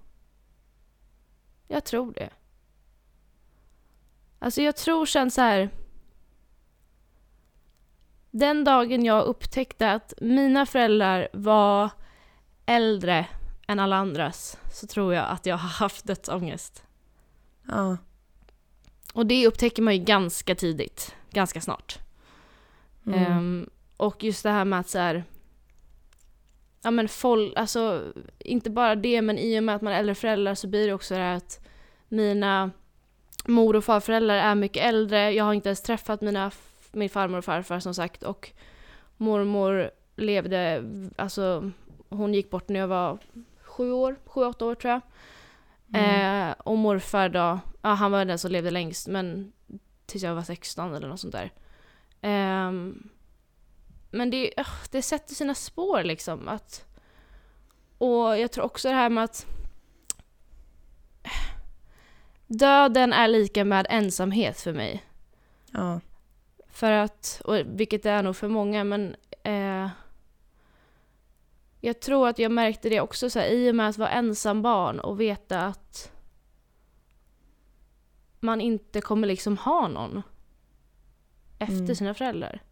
Jag 1.69 1.85
tror 1.85 2.13
det. 2.13 2.31
Alltså 4.39 4.63
jag 4.63 4.77
tror 4.77 5.07
sen 5.07 5.31
så 5.31 5.41
här. 5.41 5.71
Den 8.31 8.65
dagen 8.65 9.05
jag 9.05 9.25
upptäckte 9.25 9.93
att 9.93 10.15
mina 10.21 10.67
föräldrar 10.67 11.29
var 11.33 11.91
äldre 12.67 13.27
än 13.67 13.81
alla 13.81 13.97
andras 13.97 14.59
så 14.73 14.87
tror 14.87 15.15
jag 15.15 15.29
att 15.29 15.47
jag 15.47 15.57
har 15.57 15.69
haft 15.69 16.07
dödsångest. 16.07 16.85
Ja. 17.69 17.97
Och 19.13 19.27
det 19.27 19.47
upptäcker 19.47 19.83
man 19.83 19.97
ju 19.97 20.05
ganska 20.05 20.55
tidigt. 20.55 21.15
Ganska 21.31 21.61
snart. 21.61 21.99
Mm. 23.07 23.25
Ehm, 23.25 23.71
och 23.97 24.25
just 24.25 24.43
det 24.43 24.51
här 24.51 24.65
med 24.65 24.81
att 24.81 24.89
så 24.89 24.99
här, 24.99 25.25
ja 26.85 26.91
men 26.91 27.09
folk, 27.09 27.53
alltså 27.57 28.13
inte 28.39 28.71
bara 28.71 28.95
det 28.95 29.23
men 29.23 29.39
i 29.39 29.59
och 29.59 29.65
med 29.65 29.75
att 29.75 29.83
man 29.83 29.93
är 29.93 29.99
äldre 29.99 30.15
föräldrar 30.15 30.55
så 30.55 30.67
blir 30.67 30.87
det 30.87 30.95
också 30.95 31.15
det 31.15 31.21
här 31.21 31.37
att 31.37 31.67
mina 32.09 32.71
mor 33.45 33.77
och 33.77 33.85
farföräldrar 33.85 34.37
är 34.37 34.55
mycket 34.55 34.85
äldre. 34.85 35.31
Jag 35.31 35.45
har 35.45 35.55
inte 35.55 35.69
ens 35.69 35.83
träffat 35.83 36.21
mina, 36.21 36.51
min 36.93 37.11
farmor 37.11 37.39
och 37.39 37.45
farfar 37.45 37.81
som 37.81 37.95
sagt 37.95 38.23
och 38.23 38.53
mormor 39.17 39.91
levde, 40.17 40.85
alltså 41.17 41.71
hon 42.09 42.35
gick 42.35 42.51
bort 42.51 42.69
när 42.69 42.81
jag 42.81 42.89
var 42.89 43.19
sju 43.63 43.93
år, 43.93 44.17
sju, 44.27 44.45
åtta 44.45 44.65
år 44.65 44.75
tror 44.75 44.93
jag. 44.93 45.01
Mm. 45.95 46.49
Eh, 46.49 46.55
och 46.59 46.79
morfar 46.79 47.29
då, 47.29 47.59
ja, 47.83 47.89
han 47.89 48.13
var 48.13 48.25
den 48.25 48.39
som 48.39 48.51
levde 48.51 48.71
längst 48.71 49.09
men 49.09 49.53
tills 50.07 50.23
jag 50.23 50.35
var 50.35 50.43
16 50.43 50.95
eller 50.95 51.09
något 51.09 51.21
sånt 51.21 51.35
där. 51.35 51.51
Ehm, 52.21 53.09
men 54.15 54.31
det, 54.31 54.53
ugh, 54.57 54.75
det 54.91 55.03
sätter 55.03 55.35
sina 55.35 55.55
spår 55.55 56.03
liksom. 56.03 56.49
Att, 56.49 56.85
och 57.99 58.39
jag 58.39 58.53
tror 58.53 58.65
också 58.65 58.89
det 58.89 58.95
här 58.95 59.11
med 59.11 59.25
att 59.25 59.47
döden 62.47 63.13
är 63.13 63.29
lika 63.29 63.65
med 63.65 63.87
ensamhet 63.91 64.61
för 64.61 64.73
mig. 64.73 65.05
Ja. 65.73 66.01
För 66.69 66.91
att, 66.91 67.41
och 67.45 67.57
vilket 67.67 68.03
det 68.03 68.11
är 68.11 68.23
nog 68.23 68.37
för 68.37 68.49
många, 68.49 68.85
men 68.85 69.17
eh, 69.43 69.89
jag 71.81 72.01
tror 72.01 72.29
att 72.29 72.39
jag 72.39 72.53
märkte 72.53 72.89
det 72.89 73.01
också 73.01 73.31
så 73.31 73.39
här, 73.39 73.47
i 73.47 73.71
och 73.71 73.75
med 73.75 73.89
att 73.89 73.99
vara 73.99 74.11
ensam 74.11 74.63
barn 74.63 75.01
och 75.01 75.21
veta 75.21 75.61
att 75.61 76.13
man 78.41 78.61
inte 78.61 79.01
kommer 79.01 79.29
liksom 79.29 79.57
ha 79.59 79.89
någon 79.89 80.23
efter 81.59 81.75
Mm. 81.75 81.97
sina 81.97 82.15
föräldrar. 82.15 82.63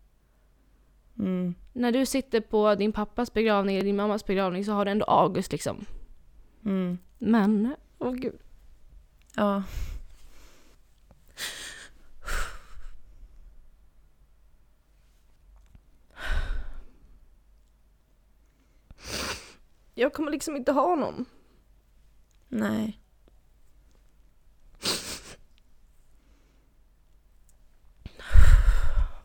Mm. 1.23 1.55
När 1.73 1.93
du 1.93 2.07
sitter 2.07 2.41
på 2.41 2.75
din 2.75 2.93
pappas 2.93 3.33
begravning 3.33 3.77
eller 3.77 3.87
din 3.87 3.97
mammas 3.97 4.27
begravning 4.27 4.65
så 4.65 4.73
har 4.73 4.85
du 4.85 4.91
ändå 4.91 5.05
August 5.07 5.53
liksom. 5.53 5.85
Mm. 6.65 6.99
Men, 7.19 7.77
åh 7.99 8.13
gud. 8.13 8.39
Ja. 9.37 9.63
Jag 19.95 20.13
kommer 20.13 20.31
liksom 20.31 20.57
inte 20.57 20.73
ha 20.73 20.97
någon. 20.97 21.25
Nej. 22.49 22.99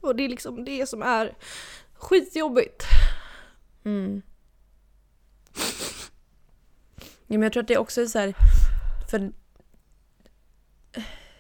Och 0.02 0.16
det 0.16 0.26
är 0.26 0.30
liksom 0.30 0.66
det 0.66 0.90
som 0.90 1.02
är 1.02 1.36
skitjobbigt. 1.98 2.84
Mm. 3.86 4.22
Ja, 7.30 7.38
men 7.38 7.42
jag 7.42 7.54
tror 7.54 7.64
att 7.64 7.68
det 7.68 7.78
också 7.78 8.02
är 8.02 8.06
så 8.06 8.20
här, 8.20 8.36
för 9.10 9.32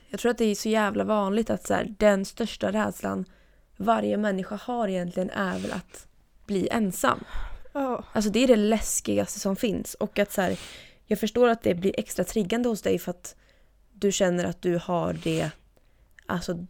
jag 0.07 0.19
tror 0.19 0.31
att 0.31 0.37
det 0.37 0.45
är 0.45 0.55
så 0.55 0.69
jävla 0.69 1.03
vanligt 1.03 1.49
att 1.49 1.67
så 1.67 1.73
här, 1.73 1.95
den 1.99 2.25
största 2.25 2.71
rädslan 2.71 3.25
varje 3.77 4.17
människa 4.17 4.55
har 4.55 4.87
egentligen 4.87 5.29
är 5.29 5.59
väl 5.59 5.71
att 5.71 6.07
bli 6.45 6.69
ensam. 6.71 7.23
Ja. 7.73 8.03
Alltså 8.13 8.31
det 8.31 8.43
är 8.43 8.47
det 8.47 8.55
läskigaste 8.55 9.39
som 9.39 9.55
finns. 9.55 9.93
Och 9.93 10.19
att 10.19 10.31
så 10.31 10.41
här, 10.41 10.59
jag 11.05 11.19
förstår 11.19 11.47
att 11.47 11.63
det 11.63 11.75
blir 11.75 11.99
extra 11.99 12.23
triggande 12.23 12.69
hos 12.69 12.81
dig 12.81 12.99
för 12.99 13.11
att 13.11 13.35
du 13.93 14.11
känner 14.11 14.45
att 14.45 14.61
du 14.61 14.79
har 14.83 15.13
det, 15.13 15.51
alltså 16.25 16.65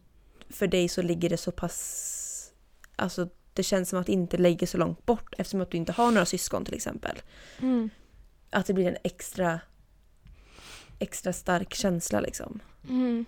för 0.49 0.67
dig 0.67 0.89
så 0.89 1.01
ligger 1.01 1.29
det 1.29 1.37
så 1.37 1.51
pass... 1.51 2.53
Alltså 2.95 3.29
det 3.57 3.63
känns 3.63 3.89
som 3.89 3.99
att 3.99 4.05
det 4.05 4.11
inte 4.11 4.37
ligger 4.37 4.67
så 4.67 4.77
långt 4.77 5.05
bort 5.05 5.33
eftersom 5.37 5.61
att 5.61 5.71
du 5.71 5.77
inte 5.77 5.91
har 5.91 6.11
några 6.11 6.25
syskon 6.25 6.65
till 6.65 6.73
exempel. 6.73 7.21
Mm. 7.59 7.89
Att 8.49 8.65
det 8.65 8.73
blir 8.73 8.87
en 8.87 8.97
extra, 9.03 9.59
extra 10.99 11.33
stark 11.33 11.73
känsla 11.73 12.19
liksom. 12.19 12.59
Mm. 12.89 13.25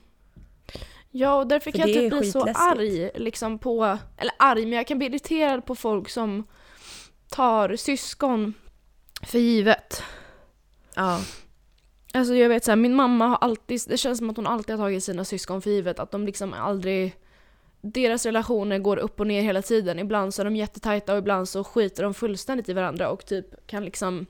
Ja, 1.11 1.35
och 1.35 1.47
därför 1.47 1.71
För 1.71 1.77
kan 1.77 1.89
jag 1.89 1.99
typ 1.99 2.19
bli 2.19 2.31
så 2.31 2.47
arg 2.55 3.11
liksom 3.15 3.59
på, 3.59 3.97
eller 4.17 4.33
arg, 4.39 4.65
men 4.65 4.73
jag 4.73 4.87
kan 4.87 4.97
bli 4.97 5.07
irriterad 5.07 5.65
på 5.65 5.75
folk 5.75 6.09
som 6.09 6.47
tar 7.29 7.75
syskon 7.75 8.53
för 9.21 9.39
givet. 9.39 10.03
Ja. 10.95 11.21
Alltså 12.13 12.35
jag 12.35 12.49
vet 12.49 12.63
såhär, 12.63 12.75
min 12.75 12.95
mamma 12.95 13.27
har 13.27 13.35
alltid, 13.35 13.81
det 13.87 13.97
känns 13.97 14.17
som 14.17 14.29
att 14.29 14.35
hon 14.35 14.47
alltid 14.47 14.75
har 14.75 14.85
tagit 14.85 15.03
sina 15.03 15.25
syskon 15.25 15.61
för 15.61 15.69
givet, 15.69 15.99
att 15.99 16.11
de 16.11 16.25
liksom 16.25 16.53
aldrig 16.53 17.15
deras 17.81 18.25
relationer 18.25 18.79
går 18.79 18.97
upp 18.97 19.19
och 19.19 19.27
ner 19.27 19.41
hela 19.41 19.61
tiden. 19.61 19.99
Ibland 19.99 20.33
så 20.33 20.41
är 20.41 20.45
de 20.45 20.55
jättetajta 20.55 21.13
och 21.13 21.19
ibland 21.19 21.49
så 21.49 21.63
skiter 21.63 22.03
de 22.03 22.13
fullständigt 22.13 22.69
i 22.69 22.73
varandra 22.73 23.09
och 23.09 23.25
typ 23.25 23.67
kan 23.67 23.85
liksom 23.85 24.25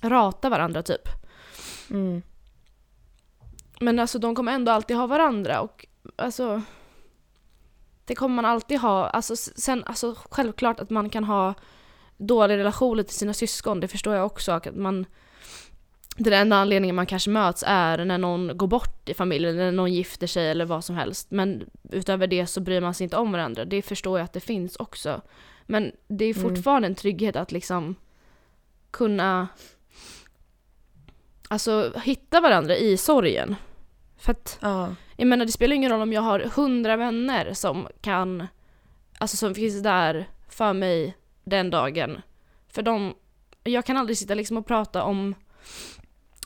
rata 0.00 0.48
varandra 0.48 0.82
typ. 0.82 1.08
Mm. 1.90 2.22
Men 3.80 3.98
alltså 3.98 4.18
de 4.18 4.34
kommer 4.34 4.52
ändå 4.52 4.72
alltid 4.72 4.96
ha 4.96 5.06
varandra 5.06 5.60
och 5.60 5.86
alltså 6.16 6.62
det 8.04 8.14
kommer 8.14 8.34
man 8.34 8.44
alltid 8.44 8.78
ha. 8.78 9.08
Alltså 9.08 9.36
sen, 9.36 9.84
alltså 9.84 10.14
självklart 10.30 10.80
att 10.80 10.90
man 10.90 11.10
kan 11.10 11.24
ha 11.24 11.54
dåliga 12.16 12.58
relationer 12.58 13.02
till 13.02 13.16
sina 13.16 13.34
syskon, 13.34 13.80
det 13.80 13.88
förstår 13.88 14.14
jag 14.14 14.26
också. 14.26 14.52
Att 14.52 14.76
man, 14.76 15.06
den 16.16 16.32
enda 16.32 16.56
anledningen 16.56 16.96
man 16.96 17.06
kanske 17.06 17.30
möts 17.30 17.64
är 17.66 18.04
när 18.04 18.18
någon 18.18 18.56
går 18.58 18.66
bort 18.66 19.08
i 19.08 19.14
familjen, 19.14 19.56
när 19.56 19.72
någon 19.72 19.92
gifter 19.92 20.26
sig 20.26 20.50
eller 20.50 20.64
vad 20.64 20.84
som 20.84 20.96
helst. 20.96 21.30
Men 21.30 21.70
utöver 21.90 22.26
det 22.26 22.46
så 22.46 22.60
bryr 22.60 22.80
man 22.80 22.94
sig 22.94 23.04
inte 23.04 23.16
om 23.16 23.32
varandra. 23.32 23.64
Det 23.64 23.82
förstår 23.82 24.18
jag 24.18 24.24
att 24.24 24.32
det 24.32 24.40
finns 24.40 24.76
också. 24.76 25.20
Men 25.66 25.92
det 26.08 26.24
är 26.24 26.36
Mm. 26.38 26.42
fortfarande 26.50 26.88
en 26.88 26.94
trygghet 26.94 27.36
att 27.36 27.52
liksom 27.52 27.94
kunna 28.90 29.48
alltså 31.48 31.92
hitta 32.04 32.40
varandra 32.40 32.76
i 32.76 32.96
sorgen. 32.96 33.56
För 34.18 34.32
att 34.32 34.58
Ja. 34.62 34.94
jag 35.16 35.28
menar 35.28 35.44
det 35.46 35.52
spelar 35.52 35.76
ingen 35.76 35.90
roll 35.92 36.00
om 36.02 36.12
jag 36.12 36.22
har 36.22 36.40
hundra 36.40 36.96
vänner 36.96 37.52
som 37.52 37.88
kan, 38.00 38.46
alltså 39.18 39.36
som 39.36 39.54
finns 39.54 39.82
där 39.82 40.28
för 40.48 40.72
mig 40.72 41.16
den 41.44 41.70
dagen. 41.70 42.20
För 42.68 42.82
de, 42.82 43.14
jag 43.64 43.84
kan 43.84 43.96
aldrig 43.96 44.18
sitta 44.18 44.34
liksom 44.34 44.56
och 44.56 44.66
prata 44.66 45.02
om 45.02 45.34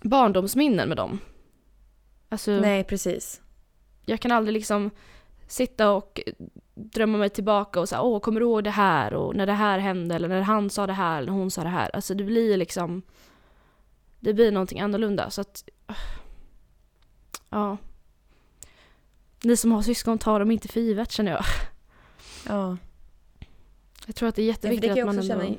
barndomsminnen 0.01 0.89
med 0.89 0.97
dem. 0.97 1.19
Alltså 2.29 2.51
Nej, 2.51 2.85
precis. 2.85 3.41
jag 4.05 4.21
kan 4.21 4.33
aldrig 4.33 4.53
liksom 4.53 4.91
sitta 5.47 5.91
och 5.91 6.21
drömma 6.75 7.19
mig 7.19 7.31
tillbaka 7.31 7.81
och 7.81 7.89
säga 7.89 8.03
åh 8.03 8.21
kommer 8.21 8.41
du 8.41 8.47
ihåg 8.47 8.65
det 8.65 8.71
här 8.71 9.15
och 9.15 9.37
när 9.37 9.47
det 9.47 9.53
här 9.53 9.79
hände 9.79 10.15
eller 10.15 10.29
när 10.29 10.41
han 10.41 10.71
sa 10.71 10.87
det 10.87 10.93
här 10.93 11.19
eller 11.19 11.33
när 11.33 11.39
hon 11.39 11.51
sa 11.51 11.63
det 11.63 11.69
här. 11.69 11.91
Alltså 11.97 12.15
det 12.15 12.25
blir 12.25 12.57
liksom 12.57 13.03
det 14.21 14.35
blir 14.35 14.53
någonting 14.53 14.81
annorlunda 14.81 15.31
så 15.31 15.41
att 15.41 15.69
ja. 17.51 17.77
Ni 19.43 19.57
som 19.57 19.73
har 19.73 19.83
syskon 19.83 20.19
tar 20.19 20.41
dem 20.41 20.51
inte 20.51 20.69
för 20.69 20.81
givet 20.81 21.11
känner 21.13 21.33
jag. 21.33 21.45
Ja. 22.49 22.77
Jag 24.07 24.17
tror 24.17 24.29
att 24.29 24.35
det 24.35 24.43
är 24.43 24.47
Ja, 24.47 24.55
för 24.55 24.69
det 24.69 24.75
jätteviktigt 24.77 24.91
kan 24.91 24.99
jag 24.99 25.09
att 25.09 25.15
man 25.15 25.19
också 25.19 25.33
ändå... 25.33 25.45
känna. 25.45 25.57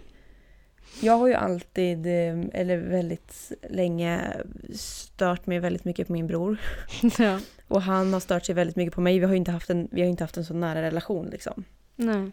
Jag 0.99 1.17
har 1.17 1.27
ju 1.27 1.33
alltid, 1.33 2.05
eh, 2.05 2.39
eller 2.53 2.77
väldigt 2.77 3.51
länge, 3.69 4.33
stört 4.75 5.45
mig 5.45 5.59
väldigt 5.59 5.85
mycket 5.85 6.07
på 6.07 6.13
min 6.13 6.27
bror. 6.27 6.57
ja. 7.19 7.39
Och 7.67 7.81
han 7.81 8.13
har 8.13 8.19
stört 8.19 8.45
sig 8.45 8.55
väldigt 8.55 8.75
mycket 8.75 8.93
på 8.95 9.01
mig. 9.01 9.19
Vi 9.19 9.25
har 9.25 9.31
ju 9.33 9.37
inte 9.37 9.51
haft 9.51 9.69
en, 9.69 9.87
vi 9.91 10.01
har 10.01 10.07
inte 10.07 10.23
haft 10.23 10.37
en 10.37 10.45
så 10.45 10.53
nära 10.53 10.81
relation 10.81 11.25
liksom. 11.29 11.63
Nej. 11.95 12.31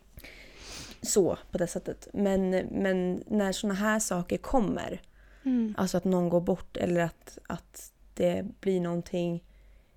Så, 1.03 1.39
på 1.51 1.59
det 1.59 1.67
sättet. 1.67 2.09
Men, 2.13 2.51
men 2.71 3.23
när 3.27 3.53
såna 3.53 3.75
här 3.75 3.99
saker 3.99 4.37
kommer, 4.37 5.01
Mm. 5.45 5.75
alltså 5.79 5.97
att 5.97 6.05
någon 6.05 6.29
går 6.29 6.41
bort 6.41 6.77
eller 6.77 7.01
att, 7.01 7.39
att 7.47 7.93
det 8.15 8.45
blir 8.61 8.81
någonting. 8.81 9.45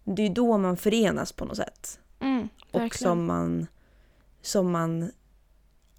Det 0.03 0.21
är 0.21 0.27
ju 0.27 0.33
då 0.33 0.57
man 0.57 0.77
förenas 0.77 1.31
på 1.31 1.45
något 1.45 1.57
sätt. 1.57 1.99
Mm, 2.19 2.49
Och 2.71 2.95
som 2.95 3.25
man, 3.25 3.67
som 4.41 4.71
man 4.71 5.11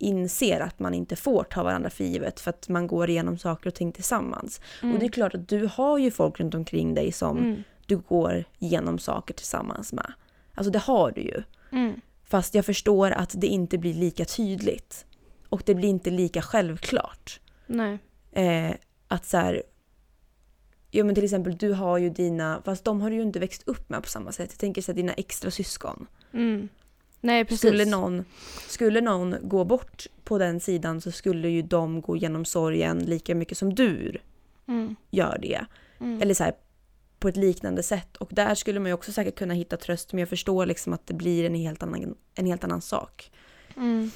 inser 0.03 0.61
att 0.61 0.79
man 0.79 0.95
inte 0.95 1.17
får 1.17 1.45
ta 1.45 1.63
varandra 1.63 1.91
för 1.91 2.05
givet 2.05 2.41
för 2.41 2.51
att 2.51 2.69
man 2.69 2.87
går 2.87 3.11
igenom 3.11 3.39
saker 3.39 3.67
och 3.69 3.75
ting 3.75 3.93
tillsammans. 3.93 4.61
Mm. 4.83 4.95
Och 4.95 5.01
det 5.01 5.07
är 5.07 5.11
klart 5.11 5.35
att 5.35 5.49
du 5.49 5.69
har 5.75 5.99
ju 5.99 6.11
folk 6.11 6.41
runt 6.41 6.55
omkring 6.55 6.95
dig 6.95 7.13
som 7.13 7.39
Mm. 7.39 7.63
du 7.87 7.97
går 7.99 8.45
igenom 8.59 8.99
saker 8.99 9.35
tillsammans 9.35 9.93
med. 9.93 10.13
Alltså 10.55 10.71
det 10.71 10.79
har 10.79 11.11
du 11.11 11.21
ju. 11.21 11.43
Mm. 11.73 12.01
Fast 12.25 12.55
jag 12.55 12.67
förstår 12.67 13.11
att 13.11 13.35
det 13.37 13.47
inte 13.47 13.79
blir 13.79 13.95
lika 13.95 14.25
tydligt. 14.25 15.07
Och 15.49 15.63
det 15.67 15.75
blir 15.75 15.89
inte 15.89 16.11
lika 16.11 16.43
självklart. 16.43 17.41
Nej. 17.67 17.99
Eh, 18.33 18.75
att 19.09 19.25
så 19.27 19.37
här, 19.37 19.63
Ja 20.91 21.05
men 21.05 21.15
till 21.15 21.25
exempel 21.25 21.57
du 21.57 21.73
har 21.73 21.99
ju 21.99 22.11
dina, 22.11 22.63
fast 22.65 22.85
de 22.85 23.01
har 23.01 23.11
du 23.11 23.17
ju 23.17 23.23
inte 23.23 23.39
växt 23.41 23.63
upp 23.69 23.89
med 23.91 24.03
på 24.03 24.09
samma 24.09 24.33
sätt. 24.33 24.49
Jag 24.53 24.59
tänker 24.59 24.83
så 24.83 24.93
här, 24.93 24.97
dina 24.97 25.13
extra 25.13 25.51
syskon. 25.51 26.07
Mm. 26.33 26.69
Nej 27.25 27.45
precis. 27.45 27.59
Skulle 27.61 27.85
någon, 27.85 28.25
skulle 28.69 29.01
någon 29.01 29.37
gå 29.43 29.65
bort 29.65 30.07
på 30.25 30.39
den 30.39 30.61
sidan 30.61 31.01
så 31.01 31.11
skulle 31.13 31.49
ju 31.49 31.63
de 31.63 32.01
gå 32.01 32.17
igenom 32.17 32.45
sorgen 32.45 32.99
lika 32.99 33.35
mycket 33.35 33.59
som 33.59 33.75
du 33.75 34.19
Mm. 34.69 34.97
gör 35.11 35.39
det. 35.43 35.65
Mm. 36.01 36.23
Eller 36.23 36.35
så 36.35 36.45
här, 36.45 36.55
på 37.19 37.29
ett 37.29 37.37
liknande 37.37 37.83
sätt. 37.83 38.17
Och 38.17 38.29
där 38.33 38.55
skulle 38.55 38.81
man 38.81 38.87
ju 38.87 38.93
också 38.95 39.13
säkert 39.13 39.39
kunna 39.39 39.55
hitta 39.55 39.77
tröst 39.77 40.13
men 40.13 40.19
jag 40.21 40.29
förstår 40.29 40.67
liksom 40.67 40.93
att 40.93 41.07
det 41.07 41.15
blir 41.15 41.45
en 41.45 41.55
helt 41.55 41.83
annan, 41.83 42.15
en 42.35 42.47
helt 42.47 42.65
annan 42.65 42.81
sak. 42.83 43.31
Mm. 43.77 44.11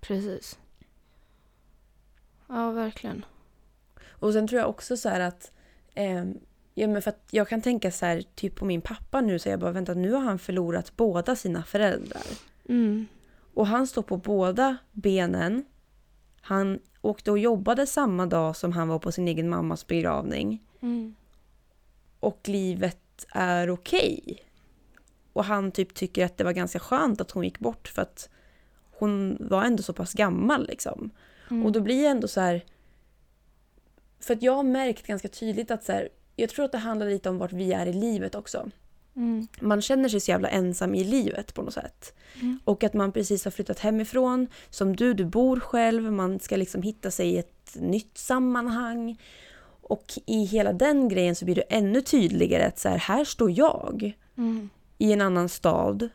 Precis. 0.00 0.58
Ja, 2.48 2.70
verkligen. 2.70 3.24
Och 4.08 4.32
sen 4.32 4.48
tror 4.48 4.60
jag 4.60 4.70
också 4.70 4.96
så 4.96 5.08
här 5.08 5.20
att 5.20 5.52
ehm, 5.94 6.38
Ja 6.74 6.88
men 6.88 7.02
för 7.02 7.10
att 7.10 7.28
jag 7.30 7.48
kan 7.48 7.62
tänka 7.62 7.90
så 7.90 8.06
här, 8.06 8.22
typ 8.34 8.56
på 8.56 8.64
min 8.64 8.80
pappa 8.80 9.20
nu 9.20 9.38
så 9.38 9.48
jag 9.48 9.60
bara 9.60 9.72
vänta 9.72 9.94
nu 9.94 10.12
har 10.12 10.20
han 10.20 10.38
förlorat 10.38 10.96
båda 10.96 11.36
sina 11.36 11.62
föräldrar. 11.62 12.22
Mm. 12.68 13.06
Och 13.54 13.66
han 13.66 13.86
står 13.86 14.02
på 14.02 14.16
båda 14.16 14.76
benen. 14.92 15.64
Han 16.40 16.78
åkte 17.00 17.30
och 17.30 17.38
jobbade 17.38 17.86
samma 17.86 18.26
dag 18.26 18.56
som 18.56 18.72
han 18.72 18.88
var 18.88 18.98
på 18.98 19.12
sin 19.12 19.28
egen 19.28 19.48
mammas 19.48 19.86
begravning. 19.86 20.62
Mm. 20.80 21.14
Och 22.20 22.40
livet 22.44 23.26
är 23.28 23.70
okej. 23.70 24.38
Och 25.32 25.44
han 25.44 25.72
typ 25.72 25.94
tycker 25.94 26.24
att 26.24 26.36
det 26.36 26.44
var 26.44 26.52
ganska 26.52 26.78
skönt 26.78 27.20
att 27.20 27.30
hon 27.30 27.44
gick 27.44 27.58
bort 27.58 27.88
för 27.88 28.02
att 28.02 28.28
hon 28.90 29.36
var 29.40 29.64
ändå 29.64 29.82
så 29.82 29.92
pass 29.92 30.12
gammal 30.12 30.66
liksom. 30.66 31.10
Mm. 31.50 31.66
Och 31.66 31.72
då 31.72 31.80
blir 31.80 32.02
jag 32.02 32.10
ändå 32.10 32.28
så 32.28 32.40
här... 32.40 32.64
För 34.20 34.34
att 34.34 34.42
jag 34.42 34.52
har 34.52 34.62
märkt 34.62 35.06
ganska 35.06 35.28
tydligt 35.28 35.70
att 35.70 35.84
så 35.84 35.92
här, 35.92 36.08
jag 36.36 36.50
tror 36.50 36.64
att 36.64 36.72
det 36.72 36.78
handlar 36.78 37.06
lite 37.06 37.28
om 37.28 37.38
vart 37.38 37.52
vi 37.52 37.72
är 37.72 37.86
i 37.86 37.92
livet 37.92 38.34
också. 38.34 38.70
Mm. 39.16 39.46
Man 39.60 39.82
känner 39.82 40.08
sig 40.08 40.20
så 40.20 40.30
jävla 40.30 40.48
ensam 40.48 40.94
i 40.94 41.04
livet 41.04 41.54
på 41.54 41.62
något 41.62 41.74
sätt. 41.74 42.14
Mm. 42.40 42.60
Och 42.64 42.84
att 42.84 42.94
man 42.94 43.12
precis 43.12 43.44
har 43.44 43.50
flyttat 43.50 43.78
hemifrån. 43.78 44.46
Som 44.70 44.96
du, 44.96 45.14
du 45.14 45.24
bor 45.24 45.60
själv. 45.60 46.12
Man 46.12 46.40
ska 46.40 46.56
liksom 46.56 46.82
hitta 46.82 47.10
sig 47.10 47.28
i 47.28 47.38
ett 47.38 47.76
nytt 47.80 48.18
sammanhang. 48.18 49.20
Och 49.82 50.12
i 50.26 50.44
hela 50.44 50.72
den 50.72 51.08
grejen 51.08 51.34
så 51.34 51.44
blir 51.44 51.54
det 51.54 51.62
ännu 51.62 52.00
tydligare 52.00 52.66
att 52.66 52.78
så 52.78 52.88
här, 52.88 52.98
här 52.98 53.24
står 53.24 53.50
jag 53.50 54.16
Mm. 54.36 54.70
i 54.98 55.12
en 55.12 55.20
annan 55.20 55.48
stad. 55.48 56.08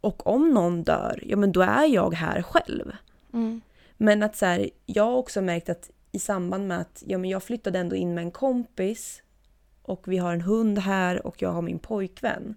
Och 0.00 0.26
om 0.26 0.54
någon 0.54 0.82
dör, 0.82 1.22
ja 1.26 1.36
men 1.36 1.52
då 1.52 1.60
är 1.60 1.86
jag 1.86 2.14
här 2.14 2.42
själv. 2.42 2.92
Mm. 3.32 3.60
Men 3.96 4.22
att 4.22 4.36
så 4.36 4.46
här, 4.46 4.70
jag 4.86 5.04
har 5.04 5.16
också 5.16 5.40
märkt 5.40 5.68
att 5.68 5.90
i 6.12 6.18
samband 6.18 6.68
med 6.68 6.80
att 6.80 7.02
ja, 7.06 7.18
men 7.18 7.30
jag 7.30 7.42
flyttade 7.42 7.78
ändå 7.78 7.96
in 7.96 8.14
med 8.14 8.24
en 8.24 8.30
kompis 8.30 9.22
och 9.86 10.08
vi 10.08 10.18
har 10.18 10.32
en 10.32 10.40
hund 10.40 10.78
här 10.78 11.26
och 11.26 11.42
jag 11.42 11.52
har 11.52 11.62
min 11.62 11.78
pojkvän. 11.78 12.54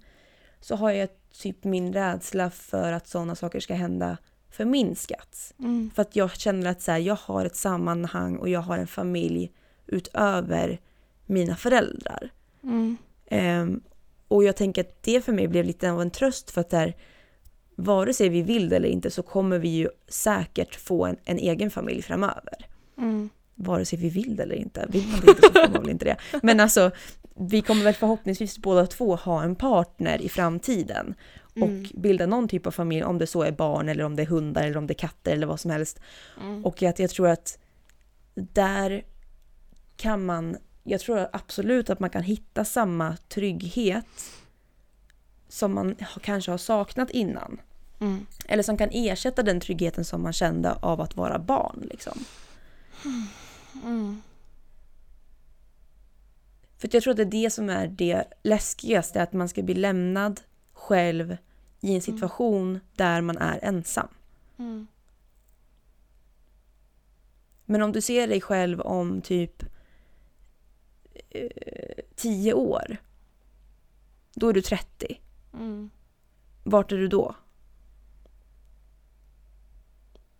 Så 0.60 0.76
har 0.76 0.92
jag 0.92 1.10
typ 1.42 1.64
min 1.64 1.94
rädsla 1.94 2.50
för 2.50 2.94
att 2.94 3.08
sådana 3.08 3.36
saker 3.36 3.60
ska 3.60 3.74
hända 3.74 4.18
förminskats. 4.50 5.54
Mm. 5.60 5.92
För 5.96 6.02
att 6.02 6.16
jag 6.16 6.36
känner 6.36 6.72
att 6.72 6.82
så 6.82 6.92
här, 6.92 7.00
jag 7.00 7.18
har 7.22 7.46
ett 7.46 7.56
sammanhang 7.56 8.38
och 8.38 8.50
jag 8.50 8.60
har 8.60 8.78
en 8.78 8.88
familj 8.88 9.52
utöver 9.88 10.80
mina 11.26 11.56
föräldrar. 11.56 12.30
Mm. 12.64 12.98
Ehm, 13.28 13.82
och 14.28 14.44
jag 14.44 14.56
tänker 14.56 14.82
att 14.82 15.04
det 15.04 15.22
för 15.22 15.34
mig 15.34 15.48
blev 15.48 15.66
lite 15.66 15.92
av 15.92 16.02
en 16.02 16.12
tröst 16.12 16.52
för 16.52 16.62
att 16.62 16.70
där, 16.70 16.96
vare 17.76 18.14
sig 18.14 18.30
vi 18.30 18.42
vill 18.42 18.70
det 18.70 18.76
eller 18.76 18.90
inte 18.90 19.12
så 19.12 19.24
kommer 19.24 19.60
vi 19.60 19.70
ju 19.70 19.90
säkert 20.08 20.76
få 20.76 21.06
en, 21.06 21.18
en 21.24 21.38
egen 21.38 21.72
familj 21.72 22.02
framöver. 22.02 22.68
Mm. 22.98 23.30
Vare 23.56 23.86
sig 23.86 24.00
vi 24.00 24.10
vill 24.10 24.36
det 24.36 24.44
eller 24.44 24.56
inte. 24.56 24.86
Vill 24.90 25.08
man 25.08 25.20
det 25.20 25.32
inte 25.32 25.42
så 25.42 25.54
får 25.54 25.74
man 25.74 25.82
väl 25.82 25.90
inte 25.90 26.06
det. 26.06 26.18
Men 26.44 26.60
alltså, 26.60 26.92
vi 27.40 27.62
kommer 27.62 27.84
väl 27.84 27.94
förhoppningsvis 27.94 28.58
båda 28.58 28.88
två 28.88 29.16
ha 29.16 29.44
en 29.44 29.56
partner 29.56 30.22
i 30.22 30.30
framtiden. 30.30 31.16
Mm. 31.56 31.70
Och 31.70 32.00
bilda 32.00 32.26
någon 32.26 32.48
typ 32.48 32.68
av 32.68 32.72
familj, 32.72 33.04
om 33.04 33.18
det 33.18 33.28
så 33.28 33.44
är 33.44 33.52
barn 33.52 33.90
eller 33.90 34.04
om 34.04 34.16
det 34.16 34.22
är 34.22 34.28
hundar 34.28 34.64
eller 34.64 34.78
om 34.78 34.88
det 34.88 34.94
är 34.94 34.96
katter 34.96 35.32
eller 35.32 35.48
vad 35.48 35.60
som 35.60 35.72
helst. 35.72 36.00
Mm. 36.42 36.66
Och 36.66 36.84
att 36.84 37.00
jag 37.00 37.10
tror 37.10 37.28
att 37.28 37.60
där 38.36 39.06
kan 39.98 40.26
man, 40.26 40.58
jag 40.84 41.02
tror 41.02 41.28
absolut 41.34 41.90
att 41.90 42.00
man 42.00 42.10
kan 42.10 42.24
hitta 42.24 42.66
samma 42.66 43.18
trygghet 43.30 44.06
som 45.48 45.74
man 45.74 45.96
kanske 46.22 46.52
har 46.52 46.58
saknat 46.58 47.10
innan. 47.10 47.62
Mm. 48.00 48.26
Eller 48.48 48.64
som 48.64 48.78
kan 48.78 48.90
ersätta 48.92 49.44
den 49.44 49.60
tryggheten 49.60 50.06
som 50.06 50.24
man 50.24 50.34
kände 50.34 50.72
av 50.72 51.02
att 51.02 51.16
vara 51.16 51.40
barn. 51.40 51.88
Liksom. 51.92 52.26
Mm. 53.84 54.22
För 56.80 56.90
jag 56.92 57.04
tror 57.04 57.12
att 57.12 57.18
det 57.18 57.24
är 57.24 57.44
det 57.44 57.50
som 57.50 57.70
är 57.70 57.88
det 57.88 58.26
läskigaste, 58.44 59.22
att 59.22 59.34
man 59.34 59.50
ska 59.50 59.64
bli 59.64 59.74
lämnad 59.74 60.42
själv 60.74 61.38
i 61.82 61.96
en 61.96 62.02
situation 62.02 62.80
där 62.96 63.22
man 63.22 63.38
är 63.38 63.60
ensam. 63.62 64.08
Mm. 64.58 64.88
Men 67.66 67.82
om 67.82 67.92
du 67.92 68.02
ser 68.02 68.28
dig 68.28 68.42
själv 68.42 68.82
om 68.82 69.22
typ 69.22 69.64
eh, 71.30 71.50
tio 72.16 72.54
år, 72.54 72.98
då 74.34 74.50
är 74.50 74.54
du 74.54 74.62
30. 74.62 75.22
Mm. 75.54 75.90
Vart 76.64 76.92
är 76.92 76.98
du 76.98 77.08
då? 77.08 77.36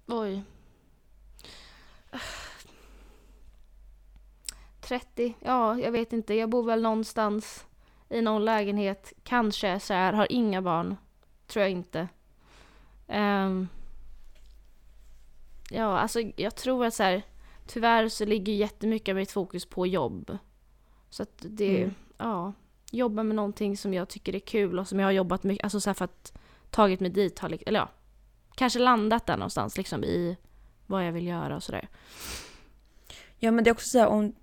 Oj. 0.08 0.44
30, 4.90 5.36
ja 5.40 5.80
jag 5.80 5.92
vet 5.92 6.14
inte. 6.14 6.34
Jag 6.34 6.50
bor 6.50 6.64
väl 6.64 6.82
någonstans 6.82 7.66
i 8.10 8.22
någon 8.22 8.46
lägenhet. 8.46 9.14
Kanske 9.24 9.80
så 9.80 9.94
här, 9.94 10.14
har 10.14 10.32
inga 10.32 10.62
barn. 10.62 10.96
Tror 11.48 11.62
jag 11.62 11.72
inte. 11.72 12.08
Ehm. 13.08 13.68
ja, 15.72 16.00
alltså 16.00 16.22
jag 16.36 16.56
tror 16.56 16.86
att 16.86 16.94
så 16.94 17.04
här, 17.04 17.22
tyvärr 17.68 18.10
så 18.10 18.26
ligger 18.26 18.54
jättemycket 18.54 19.10
av 19.10 19.16
mitt 19.16 19.32
fokus 19.32 19.66
på 19.66 19.88
jobb. 19.88 20.38
Så 21.10 21.24
att 21.24 21.38
det, 21.50 21.84
Mm. 21.84 21.94
ja, 22.18 22.54
jobba 22.92 23.24
med 23.24 23.36
någonting 23.36 23.78
som 23.78 23.94
jag 23.94 24.10
tycker 24.10 24.36
är 24.36 24.40
kul 24.40 24.80
och 24.80 24.88
som 24.88 25.00
jag 25.00 25.08
har 25.08 25.12
jobbat 25.12 25.44
mycket, 25.44 25.64
alltså 25.64 25.80
så 25.80 25.90
här 25.90 25.94
för 25.94 26.06
att 26.06 26.38
tagit 26.70 27.00
mig 27.00 27.10
dit, 27.10 27.40
har, 27.40 27.58
eller 27.66 27.80
ja, 27.80 27.90
kanske 28.56 28.80
landat 28.80 29.26
där 29.26 29.38
någonstans 29.38 29.78
liksom 29.78 30.04
i 30.04 30.38
vad 30.88 31.08
jag 31.08 31.12
vill 31.12 31.28
göra 31.28 31.56
och 31.56 31.64
sådär. 31.64 31.88
Ja 33.38 33.52
men 33.52 33.64
det 33.64 33.70
är 33.70 33.72
också 33.72 33.88
så 33.90 34.00
här, 34.00 34.08
om, 34.08 34.36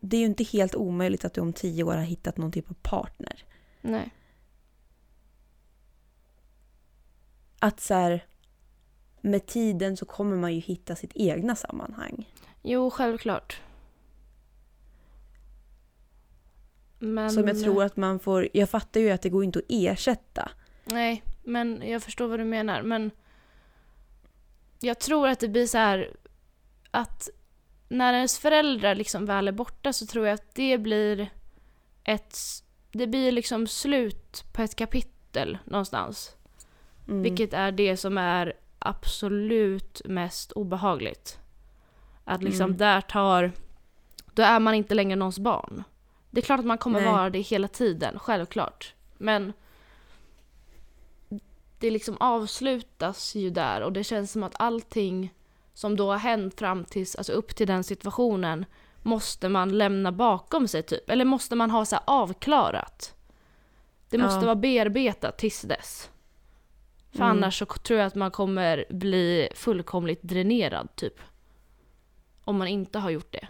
det 0.00 0.16
är 0.16 0.20
ju 0.20 0.26
inte 0.26 0.44
helt 0.44 0.74
omöjligt 0.74 1.24
att 1.24 1.34
du 1.34 1.40
om 1.40 1.52
tio 1.52 1.84
år 1.84 1.94
har 1.94 2.02
hittat 2.02 2.36
någon 2.36 2.52
typ 2.52 2.70
av 2.70 2.74
partner. 2.74 3.44
Nej. 3.80 4.10
Att 7.58 7.80
så 7.80 7.94
här, 7.94 8.26
med 9.20 9.46
tiden 9.46 9.96
så 9.96 10.04
kommer 10.04 10.36
man 10.36 10.54
ju 10.54 10.60
hitta 10.60 10.96
sitt 10.96 11.12
egna 11.14 11.56
sammanhang. 11.56 12.28
Jo, 12.62 12.90
självklart. 12.90 13.60
Men... 16.98 17.30
Som 17.30 17.48
jag 17.48 17.60
tror 17.62 17.84
att 17.84 17.96
man 17.96 18.18
får, 18.18 18.48
jag 18.52 18.70
fattar 18.70 19.00
ju 19.00 19.10
att 19.10 19.22
det 19.22 19.30
går 19.30 19.44
inte 19.44 19.58
att 19.58 19.64
ersätta. 19.68 20.50
Nej, 20.84 21.22
men 21.42 21.82
jag 21.84 22.02
förstår 22.02 22.28
vad 22.28 22.40
du 22.40 22.44
menar. 22.44 22.82
Men 22.82 23.10
jag 24.80 24.98
tror 24.98 25.28
att 25.28 25.40
det 25.40 25.48
blir 25.48 25.66
så 25.66 25.78
här 25.78 26.16
att 26.90 27.28
när 27.88 28.14
ens 28.14 28.38
föräldrar 28.38 28.94
liksom 28.94 29.26
väl 29.26 29.48
är 29.48 29.52
borta 29.52 29.92
så 29.92 30.06
tror 30.06 30.26
jag 30.26 30.34
att 30.34 30.54
det 30.54 30.78
blir 30.78 31.30
ett... 32.04 32.38
Det 32.92 33.06
blir 33.06 33.32
liksom 33.32 33.66
slut 33.66 34.44
på 34.52 34.62
ett 34.62 34.76
kapitel 34.76 35.58
någonstans. 35.64 36.36
Mm. 37.08 37.22
Vilket 37.22 37.52
är 37.52 37.72
det 37.72 37.96
som 37.96 38.18
är 38.18 38.52
absolut 38.78 40.02
mest 40.04 40.52
obehagligt. 40.52 41.38
Att 42.24 42.42
liksom 42.42 42.64
Mm. 42.64 42.76
där 42.76 43.00
tar... 43.00 43.52
Då 44.34 44.42
är 44.42 44.60
man 44.60 44.74
inte 44.74 44.94
längre 44.94 45.16
någons 45.16 45.38
barn. 45.38 45.84
Det 46.30 46.40
är 46.40 46.42
klart 46.42 46.60
att 46.60 46.66
man 46.66 46.78
kommer 46.78 47.00
Nej. 47.00 47.12
vara 47.12 47.30
det 47.30 47.40
hela 47.40 47.68
tiden, 47.68 48.18
självklart. 48.18 48.94
Men 49.18 49.52
det 51.78 51.90
liksom 51.90 52.16
avslutas 52.20 53.34
ju 53.34 53.50
där 53.50 53.80
och 53.80 53.92
det 53.92 54.04
känns 54.04 54.32
som 54.32 54.42
att 54.42 54.60
allting 54.60 55.34
som 55.78 55.96
då 55.96 56.10
har 56.10 56.18
hänt 56.18 56.58
fram 56.58 56.84
tills, 56.84 57.16
alltså 57.16 57.32
upp 57.32 57.56
till 57.56 57.66
den 57.66 57.84
situationen 57.84 58.64
måste 59.02 59.48
man 59.48 59.78
lämna 59.78 60.12
bakom 60.12 60.68
sig 60.68 60.82
typ. 60.82 61.10
Eller 61.10 61.24
måste 61.24 61.56
man 61.56 61.70
ha 61.70 61.84
så 61.84 61.96
avklarat. 62.04 63.14
Det 64.10 64.18
måste 64.18 64.38
Ja. 64.38 64.44
vara 64.44 64.54
bearbetat 64.56 65.38
tills 65.38 65.62
dess. 65.62 66.10
För 67.10 67.18
Mm. 67.24 67.30
annars 67.30 67.58
så 67.58 67.66
tror 67.66 67.98
jag 67.98 68.06
att 68.06 68.14
man 68.14 68.30
kommer 68.30 68.84
bli 68.90 69.48
fullkomligt 69.54 70.22
dränerad 70.22 70.88
typ. 70.96 71.14
Om 72.44 72.56
man 72.58 72.68
inte 72.68 72.98
har 72.98 73.10
gjort 73.10 73.32
det. 73.32 73.48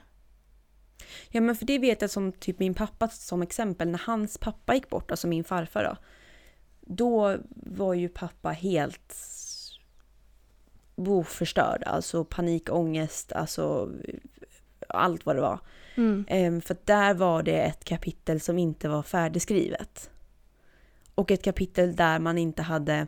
Ja 1.28 1.40
men 1.40 1.56
för 1.56 1.66
det 1.66 1.78
vet 1.78 2.00
jag 2.00 2.10
som 2.10 2.32
typ 2.32 2.58
min 2.58 2.74
pappa 2.74 3.08
som 3.08 3.42
exempel, 3.42 3.88
när 3.88 4.02
hans 4.06 4.38
pappa 4.38 4.74
gick 4.74 4.88
bort, 4.90 5.10
alltså 5.10 5.26
min 5.26 5.44
farfar 5.44 5.84
då. 5.84 5.96
Då 6.80 7.36
var 7.50 7.94
ju 7.94 8.08
pappa 8.08 8.50
helt 8.50 9.12
oförstörd, 10.98 11.82
alltså 11.86 12.24
panikångest, 12.24 13.32
alltså 13.32 13.92
allt 14.88 15.26
vad 15.26 15.36
det 15.36 15.42
var. 15.42 15.60
Mm. 15.94 16.24
Ehm, 16.28 16.60
För 16.60 16.76
där 16.84 17.14
var 17.14 17.42
det 17.42 17.62
ett 17.62 17.84
kapitel 17.84 18.40
som 18.40 18.58
inte 18.58 18.88
var 18.88 19.02
färdigskrivet. 19.02 20.10
Och 21.14 21.30
ett 21.30 21.42
kapitel 21.44 21.96
där 21.96 22.18
man 22.18 22.38
inte 22.38 22.62
hade 22.62 23.06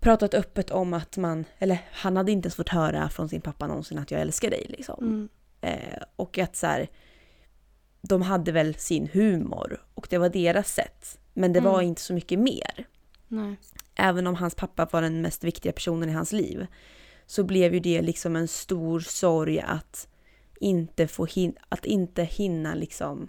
pratat 0.00 0.34
öppet 0.34 0.70
om 0.70 0.94
att 0.94 1.16
man, 1.16 1.44
eller 1.58 1.78
han 1.92 2.16
hade 2.16 2.32
inte 2.32 2.46
ens 2.46 2.54
fått 2.56 2.68
höra 2.68 3.08
från 3.08 3.28
sin 3.28 3.40
pappa 3.40 3.66
någonsin 3.66 3.98
att 3.98 4.10
jag 4.10 4.20
älskar 4.20 4.50
dig 4.50 4.66
liksom. 4.68 5.04
Mm. 5.04 5.28
Eh, 5.60 6.02
och 6.16 6.38
att 6.38 6.56
så 6.56 6.66
här, 6.66 6.88
de 8.02 8.22
hade 8.22 8.52
väl 8.52 8.74
sin 8.74 9.08
humor 9.12 9.82
och 9.94 10.06
det 10.10 10.18
var 10.18 10.28
deras 10.28 10.74
sätt. 10.74 11.18
Men 11.34 11.52
det 11.52 11.60
var 11.60 11.74
Mm. 11.74 11.86
inte 11.88 12.00
så 12.00 12.12
mycket 12.14 12.38
mer. 12.38 12.86
Nej. 13.28 13.56
Även 13.94 14.26
om 14.26 14.34
hans 14.34 14.54
pappa 14.54 14.88
var 14.92 15.02
den 15.02 15.22
mest 15.22 15.44
viktiga 15.44 15.72
personen 15.72 16.08
i 16.08 16.12
hans 16.12 16.32
liv. 16.32 16.66
Så 17.26 17.44
blev 17.44 17.74
ju 17.74 17.80
det 17.80 18.02
liksom 18.02 18.36
en 18.36 18.48
stor 18.48 19.00
sorg 19.00 19.60
att 19.60 20.08
inte, 20.60 21.06
få 21.06 21.26
hin- 21.26 21.56
att 21.68 21.84
inte 21.84 22.22
hinna 22.22 22.74
liksom 22.74 23.28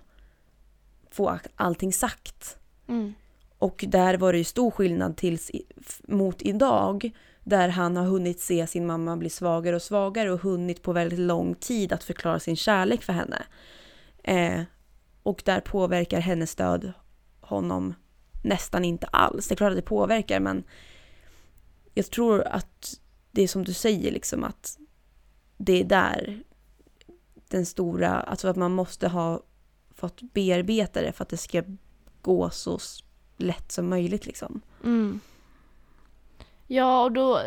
få 1.12 1.40
allting 1.56 1.94
sagt. 1.94 2.58
Mm. 2.88 3.14
Och 3.58 3.86
där 3.88 4.18
var 4.18 4.32
det 4.32 4.38
ju 4.38 4.44
stor 4.44 4.72
skillnad 4.72 5.18
tills 5.18 5.52
mot 6.08 6.42
idag. 6.42 7.12
Där 7.44 7.70
han 7.70 7.98
har 7.98 8.06
hunnit 8.06 8.40
se 8.40 8.68
sin 8.68 8.86
mamma 8.86 9.18
bli 9.18 9.30
svagare 9.30 9.76
och 9.76 9.82
svagare 9.82 10.32
och 10.32 10.42
hunnit 10.42 10.82
på 10.82 10.94
väldigt 10.94 11.20
lång 11.20 11.56
tid 11.56 11.94
att 11.94 12.04
förklara 12.04 12.40
sin 12.40 12.56
kärlek 12.56 13.02
för 13.02 13.14
henne. 13.14 13.44
Eh, 14.24 14.62
och 15.24 15.42
där 15.46 15.60
påverkar 15.60 16.20
hennes 16.20 16.56
död 16.56 16.94
honom 17.42 17.94
nästan 18.46 18.86
inte 18.86 19.08
alls. 19.08 19.48
Det 19.48 19.54
är 19.54 19.58
klart 19.58 19.70
att 19.72 19.78
det 19.78 19.82
påverkar 19.82 20.40
men 20.40 20.64
jag 21.94 22.12
tror 22.12 22.48
att 22.48 23.00
det 23.32 23.42
är 23.42 23.48
som 23.48 23.64
du 23.64 23.74
säger 23.74 24.12
liksom 24.12 24.44
att 24.44 24.78
det 25.58 25.82
är 25.82 25.84
där 25.84 26.44
den 27.48 27.66
stora, 27.66 28.10
alltså 28.10 28.48
att 28.48 28.56
man 28.56 28.72
måste 28.72 29.08
ha 29.08 29.44
fått 29.96 30.22
bearbeta 30.22 31.02
det 31.02 31.12
för 31.12 31.24
att 31.24 31.30
det 31.30 31.38
ska 31.38 31.64
gå 32.22 32.50
så 32.50 32.80
lätt 33.38 33.72
som 33.72 33.90
möjligt 33.90 34.26
liksom. 34.26 34.62
Mm. 34.84 35.20
Ja, 36.68 37.04
och 37.04 37.12
då, 37.12 37.42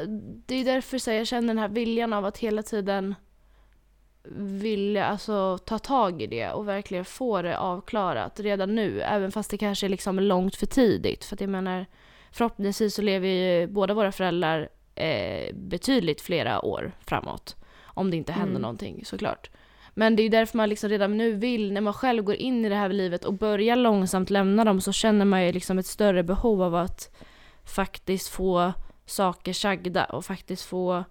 det 0.46 0.54
är 0.54 0.64
därför 0.64 0.98
så 0.98 1.10
jag 1.10 1.26
känner 1.26 1.48
den 1.48 1.58
här 1.58 1.68
viljan 1.68 2.12
av 2.12 2.24
att 2.24 2.38
hela 2.38 2.62
tiden 2.62 3.14
vilja 4.32 5.06
alltså, 5.06 5.58
ta 5.58 5.78
tag 5.78 6.22
i 6.22 6.26
det 6.26 6.50
och 6.50 6.68
verkligen 6.68 7.04
få 7.04 7.42
det 7.42 7.58
avklarat 7.58 8.40
redan 8.40 8.74
nu. 8.74 9.00
Även 9.00 9.32
fast 9.32 9.50
det 9.50 9.58
kanske 9.58 9.86
är 9.86 9.90
liksom 9.90 10.18
långt 10.18 10.56
för 10.56 10.66
tidigt. 10.66 11.24
För 11.24 11.36
att 11.36 11.40
jag 11.40 11.50
menar, 11.50 11.86
förhoppningsvis 12.32 12.94
så 12.94 13.02
lever 13.02 13.28
ju 13.28 13.66
båda 13.66 13.94
våra 13.94 14.12
föräldrar 14.12 14.68
eh, 14.94 15.54
betydligt 15.54 16.20
flera 16.20 16.64
år 16.64 16.92
framåt. 17.06 17.56
Om 17.84 18.10
det 18.10 18.16
inte 18.16 18.32
händer 18.32 18.50
Mm. 18.50 18.62
någonting 18.62 19.04
såklart. 19.04 19.50
Men 19.94 20.16
det 20.16 20.22
är 20.22 20.24
ju 20.24 20.28
därför 20.30 20.56
man 20.56 20.68
liksom 20.68 20.90
redan 20.90 21.16
nu 21.16 21.32
vill, 21.32 21.72
när 21.72 21.80
man 21.80 21.94
själv 21.94 22.22
går 22.22 22.34
in 22.34 22.64
i 22.64 22.68
det 22.68 22.74
här 22.74 22.88
livet 22.88 23.24
och 23.24 23.34
börjar 23.34 23.76
långsamt 23.76 24.30
lämna 24.30 24.64
dem 24.64 24.80
så 24.80 24.92
känner 24.92 25.24
man 25.24 25.46
ju 25.46 25.52
liksom 25.52 25.78
ett 25.78 25.86
större 25.86 26.22
behov 26.22 26.62
av 26.62 26.74
att 26.74 27.16
faktiskt 27.64 28.28
få 28.28 28.72
saker 29.06 29.52
sagda 29.52 30.04
och 30.04 30.24
faktiskt 30.24 30.64
få 30.64 31.04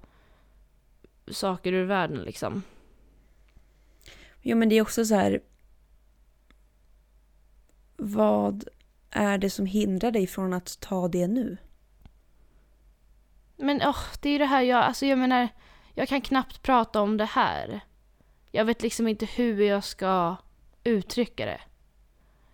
saker 1.31 1.73
ur 1.73 1.85
världen 1.85 2.17
liksom. 2.17 2.63
Jo 4.49 4.57
men 4.57 4.69
det 4.69 4.75
är 4.75 4.81
också 4.81 5.05
så 5.05 5.15
här. 5.15 5.39
Vad 7.97 8.63
är 9.09 9.37
det 9.37 9.49
som 9.49 9.65
hindrar 9.65 10.11
dig 10.11 10.27
från 10.27 10.53
att 10.53 10.79
ta 10.79 11.07
det 11.07 11.27
nu? 11.27 11.57
Men 13.57 13.81
åh, 13.81 14.03
det 14.21 14.29
är 14.29 14.33
ju 14.33 14.37
det 14.37 14.45
här 14.45 14.61
jag, 14.61 14.83
alltså 14.83 15.05
jag 15.05 15.19
menar, 15.19 15.47
jag 15.93 16.07
kan 16.07 16.21
knappt 16.21 16.61
prata 16.61 17.01
om 17.01 17.17
det 17.17 17.25
här. 17.25 17.79
Jag 18.51 18.65
vet 18.65 18.81
liksom 18.81 19.07
inte 19.07 19.25
hur 19.25 19.61
jag 19.61 19.83
ska 19.83 20.35
uttrycka 20.83 21.45
det. 21.45 21.61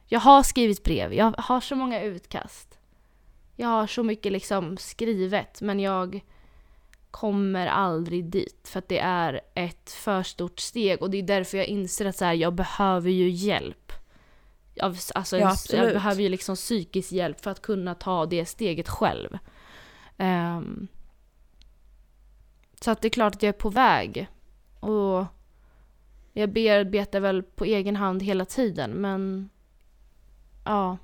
Jag 0.07 0.19
har 0.19 0.43
skrivit 0.43 0.83
brev, 0.83 1.13
jag 1.13 1.33
har 1.37 1.61
så 1.61 1.75
många 1.75 2.01
utkast. 2.01 2.79
Jag 3.55 3.67
har 3.67 3.87
så 3.87 4.03
mycket 4.03 4.31
liksom 4.31 4.77
skrivet, 4.77 5.61
men 5.61 5.79
jag 5.79 6.23
kommer 7.13 7.67
aldrig 7.67 8.25
dit. 8.25 8.67
För 8.67 8.79
att 8.79 8.87
det 8.87 8.99
är 8.99 9.41
ett 9.53 9.91
för 9.91 10.23
stort 10.23 10.59
steg 10.59 11.01
och 11.01 11.09
det 11.09 11.17
är 11.17 11.23
därför 11.23 11.57
jag 11.57 11.67
inser 11.67 12.05
att 12.05 12.15
så 12.15 12.25
här, 12.25 12.33
jag 12.33 12.53
behöver 12.53 13.09
ju 13.09 13.29
hjälp. 13.29 13.91
Av, 14.81 14.97
alltså, 15.15 15.37
Ja, 15.37 15.55
jag 15.69 15.93
behöver 15.93 16.21
ju 16.21 16.29
liksom 16.29 16.55
psykisk 16.55 17.11
hjälp 17.11 17.41
för 17.41 17.51
att 17.51 17.61
kunna 17.61 17.95
ta 17.95 18.25
det 18.25 18.45
steget 18.45 18.89
själv. 18.89 19.37
Ehm, 20.17 20.87
så 22.81 22.91
att 22.91 23.01
det 23.01 23.07
är 23.07 23.09
klart 23.09 23.35
att 23.35 23.43
jag 23.43 23.55
är 23.55 23.59
på 23.59 23.69
väg. 23.69 24.27
Och 24.79 25.25
jag 26.33 26.53
bearbetar 26.53 27.19
väl 27.19 27.43
på 27.43 27.65
egen 27.65 27.95
hand 27.95 28.23
hela 28.23 28.45
tiden 28.45 28.91
men 28.91 29.49
ja. 30.65 30.97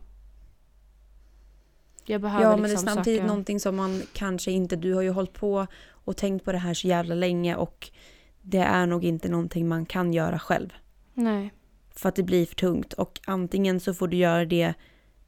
Jag 2.10 2.22
behöver 2.22 2.44
Ja, 2.46 2.52
men 2.52 2.62
det 2.64 2.68
är 2.68 2.70
liksom 2.70 2.88
samtidigt 2.88 3.20
söka... 3.20 3.28
någonting 3.28 3.60
som 3.60 3.76
man 3.76 4.02
kanske 4.14 4.52
inte... 4.52 4.76
Du 4.76 4.94
har 4.94 5.02
ju 5.02 5.10
hållit 5.10 5.34
på 5.34 5.68
och 5.90 6.18
tänkt 6.18 6.46
på 6.46 6.52
det 6.52 6.58
här 6.58 6.74
så 6.74 6.88
jävla 6.88 7.16
länge 7.16 7.56
och 7.56 7.90
det 8.42 8.58
är 8.58 8.86
nog 8.86 9.04
inte 9.04 9.30
någonting 9.30 9.68
man 9.68 9.86
kan 9.86 10.14
göra 10.14 10.40
själv. 10.40 10.74
Nej. 11.14 11.54
För 11.96 12.10
att 12.10 12.16
det 12.16 12.24
blir 12.24 12.46
för 12.46 12.56
tungt 12.56 12.94
och 12.94 13.20
antingen 13.26 13.80
så 13.80 13.94
får 13.94 14.08
du 14.08 14.18
göra 14.18 14.46
det 14.46 14.74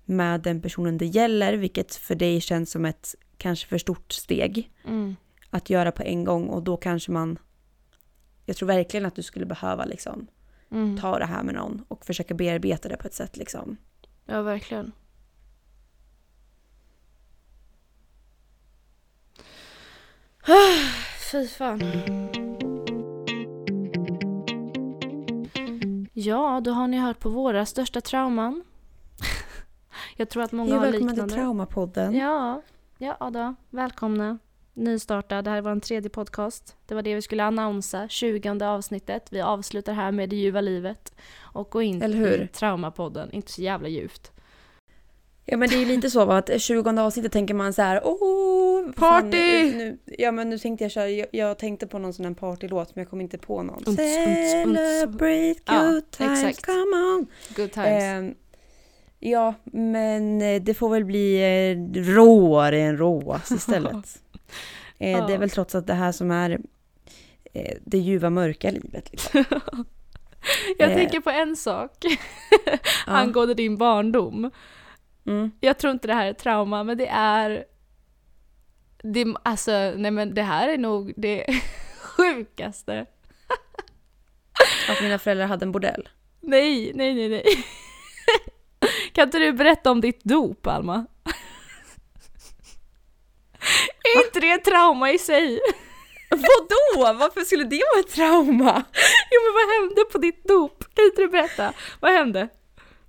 med 0.05 0.41
den 0.41 0.61
personen 0.61 0.97
det 0.97 1.05
gäller, 1.05 1.53
vilket 1.53 1.95
för 1.95 2.15
dig 2.15 2.41
känns 2.41 2.71
som 2.71 2.86
ett 2.86 3.15
kanske 3.38 3.67
för 3.67 3.77
stort 3.77 4.11
steg 4.11 4.71
Mm. 4.88 5.15
att 5.49 5.69
göra 5.69 5.91
på 5.91 6.03
en 6.03 6.23
gång 6.23 6.47
och 6.47 6.63
då 6.63 6.77
kanske 6.77 7.11
man... 7.11 7.39
Jag 8.45 8.55
tror 8.55 8.67
verkligen 8.67 9.05
att 9.05 9.15
du 9.15 9.23
skulle 9.23 9.45
behöva 9.45 9.86
liksom 9.86 10.27
Mm. 10.71 10.97
ta 10.97 11.19
det 11.19 11.25
här 11.25 11.43
med 11.43 11.55
någon 11.55 11.86
och 11.88 12.05
försöka 12.05 12.34
bearbeta 12.34 12.89
det 12.89 12.97
på 12.97 13.07
ett 13.07 13.13
sätt 13.13 13.38
liksom. 13.38 13.77
Ja, 14.25 14.41
verkligen. 14.41 14.91
Fy 21.31 21.47
fan. 21.47 21.81
Ja, 26.13 26.61
då 26.63 26.71
har 26.71 26.87
ni 26.87 26.97
hört 26.97 27.19
på 27.19 27.29
våra 27.29 27.65
största 27.65 28.01
trauman. 28.01 28.63
Jag 30.17 30.29
tror 30.29 30.43
att 30.43 30.51
många 30.51 30.69
Hej 30.69 30.79
har 30.79 30.91
liknande. 30.91 31.21
till 31.21 31.31
Traumapodden. 31.31 32.15
Ja, 32.15 32.61
ja 32.97 33.29
då. 33.33 33.55
Välkomna. 33.69 34.37
Nystartad. 34.73 35.45
Det 35.45 35.51
här 35.51 35.61
var 35.61 35.71
en 35.71 35.81
tredje 35.81 36.09
podcast. 36.09 36.75
Det 36.85 36.95
var 36.95 37.01
det 37.01 37.15
vi 37.15 37.21
skulle 37.21 37.43
annonsa. 37.43 38.07
20 38.07 38.65
avsnittet. 38.65 39.27
Vi 39.31 39.41
avslutar 39.41 39.93
här 39.93 40.11
med 40.11 40.29
det 40.29 40.35
ljuva 40.35 40.61
livet. 40.61 41.15
Och 41.39 41.69
går 41.69 41.83
in 41.83 42.03
i 42.03 42.47
Traumapodden. 42.53 43.31
Inte 43.31 43.51
så 43.51 43.61
jävla 43.61 43.87
djupt. 43.87 44.31
Ja 45.45 45.57
men 45.57 45.69
det 45.69 45.75
är 45.75 45.79
ju 45.79 45.85
lite 45.85 46.09
så 46.09 46.25
va, 46.25 46.37
att 46.37 46.61
20 46.61 46.89
avsnittet 47.01 47.31
tänker 47.31 47.53
man 47.53 47.73
så 47.73 47.81
här, 47.81 48.01
åh! 48.03 48.83
fan, 48.97 49.23
Party! 49.23 49.71
nu, 49.77 49.97
ja 50.17 50.31
men 50.31 50.49
nu 50.49 50.57
tänkte 50.57 50.83
jag 50.83 50.91
köra, 50.91 51.09
jag, 51.09 51.27
jag 51.31 51.57
tänkte 51.59 51.87
på 51.87 51.99
någon 51.99 52.13
sån 52.13 52.25
här 52.25 52.33
partylåt 52.33 52.95
men 52.95 53.01
jag 53.03 53.09
kom 53.09 53.21
inte 53.21 53.37
på 53.37 53.63
någon. 53.63 53.75
Unts, 53.85 53.87
unts, 53.87 54.53
unts. 54.65 54.79
Celebrate 54.79 55.55
Ja, 55.65 55.81
good 55.91 56.11
times, 56.11 56.43
exakt. 56.43 56.65
come 56.65 56.95
on! 56.97 57.27
Good 57.55 57.71
times. 57.71 58.03
Ehm, 58.03 58.35
ja, 59.19 59.53
men 59.65 60.41
eh, 60.41 60.61
det 60.61 60.73
får 60.73 60.89
väl 60.89 61.05
bli 61.05 61.35
eh, 61.41 62.01
råare 62.01 62.81
än 62.81 62.97
råast 62.97 63.51
istället. 63.57 64.05
eh, 64.97 65.11
Ja. 65.11 65.27
Det 65.27 65.33
är 65.33 65.37
väl 65.37 65.49
trots 65.49 65.75
att 65.75 65.87
det 65.87 65.93
här 65.93 66.11
som 66.11 66.31
är 66.31 66.59
eh, 67.53 67.77
det 67.85 67.97
ljuva 67.97 68.29
mörka 68.29 68.71
livet. 68.71 69.11
Liksom. 69.11 69.43
Jag 70.77 70.89
eh. 70.91 70.95
tänker 70.95 71.19
på 71.19 71.29
en 71.29 71.55
sak 71.55 71.91
angående 73.05 73.53
din 73.53 73.77
barndom. 73.77 74.51
Mm. 75.28 75.51
Jag 75.59 75.78
tror 75.78 75.91
inte 75.91 76.07
det 76.07 76.13
här 76.13 76.26
är 76.26 76.34
trauma, 76.34 76.84
men 76.84 76.97
det 76.97 77.07
är... 77.07 77.65
Det, 79.03 79.26
alltså, 79.43 79.72
nej 79.97 80.11
men 80.11 80.34
det 80.34 80.41
här 80.41 80.69
är 80.69 80.78
nog 80.78 81.13
det 81.17 81.45
sjukaste. 82.01 83.05
Att 84.89 85.01
mina 85.01 85.19
föräldrar 85.19 85.45
hade 85.45 85.65
en 85.65 85.72
bordell. 85.72 86.09
Nej, 86.41 86.91
nej, 86.95 87.13
nej, 87.13 87.30
nej. 87.30 87.43
Kan 89.13 89.24
inte 89.24 89.39
du 89.39 89.53
berätta 89.53 89.91
om 89.91 90.01
ditt 90.01 90.24
dop, 90.24 90.67
Alma? 90.67 91.05
Är 94.03 94.26
inte 94.26 94.39
det 94.39 94.51
ett 94.51 94.63
trauma 94.63 95.11
i 95.11 95.19
sig? 95.19 95.59
Vadå? 96.30 97.19
Varför 97.19 97.41
skulle 97.41 97.63
det 97.63 97.82
vara 97.93 97.99
ett 97.99 98.11
trauma? 98.11 98.84
Jo 99.32 99.39
men 99.45 99.53
vad 99.53 99.76
hände 99.76 100.05
på 100.11 100.17
ditt 100.17 100.43
dop? 100.47 100.95
Kan 100.95 101.05
inte 101.05 101.22
du 101.22 101.28
berätta? 101.28 101.74
Vad 101.99 102.11
hände? 102.11 102.49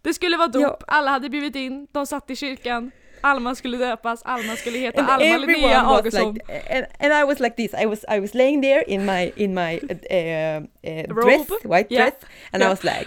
Det 0.02 0.14
skulle 0.14 0.36
vara 0.36 0.48
dop, 0.48 0.62
Ja. 0.62 0.78
alla 0.86 1.10
hade 1.10 1.28
bjudit 1.30 1.56
in, 1.56 1.86
de 1.92 2.06
satt 2.06 2.30
i 2.30 2.36
kyrkan, 2.36 2.90
Alma 3.24 3.54
skulle 3.54 3.76
döpas, 3.78 4.22
Alma 4.24 4.56
skulle 4.56 4.78
heta 4.78 5.00
And 5.00 5.10
Alma 5.10 5.36
Linnea 5.46 5.80
Augustsson. 5.80 6.34
like, 6.34 6.62
and, 6.70 6.86
and 6.98 7.12
I 7.12 7.24
was 7.24 7.40
like 7.40 7.56
this. 7.56 7.72
I 7.74 7.86
was 7.86 8.04
I 8.08 8.20
was 8.20 8.34
laying 8.34 8.62
there 8.62 8.82
in 8.86 9.04
my 9.06 9.32
in 9.36 9.54
my 9.54 9.78
uh, 10.10 10.62
uh, 10.90 11.06
Robe? 11.08 11.46
dress, 11.46 11.64
white 11.64 11.86
Yeah. 11.90 12.02
dress, 12.02 12.14
and 12.52 12.62
I 12.62 12.66
Yeah. 12.66 12.70
was 12.70 12.82
like, 12.84 13.06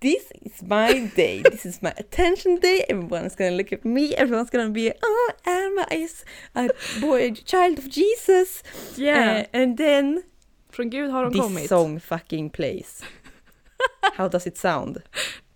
"This 0.00 0.30
is 0.46 0.62
my 0.62 1.10
day. 1.16 1.42
This 1.50 1.66
is 1.66 1.82
my 1.82 1.92
attention 1.96 2.60
day. 2.60 2.84
Everyone's 2.88 3.34
gonna 3.36 3.56
look 3.56 3.72
at 3.72 3.84
me. 3.84 4.14
Everyone's 4.16 4.50
gonna 4.50 4.70
be, 4.70 4.92
oh, 5.02 5.30
Alma 5.46 5.86
is 5.90 6.24
a 6.54 6.68
boy, 7.00 7.34
child 7.44 7.78
of 7.78 7.84
Jesus." 7.90 8.62
Yeah. 8.96 9.38
Uh, 9.40 9.62
and 9.62 9.76
then 9.78 10.22
Från 10.70 10.90
Gud 10.90 11.10
har 11.10 11.24
de 11.24 11.30
this 11.30 11.40
kommit. 11.42 11.68
song 11.68 12.00
fucking 12.00 12.50
plays. 12.50 13.02
How 14.16 14.28
does 14.28 14.46
it 14.46 14.58
sound? 14.58 14.96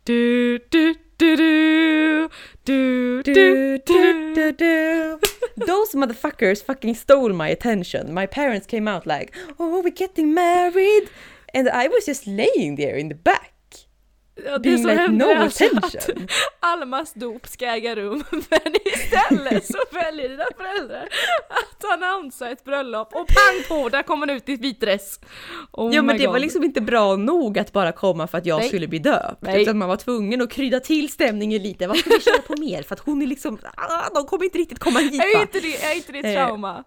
Du, 0.05 0.59
du, 0.71 0.95
du, 1.17 1.37
du, 1.37 2.29
du, 2.65 3.23
Do, 3.23 3.23
do, 3.23 4.35
do, 4.35 4.53
do. 4.53 5.21
Those 5.57 5.93
motherfuckers 5.95 6.61
fucking 6.63 6.95
stole 6.97 7.33
my 7.33 7.49
attention. 7.49 8.13
My 8.13 8.27
parents 8.27 8.67
came 8.67 8.89
out 8.89 9.07
like, 9.07 9.33
"Oh, 9.61 9.81
we're 9.81 9.91
getting 9.91 10.35
married," 10.35 11.09
and 11.55 11.69
I 11.69 11.87
was 11.87 12.07
just 12.07 12.27
laying 12.27 12.75
there 12.75 12.97
in 12.97 13.11
the 13.11 13.15
back, 13.15 13.52
Ja, 14.35 14.59
det 14.59 14.79
som 14.79 14.91
hände 14.91 15.25
no 15.25 15.31
är 15.31 15.37
alltså 15.37 15.65
att 15.65 15.85
attention. 15.85 16.29
Almas 16.61 17.13
dop 17.15 17.49
ska 17.49 17.67
äga 17.67 17.97
rum, 17.97 18.25
men 18.31 18.75
istället 18.85 19.67
så 19.67 19.79
väljer 19.93 20.29
dina 20.29 20.45
föräldrar 20.57 21.09
att 21.49 21.85
annonsa 21.93 22.51
ett 22.51 22.65
bröllop 22.65 23.09
och 23.15 23.27
pang 23.27 23.65
på, 23.69 23.89
där 23.89 24.03
kommer 24.03 24.27
man 24.27 24.37
ut 24.37 24.49
i 24.49 24.57
vit 24.57 24.81
dress. 24.81 25.21
Oh 25.73 25.95
ja, 25.95 26.03
men 26.03 26.19
det 26.19 26.27
var 26.27 26.33
God. 26.33 26.43
liksom 26.43 26.65
inte 26.65 26.81
bra 26.81 27.17
nog 27.17 27.59
att 27.59 27.73
bara 27.73 27.93
komma 27.93 28.27
för 28.27 28.39
att 28.39 28.47
jag 28.47 28.59
Nej. 28.59 28.69
skulle 28.69 28.89
bli 28.89 28.99
döpt, 28.99 29.43
Nej. 29.43 29.63
utan 29.63 29.79
man 29.79 29.89
var 29.89 29.97
tvungen 29.97 30.43
att 30.43 30.51
krydda 30.51 30.81
till 30.81 31.13
stämningen 31.13 31.63
lite. 31.63 31.87
Vad 31.87 31.97
ska 31.97 32.11
vi 32.11 32.21
köra 32.21 32.43
på 32.43 32.55
mer? 32.61 32.83
För 32.83 32.95
att 32.95 33.01
hon 33.01 33.23
är 33.23 33.27
liksom, 33.27 33.59
ah, 33.77 34.09
de 34.15 34.27
kommer 34.27 34.45
inte 34.45 34.59
riktigt 34.59 34.79
komma 34.79 34.99
hit 34.99 35.15
Är 35.15 35.37
va? 35.37 35.43
inte 35.43 35.61
det, 35.61 35.83
är 35.85 35.97
inte 35.97 36.13
det 36.13 36.19
ett 36.19 36.25
Eh, 36.25 36.47
trauma? 36.47 36.85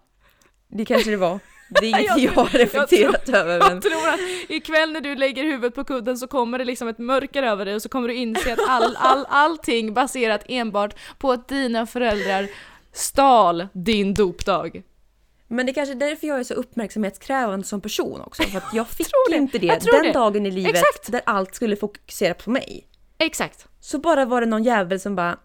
Det 0.68 0.84
kanske 0.84 1.10
det 1.10 1.16
var. 1.16 1.38
Det 1.68 1.86
är 1.86 1.88
inget 1.88 2.06
Jag 2.06 2.18
jag, 2.18 2.34
tror- 2.34 2.42
har 2.44 2.58
reflekterat 2.58 3.28
över. 3.28 3.58
Men... 3.58 3.68
Jag 3.74 3.82
tror 3.82 4.08
att 4.08 4.20
ikväll 4.48 4.92
när 4.92 5.00
du 5.00 5.14
lägger 5.16 5.42
huvudet 5.44 5.74
på 5.74 5.84
kudden 5.84 6.18
så 6.18 6.26
kommer 6.26 6.58
det 6.58 6.64
liksom 6.64 6.88
ett 6.88 6.98
mörker 6.98 7.42
över 7.42 7.64
dig 7.64 7.74
och 7.74 7.82
så 7.82 7.88
kommer 7.88 8.08
du 8.08 8.14
inse 8.14 8.52
att 8.52 8.68
all, 8.68 8.96
all, 8.96 9.26
allting 9.28 9.94
baserat 9.94 10.42
enbart 10.48 10.94
på 11.18 11.32
att 11.32 11.48
dina 11.48 11.86
föräldrar 11.86 12.48
stal 12.92 13.68
din 13.72 14.14
dopdag. 14.14 14.82
Men 15.48 15.66
det 15.66 15.72
är 15.72 15.74
kanske 15.74 15.92
är 15.94 15.96
därför 15.96 16.26
jag 16.26 16.40
är 16.40 16.44
så 16.44 16.54
uppmärksamhetskrävande 16.54 17.66
som 17.66 17.80
person 17.80 18.20
också. 18.20 18.42
För 18.42 18.58
att 18.58 18.74
jag 18.74 18.88
fick 18.88 19.06
tror 19.08 19.30
det. 19.30 19.36
inte 19.36 19.58
det 19.58 19.66
Jag 19.66 19.80
tror 19.80 19.92
den 19.92 20.02
det. 20.02 20.12
dagen 20.12 20.46
i 20.46 20.50
livet 20.50 20.70
Exakt. 20.74 21.12
där 21.12 21.20
allt 21.26 21.54
skulle 21.54 21.76
fokusera 21.76 22.34
på 22.34 22.50
mig. 22.50 22.86
Exakt. 23.18 23.66
Så 23.80 23.98
bara 23.98 24.24
var 24.24 24.40
det 24.40 24.46
någon 24.46 24.64
jävel 24.64 25.00
som 25.00 25.16
bara 25.16 25.28
mm, 25.28 25.36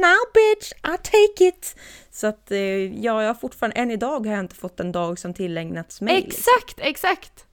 Now 0.00 0.16
bitch, 0.34 0.72
I 0.72 0.96
take 1.02 1.48
it! 1.48 1.76
Så 2.16 2.26
att 2.26 2.50
eh, 2.50 2.58
ja, 3.04 3.22
jag 3.22 3.28
har 3.28 3.34
fortfarande, 3.34 3.76
än 3.76 3.90
idag 3.90 4.26
har 4.26 4.32
jag 4.32 4.40
inte 4.40 4.54
fått 4.56 4.80
en 4.80 4.92
dag 4.92 5.18
som 5.18 5.34
tillägnats 5.34 6.00
mig. 6.00 6.14
liksom. 6.22 6.38
Exakt, 6.58 6.80
exakt. 6.80 7.46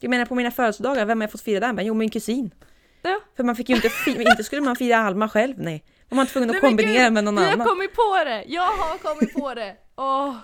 Jag 0.00 0.10
menar 0.10 0.26
på 0.26 0.34
mina 0.34 0.50
födelsedagar, 0.50 1.04
vem 1.06 1.20
har 1.20 1.24
jag 1.24 1.32
fått 1.32 1.40
fira 1.40 1.72
där? 1.72 1.82
Jo, 1.82 1.94
min 1.94 2.10
kusin. 2.10 2.50
Ja. 3.02 3.20
För 3.36 3.44
man 3.44 3.56
fick 3.56 3.68
ju 3.68 3.74
inte, 3.74 3.90
inte 4.06 4.44
skulle 4.44 4.62
man 4.62 4.76
fira 4.76 4.96
Alma 4.98 5.28
själv, 5.28 5.54
nej. 5.58 5.84
Var 6.08 6.16
man 6.16 6.26
tvungen 6.26 6.50
att 6.50 6.54
Nej, 6.54 6.60
kombinera 6.60 7.04
gud, 7.04 7.12
med 7.12 7.24
någon 7.24 7.36
har 7.36 7.52
annan. 7.52 7.66
kommit 7.66 7.94
på 7.94 8.24
det! 8.24 8.44
Jag 8.48 8.62
har 8.62 8.98
kommit 8.98 9.34
på 9.34 9.54
det! 9.54 9.76
Åh. 9.96 10.36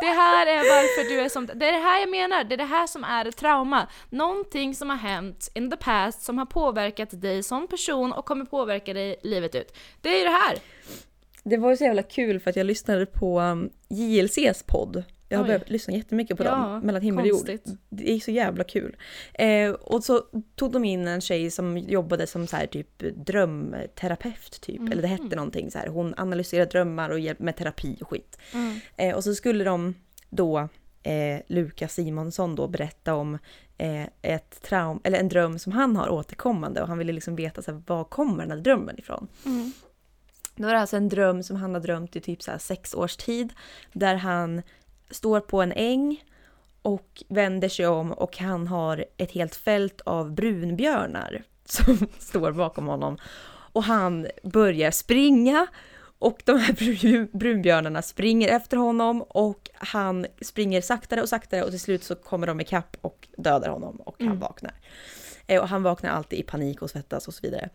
Det 0.00 0.06
här 0.06 0.46
är 0.46 0.58
varför 0.58 1.10
du 1.10 1.20
är 1.20 1.28
som... 1.28 1.46
Det 1.46 1.68
är 1.68 1.72
det 1.72 1.78
här 1.78 2.00
jag 2.00 2.10
menar, 2.10 2.44
det 2.44 2.54
är 2.54 2.56
det 2.56 2.64
här 2.64 2.86
som 2.86 3.04
är 3.04 3.24
ett 3.24 3.36
trauma. 3.36 3.86
Någonting 4.10 4.74
som 4.74 4.90
har 4.90 4.96
hänt 4.96 5.50
in 5.54 5.70
the 5.70 5.76
past 5.76 6.22
som 6.22 6.38
har 6.38 6.46
påverkat 6.46 7.20
dig 7.20 7.42
som 7.42 7.68
person 7.68 8.12
och 8.12 8.24
kommer 8.24 8.44
påverka 8.44 8.94
dig 8.94 9.16
livet 9.22 9.54
ut. 9.54 9.76
Det 10.00 10.08
är 10.08 10.18
ju 10.18 10.24
det 10.24 10.30
här! 10.30 10.58
Det 11.44 11.56
var 11.56 11.70
ju 11.70 11.76
så 11.76 11.84
jävla 11.84 12.02
kul 12.02 12.40
för 12.40 12.50
att 12.50 12.56
jag 12.56 12.66
lyssnade 12.66 13.06
på 13.06 13.40
um, 13.40 13.70
JLCs 13.88 14.62
podd. 14.62 15.04
Jag 15.28 15.38
har 15.38 15.44
Oj. 15.44 15.48
börjat 15.48 15.70
lyssna 15.70 15.94
jättemycket 15.94 16.36
på 16.36 16.44
Ja, 16.44 16.50
dem, 16.50 16.80
mellan 16.80 17.02
himmel 17.02 17.22
och 17.22 17.28
jord. 17.28 17.58
Det 17.88 18.10
är 18.10 18.20
så 18.20 18.30
jävla 18.30 18.64
kul. 18.64 18.96
Eh, 19.34 19.70
och 19.70 20.04
så 20.04 20.24
tog 20.54 20.72
de 20.72 20.84
in 20.84 21.08
en 21.08 21.20
tjej 21.20 21.50
som 21.50 21.78
jobbade 21.78 22.26
som 22.26 22.46
så 22.46 22.56
här 22.56 22.66
typ 22.66 23.02
drömterapeut 23.26 24.60
typ. 24.60 24.80
Eller 24.80 25.02
det 25.02 25.08
hette 25.08 25.36
någonting 25.36 25.70
så 25.70 25.78
här. 25.78 25.86
Hon 25.86 26.14
analyserade 26.16 26.70
drömmar 26.70 27.10
och 27.10 27.40
med 27.40 27.56
terapi 27.56 27.98
och 28.00 28.08
skit. 28.08 28.38
Mm. 28.54 28.80
Eh, 28.96 29.16
och 29.16 29.24
så 29.24 29.34
skulle 29.34 29.64
de 29.64 29.94
då, 30.30 30.68
eh, 31.02 31.40
Lukas 31.46 31.94
Simonsson 31.94 32.54
då 32.54 32.68
berätta 32.68 33.14
om 33.14 33.38
eh, 33.78 34.06
ett 34.22 34.62
traum, 34.62 35.00
eller 35.04 35.18
en 35.18 35.28
dröm 35.28 35.58
som 35.58 35.72
han 35.72 35.96
har 35.96 36.08
återkommande 36.08 36.82
och 36.82 36.88
han 36.88 36.98
ville 36.98 37.12
liksom 37.12 37.36
veta 37.36 37.62
så 37.62 37.72
här, 37.72 37.82
var 37.86 38.04
kommer 38.04 38.42
den 38.42 38.50
här 38.50 38.64
drömmen 38.64 38.98
ifrån. 38.98 39.28
Mm. 39.46 39.72
Då 40.60 40.68
är 40.68 40.72
det 40.74 40.80
alltså 40.80 40.96
en 40.96 41.08
dröm 41.08 41.42
som 41.42 41.56
han 41.56 41.74
har 41.74 41.80
drömt 41.80 42.16
i 42.16 42.20
typ 42.20 42.42
så 42.42 42.52
sex 42.58 42.94
års 42.94 43.16
tid. 43.16 43.52
Där 43.92 44.14
han 44.14 44.62
står 45.10 45.40
på 45.40 45.62
en 45.62 45.72
äng 45.72 46.24
och 46.82 47.22
vänder 47.28 47.68
sig 47.68 47.86
om 47.86 48.12
och 48.12 48.38
han 48.38 48.66
har 48.66 49.04
ett 49.16 49.30
helt 49.32 49.54
fält 49.54 50.00
av 50.00 50.32
brunbjörnar 50.32 51.42
som 51.64 52.08
står 52.18 52.52
bakom 52.52 52.86
honom. 52.86 53.18
Och 53.72 53.84
han 53.84 54.26
börjar 54.42 54.90
springa 54.90 55.66
Och 56.18 56.42
de 56.44 56.58
här 56.58 56.72
brun- 56.74 57.28
brunbjörnarna 57.38 58.02
springer 58.02 58.48
efter 58.48 58.76
honom 58.76 59.22
och 59.22 59.70
han 59.74 60.26
springer 60.42 60.80
saktare 60.80 61.22
och 61.22 61.28
saktare 61.28 61.62
och 61.62 61.70
till 61.70 61.80
slut 61.80 62.04
så 62.04 62.14
kommer 62.14 62.46
de 62.46 62.60
ikapp 62.60 62.96
och 63.00 63.28
dödar 63.36 63.68
honom 63.68 63.96
och 63.96 64.14
han 64.18 64.26
Mm. 64.28 64.40
vaknar. 64.40 64.72
Eh, 65.46 65.60
Och 65.62 65.68
han 65.68 65.82
vaknar 65.82 66.10
alltid 66.10 66.38
i 66.38 66.42
panik 66.42 66.82
och 66.82 66.90
svettas 66.90 67.28
och 67.28 67.34
så 67.34 67.40
vidare. 67.42 67.68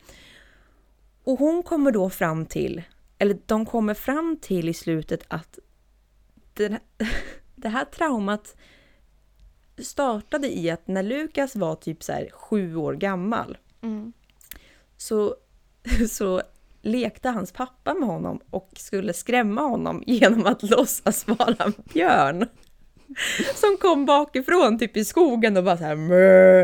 Och 1.25 1.39
hon 1.39 1.63
kommer 1.63 1.91
då 1.91 2.09
fram 2.09 2.45
till, 2.45 2.83
eller 3.17 3.37
de 3.45 3.65
kommer 3.65 3.93
fram 3.93 4.37
till 4.41 4.69
i 4.69 4.73
slutet 4.73 5.23
att 5.27 5.59
den 6.53 6.71
här, 6.71 6.81
det 7.55 7.69
här 7.69 7.85
traumat 7.85 8.55
startade 9.77 10.57
i 10.57 10.69
att 10.69 10.87
när 10.87 11.03
Lukas 11.03 11.55
var 11.55 11.75
typ 11.75 12.03
så 12.03 12.11
här 12.13 12.29
sju 12.33 12.75
år 12.75 12.93
gammal 12.93 13.57
Mm. 13.81 14.13
så, 14.97 15.35
så 16.09 16.41
lekte 16.81 17.29
hans 17.29 17.51
pappa 17.51 17.93
med 17.93 18.09
honom 18.09 18.39
och 18.49 18.69
skulle 18.77 19.13
skrämma 19.13 19.61
honom 19.61 20.03
genom 20.07 20.45
att 20.45 20.63
låtsas 20.63 21.27
vara 21.27 21.55
en 21.65 21.73
björn. 21.93 22.47
Som 23.55 23.77
kom 23.77 24.05
bakifrån, 24.05 24.79
typ 24.79 24.97
i 24.97 25.05
skogen 25.05 25.57
och 25.57 25.63
bara 25.63 25.77
så 25.77 25.83
här 25.83 25.95
"Mö." 25.95 26.63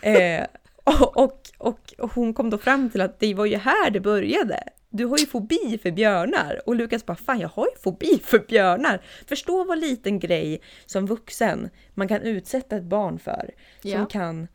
eh, 0.00 0.46
och, 0.86 1.16
och, 1.16 1.40
och, 1.58 1.94
och 1.98 2.12
hon 2.14 2.34
kom 2.34 2.50
då 2.50 2.58
fram 2.58 2.90
till 2.90 3.00
att 3.00 3.20
det 3.20 3.34
var 3.34 3.46
ju 3.46 3.56
här 3.56 3.90
det 3.90 4.00
började. 4.00 4.62
Du 4.88 5.04
har 5.06 5.18
ju 5.18 5.26
fobi 5.26 5.78
för 5.82 5.90
björnar. 5.90 6.60
Och 6.66 6.74
Lukas 6.74 7.06
bara, 7.06 7.16
fan 7.16 7.40
jag 7.40 7.48
har 7.48 7.66
ju 7.66 7.80
fobi 7.82 8.18
för 8.24 8.38
björnar. 8.38 9.02
Förstå 9.28 9.64
vad 9.64 9.78
liten 9.78 10.18
grej 10.18 10.60
som 10.86 11.06
vuxen 11.06 11.70
man 11.94 12.08
kan 12.08 12.20
utsätta 12.22 12.76
ett 12.76 12.84
barn 12.84 13.18
för. 13.18 13.50
Som 13.82 13.90
Ja. 13.90 14.06
kan 14.06 14.48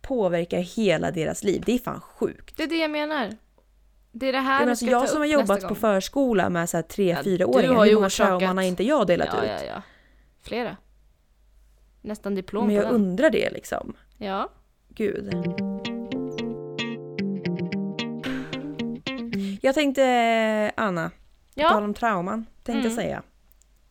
påverka 0.00 0.58
hela 0.58 1.10
deras 1.10 1.44
liv. 1.44 1.62
Det 1.66 1.72
är 1.74 1.78
fan 1.78 2.00
sjukt. 2.00 2.56
Det 2.56 2.62
är 2.62 2.68
det 2.68 2.76
jag 2.78 2.90
menar. 2.90 3.36
Det 4.12 4.26
är 4.28 4.32
det 4.32 4.38
här 4.38 4.52
Jag, 4.54 4.60
menar, 4.60 4.74
ska 4.74 4.86
jag 4.86 5.00
ta 5.00 5.06
som 5.06 5.20
har 5.20 5.26
jobbat 5.26 5.68
på 5.68 5.74
förskola 5.74 6.50
med 6.50 6.68
så 6.70 6.76
här 6.76 6.82
tre, 6.82 7.08
Ja, 7.08 7.22
Hur 7.22 7.68
många 7.68 7.86
orsakat- 7.86 8.10
trauman 8.38 8.56
har 8.56 8.64
inte 8.64 8.84
jag 8.84 9.06
delat 9.06 9.28
ja, 9.32 9.44
ut? 9.44 9.50
Ja, 9.50 9.66
ja. 9.66 9.82
Flera. 10.42 10.76
Nästan 12.00 12.34
diplom 12.34 12.66
Men 12.66 12.76
på 12.76 12.82
jag 12.82 12.84
den. 12.84 12.94
undrar 12.94 13.30
det 13.30 13.50
liksom. 13.50 13.96
Ja. 14.18 14.50
Gud. 14.94 15.32
Jag 19.62 19.74
tänkte, 19.74 20.72
Anna, 20.76 21.10
på 21.54 21.60
tal 21.60 21.70
Ja. 21.72 21.84
om 21.84 21.94
trauman, 21.94 22.46
tänkte 22.62 22.88
Mm. 22.88 22.96
säga. 22.96 23.22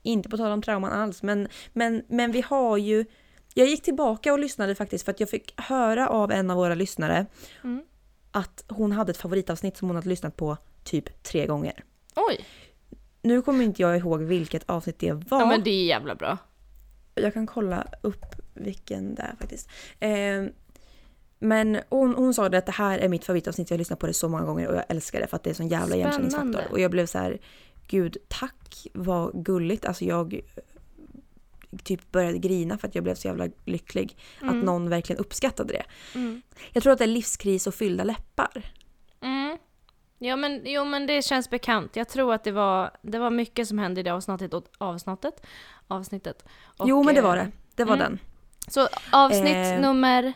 Inte 0.01 0.29
på 0.29 0.37
tal 0.37 0.51
om 0.51 0.61
trauman 0.61 0.91
alls, 0.91 1.23
men, 1.23 1.47
men, 1.73 2.03
men 2.07 2.31
vi 2.31 2.41
har 2.41 2.77
ju... 2.77 3.05
Jag 3.53 3.67
gick 3.67 3.83
tillbaka 3.83 4.33
och 4.33 4.39
lyssnade 4.39 4.75
faktiskt 4.75 5.05
för 5.05 5.11
att 5.11 5.19
jag 5.19 5.29
fick 5.29 5.53
höra 5.61 6.09
av 6.09 6.31
en 6.31 6.49
av 6.51 6.57
våra 6.57 6.75
lyssnare 6.75 7.25
Mm. 7.63 7.83
att 8.31 8.63
hon 8.67 8.91
hade 8.91 9.11
ett 9.11 9.17
favoritavsnitt 9.17 9.77
som 9.77 9.87
hon 9.89 9.95
hade 9.95 10.09
lyssnat 10.09 10.35
på 10.37 10.57
typ 10.83 11.23
tre 11.23 11.45
gånger. 11.45 11.83
Oj. 12.15 12.45
Nu 13.21 13.41
kommer 13.41 13.63
inte 13.63 13.81
jag 13.81 13.97
ihåg 13.97 14.21
vilket 14.21 14.69
avsnitt 14.69 14.99
det 14.99 15.11
var. 15.13 15.39
Ja 15.39 15.45
men 15.45 15.63
det 15.63 15.69
är 15.69 15.85
jävla 15.85 16.15
bra. 16.15 16.37
Jag 17.15 17.33
kan 17.33 17.47
kolla 17.47 17.87
upp 18.01 18.25
vilken 18.53 19.15
det 19.15 19.21
är 19.21 19.35
faktiskt. 19.39 19.69
Eh, 19.99 20.45
men 21.43 21.79
hon, 21.89 22.15
hon 22.15 22.33
sa 22.33 22.49
det 22.49 22.57
att 22.57 22.65
det 22.65 22.71
här 22.71 22.99
är 22.99 23.09
mitt 23.09 23.25
favoritavsnitt, 23.25 23.69
jag 23.69 23.75
har 23.75 23.79
lyssnat 23.79 23.99
på 23.99 24.07
det 24.07 24.13
så 24.13 24.29
många 24.29 24.43
gånger 24.43 24.67
och 24.67 24.75
jag 24.75 24.83
älskar 24.89 25.19
det 25.21 25.27
för 25.27 25.35
att 25.35 25.43
det 25.43 25.49
är 25.49 25.53
sån 25.53 25.67
jävla 25.67 25.87
Spännande. 25.87 26.09
igenkänningsfaktor. 26.09 26.71
Och 26.71 26.79
jag 26.79 26.91
blev 26.91 27.05
så 27.05 27.17
här, 27.17 27.39
gud 27.87 28.17
tack 28.27 28.87
vad 28.93 29.45
gulligt. 29.45 29.85
Alltså 29.85 30.05
jag 30.05 30.33
eh, 30.33 30.39
typ 31.83 32.11
började 32.11 32.37
grina 32.37 32.77
för 32.77 32.87
att 32.87 32.95
jag 32.95 33.03
blev 33.03 33.15
så 33.15 33.27
jävla 33.27 33.47
lycklig. 33.65 34.17
Mm. 34.41 34.59
Att 34.59 34.65
någon 34.65 34.89
verkligen 34.89 35.19
uppskattade 35.19 35.73
det. 35.73 35.83
Mm. 36.15 36.41
Jag 36.73 36.83
tror 36.83 36.93
att 36.93 36.99
det 36.99 37.05
är 37.05 37.07
livskris 37.07 37.67
och 37.67 37.75
fyllda 37.75 38.03
läppar. 38.03 38.73
Mm. 39.21 39.57
Ja 40.17 40.35
men, 40.35 40.61
jo 40.65 40.85
men 40.85 41.07
det 41.07 41.25
känns 41.25 41.49
bekant. 41.49 41.95
Jag 41.95 42.09
tror 42.09 42.33
att 42.33 42.43
det 42.43 42.51
var, 42.51 42.91
det 43.01 43.19
var 43.19 43.29
mycket 43.29 43.67
som 43.67 43.79
hände 43.79 43.99
i 43.99 44.03
det 44.03 44.13
avsnittet. 44.13 44.53
Och, 44.53 44.65
avsnittet? 44.77 45.45
Avsnittet. 45.87 46.45
Och, 46.77 46.89
jo 46.89 47.03
men 47.03 47.15
det 47.15 47.21
eh, 47.21 47.27
var 47.27 47.35
det. 47.35 47.51
Det 47.75 47.83
var 47.83 47.95
mm. 47.95 48.05
den. 48.05 48.19
Så 48.67 48.87
avsnitt 49.11 49.55
Eh, 49.55 49.81
nummer 49.81 50.33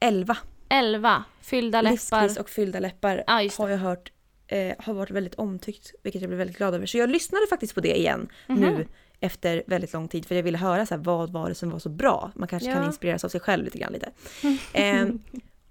11. 0.00 0.36
11, 0.68 1.24
Fyllda 1.40 1.82
läppar. 1.82 1.92
Livskris 1.92 2.36
och 2.36 2.48
fyllda 2.50 2.80
läppar 2.80 3.16
det. 3.16 3.50
har 3.58 3.68
jag 3.68 3.78
hört 3.78 4.12
eh, 4.46 4.74
har 4.78 4.94
varit 4.94 5.10
väldigt 5.10 5.34
omtyckt, 5.34 5.92
vilket 6.02 6.22
jag 6.22 6.28
blev 6.28 6.38
väldigt 6.38 6.56
glad 6.56 6.74
över. 6.74 6.86
Så 6.86 6.98
jag 6.98 7.10
lyssnade 7.10 7.46
faktiskt 7.46 7.74
på 7.74 7.80
det 7.80 7.98
igen 7.98 8.28
Mhm. 8.46 8.60
nu 8.60 8.86
efter 9.20 9.62
väldigt 9.66 9.92
lång 9.92 10.08
tid 10.08 10.26
för 10.26 10.34
jag 10.34 10.42
ville 10.42 10.58
höra 10.58 10.86
så 10.86 10.94
här, 10.94 11.02
vad 11.02 11.32
var 11.32 11.48
det 11.48 11.54
som 11.54 11.70
var 11.70 11.78
så 11.78 11.88
bra. 11.88 12.30
Man 12.34 12.48
kanske 12.48 12.72
kan 12.72 12.80
Ja. 12.82 12.86
inspireras 12.86 13.24
av 13.24 13.28
sig 13.28 13.40
själv 13.40 13.64
lite 13.64 13.78
grann 13.78 13.92
lite. 13.92 14.10
Eh, 14.72 15.06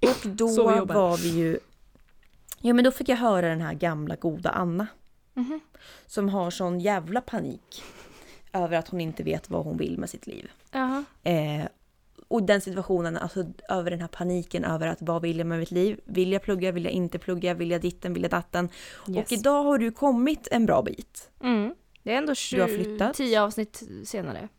och 0.01 0.27
då 0.29 0.47
Så 0.47 0.69
vi 0.69 0.93
var 0.93 1.17
vi 1.17 1.29
ju... 1.29 1.59
Ja 2.61 2.73
men 2.73 2.83
då 2.83 2.91
fick 2.91 3.09
jag 3.09 3.17
höra 3.17 3.49
den 3.49 3.61
här 3.61 3.73
gamla 3.73 4.15
goda 4.15 4.49
Anna. 4.49 4.87
Mhm. 5.33 5.59
Som 6.05 6.29
har 6.29 6.51
sån 6.51 6.79
jävla 6.79 7.21
panik 7.21 7.83
över 8.53 8.77
att 8.77 8.87
hon 8.89 9.01
inte 9.01 9.23
vet 9.23 9.49
vad 9.49 9.63
hon 9.65 9.77
vill 9.77 9.97
med 9.97 10.09
sitt 10.09 10.27
liv. 10.27 10.51
Jaha. 10.71 11.03
Eh, 11.23 11.65
och 12.27 12.43
den 12.43 12.61
situationen, 12.61 13.17
alltså 13.17 13.43
över 13.69 13.91
den 13.91 14.01
här 14.01 14.07
paniken 14.07 14.63
över 14.65 14.87
att 14.87 14.97
vad 15.01 15.21
vill 15.21 15.37
jag 15.37 15.47
med 15.47 15.59
mitt 15.59 15.71
liv? 15.71 15.99
Vill 16.05 16.31
jag 16.31 16.41
plugga? 16.41 16.71
Vill 16.71 16.83
jag 16.83 16.93
inte 16.93 17.19
plugga? 17.19 17.53
Vill 17.53 17.71
jag 17.71 17.81
ditten? 17.81 18.13
Vill 18.13 18.23
jag 18.23 18.31
datten? 18.31 18.69
Yes. 19.09 19.25
Och 19.25 19.31
idag 19.31 19.63
har 19.63 19.77
du 19.77 19.91
kommit 19.91 20.47
en 20.51 20.65
bra 20.65 20.81
bit. 20.81 21.29
Mm. 21.43 21.75
Det 22.03 22.13
är 22.13 22.17
ändå 22.17 22.33
Du 22.53 22.61
har 22.61 22.67
20, 22.67 22.83
flyttat. 22.83 23.13
10 23.15 23.41
avsnitt 23.41 23.83
senare. 24.05 24.49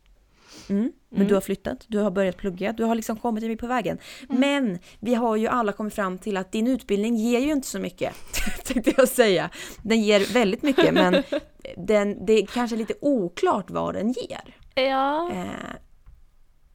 Mm. 0.68 0.92
Men 1.08 1.16
Mm. 1.18 1.28
du 1.28 1.34
har 1.34 1.40
flyttat, 1.40 1.84
du 1.88 1.98
har 1.98 2.10
börjat 2.10 2.36
plugga, 2.36 2.72
du 2.72 2.84
har 2.84 2.94
liksom 2.94 3.16
kommit 3.16 3.42
en 3.44 3.48
bit 3.50 3.60
på 3.60 3.66
vägen. 3.66 3.98
Mm. 4.30 4.40
Men 4.40 4.78
vi 5.00 5.14
har 5.14 5.36
ju 5.36 5.46
alla 5.46 5.72
kommit 5.72 5.94
fram 5.94 6.18
till 6.18 6.36
att 6.36 6.52
din 6.52 6.66
utbildning 6.66 7.16
ger 7.16 7.40
ju 7.40 7.52
inte 7.52 7.68
så 7.68 7.78
mycket, 7.78 8.12
tänkte 8.64 8.94
jag 8.96 9.08
säga. 9.08 9.50
Den 9.82 10.00
ger 10.02 10.32
väldigt 10.34 10.62
mycket 10.62 10.94
men 10.94 11.22
den, 11.76 12.26
det 12.26 12.32
är 12.32 12.46
kanske 12.46 12.76
lite 12.76 12.94
oklart 13.00 13.70
vad 13.70 13.94
den 13.94 14.12
ger. 14.12 14.54
Ja. 14.74 15.30
Eh, 15.32 15.46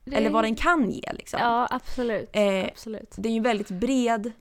det- 0.03 0.15
eller 0.15 0.29
vad 0.29 0.43
den 0.43 0.55
kan 0.55 0.91
ge 0.91 1.13
liksom. 1.13 1.39
Ja, 1.39 1.67
absolut. 1.71 2.29
Eh, 2.33 2.65
absolut. 2.65 3.13
Det 3.17 3.29
är 3.29 3.33
ju 3.33 3.37
en 3.37 3.43
väldigt 3.43 3.69
bred 3.69 4.31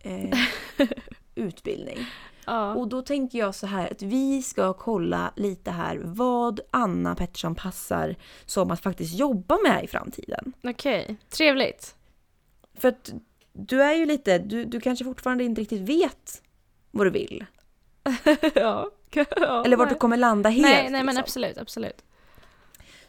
eh, 0.00 0.38
utbildning. 1.34 1.98
Ja. 2.46 2.74
Och 2.74 2.88
då 2.88 3.02
tänker 3.02 3.38
jag 3.38 3.54
så 3.54 3.66
här 3.66 3.90
att 3.90 4.02
vi 4.02 4.42
ska 4.42 4.72
kolla 4.72 5.32
lite 5.36 5.70
här 5.70 6.00
vad 6.04 6.60
Anna 6.70 7.14
Pettersson 7.14 7.54
passar 7.54 8.16
som 8.46 8.70
att 8.70 8.80
faktiskt 8.80 9.14
jobba 9.18 9.58
med 9.68 9.84
i 9.84 9.86
framtiden. 9.86 10.52
Okej, 10.64 11.16
trevligt. 11.28 11.94
För 12.74 12.88
att 12.88 13.12
du 13.52 13.82
är 13.82 13.92
ju 13.94 14.06
lite, 14.06 14.38
du, 14.38 14.64
du 14.64 14.80
kanske 14.80 15.04
fortfarande 15.04 15.44
inte 15.44 15.60
riktigt 15.60 15.80
vet 15.80 16.42
vad 16.90 17.06
du 17.06 17.10
vill. 17.10 17.44
ja. 18.54 18.90
ja. 19.36 19.64
Eller 19.64 19.76
vart 19.76 19.88
du 19.88 19.94
kommer 19.94 20.16
landa 20.16 20.48
helt. 20.50 20.62
Nej, 20.62 20.82
nej 20.82 20.90
men 20.90 21.06
liksom. 21.06 21.20
absolut, 21.20 21.58
absolut. 21.58 22.04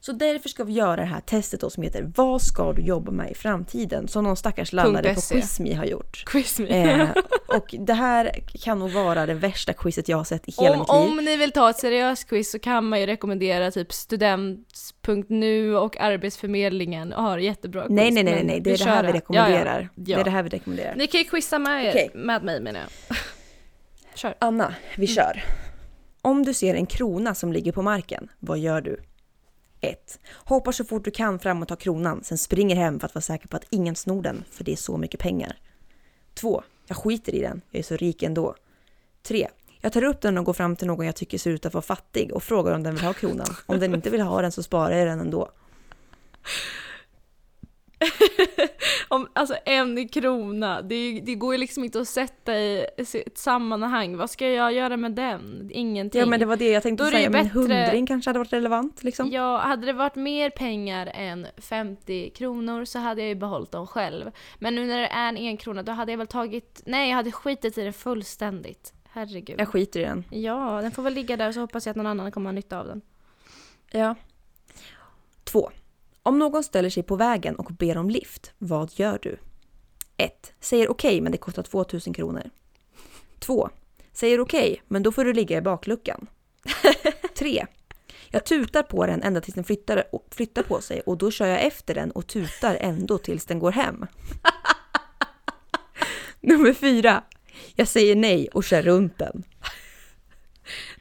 Så 0.05 0.11
därför 0.11 0.49
ska 0.49 0.63
vi 0.63 0.73
göra 0.73 0.95
det 0.95 1.03
här 1.05 1.19
testet 1.21 1.61
då 1.61 1.69
som 1.69 1.83
heter 1.83 2.11
Vad 2.15 2.41
ska 2.41 2.73
du 2.73 2.81
jobba 2.81 3.11
med 3.11 3.31
i 3.31 3.35
framtiden? 3.35 4.07
Som 4.07 4.23
någon 4.23 4.37
stackars 4.37 4.73
lallare 4.73 5.13
på 5.13 5.21
.se. 5.21 5.35
Quizme 5.35 5.73
har 5.73 5.85
gjort. 5.85 6.23
Quiz 6.25 6.59
me. 6.59 6.67
Eh, 7.01 7.09
och 7.47 7.75
det 7.79 7.93
här 7.93 8.31
kan 8.63 8.79
nog 8.79 8.91
vara 8.91 9.25
det 9.25 9.33
värsta 9.33 9.73
quizet 9.73 10.07
jag 10.09 10.17
har 10.17 10.23
sett 10.23 10.47
i 10.49 10.51
hela 10.59 10.71
om, 10.73 10.79
mitt 10.79 10.87
liv. 10.89 10.97
om 11.19 11.25
ni 11.25 11.37
vill 11.37 11.51
ta 11.51 11.69
ett 11.69 11.77
seriöst 11.79 12.29
quiz 12.29 12.51
så 12.51 12.59
kan 12.59 12.85
man 12.85 12.99
ju 12.99 13.05
rekommendera 13.05 13.71
typ 13.71 13.93
student.nu 13.93 15.77
och 15.77 15.97
Arbetsförmedlingen 15.99 17.11
har 17.13 17.37
jättebra 17.37 17.81
quiz. 17.81 17.91
Nej, 17.95 18.11
nej, 18.11 18.23
nej, 18.23 18.43
nej, 18.43 18.59
det 18.59 18.71
är 18.71 18.77
det 18.77 18.83
här 18.83 19.03
vi 19.03 19.11
rekommenderar. 19.11 19.81
Ja, 19.81 19.89
Det 19.95 20.11
ja. 20.11 20.19
är 20.19 20.23
det 20.23 20.29
här 20.31 20.43
vi 20.43 20.49
rekommenderar. 20.49 20.95
Ni 20.95 21.07
kan 21.07 21.21
ju 21.21 21.25
quizza 21.25 21.59
med, 21.59 21.85
er, 21.85 21.89
Okej. 21.89 22.11
med 22.13 22.43
mig 22.43 22.59
menar 22.61 22.79
jag. 22.79 23.17
Kör. 24.15 24.35
Anna, 24.39 24.75
vi 24.97 25.05
Mm. 25.05 25.15
kör. 25.15 25.43
Om 26.21 26.43
du 26.45 26.53
ser 26.53 26.75
en 26.75 26.85
krona 26.85 27.35
som 27.35 27.53
ligger 27.53 27.71
på 27.71 27.81
marken, 27.81 28.27
vad 28.39 28.59
gör 28.59 28.81
du? 28.81 28.99
1. 29.83 30.19
Hoppar 30.33 30.71
så 30.71 30.85
fort 30.85 31.05
du 31.05 31.11
kan 31.11 31.39
fram 31.39 31.61
och 31.61 31.67
tar 31.67 31.75
kronan, 31.75 32.23
sen 32.23 32.37
springer 32.37 32.75
hem 32.75 32.99
för 32.99 33.05
att 33.05 33.15
vara 33.15 33.21
säker 33.21 33.47
på 33.47 33.57
att 33.57 33.65
ingen 33.69 33.95
snor 33.95 34.21
den, 34.21 34.43
för 34.51 34.63
det 34.63 34.71
är 34.71 34.75
så 34.75 34.97
mycket 34.97 35.19
pengar. 35.19 35.57
2. 36.33 36.63
Jag 36.87 36.97
skiter 36.97 37.35
i 37.35 37.41
den, 37.41 37.61
jag 37.71 37.79
är 37.79 37.83
så 37.83 37.95
rik 37.95 38.23
ändå. 38.23 38.55
3. 39.23 39.47
Jag 39.81 39.93
tar 39.93 40.03
upp 40.03 40.21
den 40.21 40.37
och 40.37 40.45
går 40.45 40.53
fram 40.53 40.75
till 40.75 40.87
någon 40.87 41.05
jag 41.05 41.15
tycker 41.15 41.37
ser 41.37 41.51
ut 41.51 41.65
att 41.65 41.73
vara 41.73 41.81
fattig 41.81 42.33
och 42.33 42.43
frågar 42.43 42.73
om 42.73 42.83
den 42.83 42.95
vill 42.95 43.03
ha 43.03 43.13
kronan. 43.13 43.47
Om 43.65 43.79
den 43.79 43.95
inte 43.95 44.09
vill 44.09 44.21
ha 44.21 44.41
den 44.41 44.51
så 44.51 44.63
sparar 44.63 44.97
jag 44.97 45.07
den 45.07 45.19
ändå. 45.19 45.49
Om, 49.07 49.27
alltså 49.33 49.55
en 49.65 50.07
krona, 50.07 50.81
det, 50.81 51.19
det 51.23 51.35
går 51.35 51.53
ju 51.53 51.57
liksom 51.57 51.83
inte 51.83 51.99
att 51.99 52.07
sätta 52.07 52.55
i 52.55 52.85
ett 53.25 53.37
sammanhang. 53.37 54.17
Vad 54.17 54.29
ska 54.29 54.49
jag 54.49 54.73
göra 54.73 54.97
med 54.97 55.11
den? 55.11 55.69
Ingenting. 55.73 56.19
Ja 56.19 56.25
men 56.25 56.39
det 56.39 56.45
var 56.45 56.55
det 56.55 56.71
jag 56.71 56.83
tänkte 56.83 57.03
Då 57.03 57.11
säga, 57.11 57.29
men 57.29 57.43
bättre- 57.43 57.59
hundring 57.59 58.05
kanske 58.07 58.29
hade 58.29 58.39
varit 58.39 58.53
relevant 58.53 59.03
liksom. 59.03 59.31
Ja, 59.31 59.57
hade 59.57 59.85
det 59.85 59.93
varit 59.93 60.15
mer 60.15 60.49
pengar 60.49 61.11
än 61.15 61.47
50 61.57 62.29
kronor 62.29 62.85
så 62.85 62.99
hade 62.99 63.21
jag 63.21 63.29
ju 63.29 63.35
behållit 63.35 63.71
dem 63.71 63.87
själv. 63.87 64.31
Men 64.59 64.75
nu 64.75 64.85
när 64.85 64.99
det 64.99 65.07
är 65.07 65.29
en 65.29 65.37
enkrona 65.37 65.83
då 65.83 65.91
hade 65.91 66.11
jag 66.11 66.17
väl 66.17 66.27
tagit... 66.27 66.81
Nej, 66.85 67.09
jag 67.09 67.15
hade 67.15 67.31
skitit 67.31 67.77
i 67.77 67.83
den 67.83 67.93
fullständigt. 67.93 68.93
Herregud. 69.09 69.59
Jag 69.59 69.67
skiter 69.67 69.99
i 69.99 70.03
den. 70.03 70.23
Ja, 70.29 70.79
den 70.81 70.91
får 70.91 71.03
väl 71.03 71.13
ligga 71.13 71.37
där 71.37 71.51
så 71.51 71.59
hoppas 71.59 71.85
jag 71.85 71.91
att 71.91 71.97
någon 71.97 72.07
annan 72.07 72.31
kommer 72.31 72.47
ha 72.49 72.51
nytta 72.51 72.79
av 72.79 72.87
den. 72.87 73.01
Ja. 73.91 74.15
2. 75.43 75.71
Om 76.23 76.39
någon 76.39 76.63
ställer 76.63 76.89
sig 76.89 77.03
på 77.03 77.15
vägen 77.15 77.55
och 77.55 77.65
ber 77.65 77.97
om 77.97 78.09
lift, 78.09 78.51
vad 78.57 78.91
gör 78.93 79.19
du? 79.21 79.37
1. 80.17 80.53
Säger 80.59 80.91
okej 80.91 81.21
men 81.21 81.31
det 81.31 81.37
kostar 81.37 81.63
2000 81.63 82.13
kronor. 82.13 82.49
2. 83.39 83.69
Säger 84.13 84.39
okej, 84.39 84.81
men 84.87 85.03
då 85.03 85.11
får 85.11 85.25
du 85.25 85.33
ligga 85.33 85.57
i 85.57 85.61
bakluckan. 85.61 86.27
3. 87.35 87.65
Jag 88.29 88.45
tutar 88.45 88.83
på 88.83 89.05
den 89.05 89.23
ända 89.23 89.41
tills 89.41 89.55
den 89.55 89.63
flyttar, 89.63 90.03
flyttar 90.31 90.63
på 90.63 90.81
sig 90.81 91.01
och 91.01 91.17
då 91.17 91.31
kör 91.31 91.47
jag 91.47 91.65
efter 91.65 91.95
den 91.95 92.11
och 92.11 92.27
tutar 92.27 92.77
ändå 92.79 93.17
tills 93.17 93.45
den 93.45 93.59
går 93.59 93.71
hem. 93.71 94.05
Nummer 96.41 96.73
4. 96.73 97.23
Jag 97.75 97.87
säger 97.87 98.15
nej 98.15 98.47
och 98.53 98.63
kör 98.63 98.81
runt 98.81 99.17
den. 99.17 99.43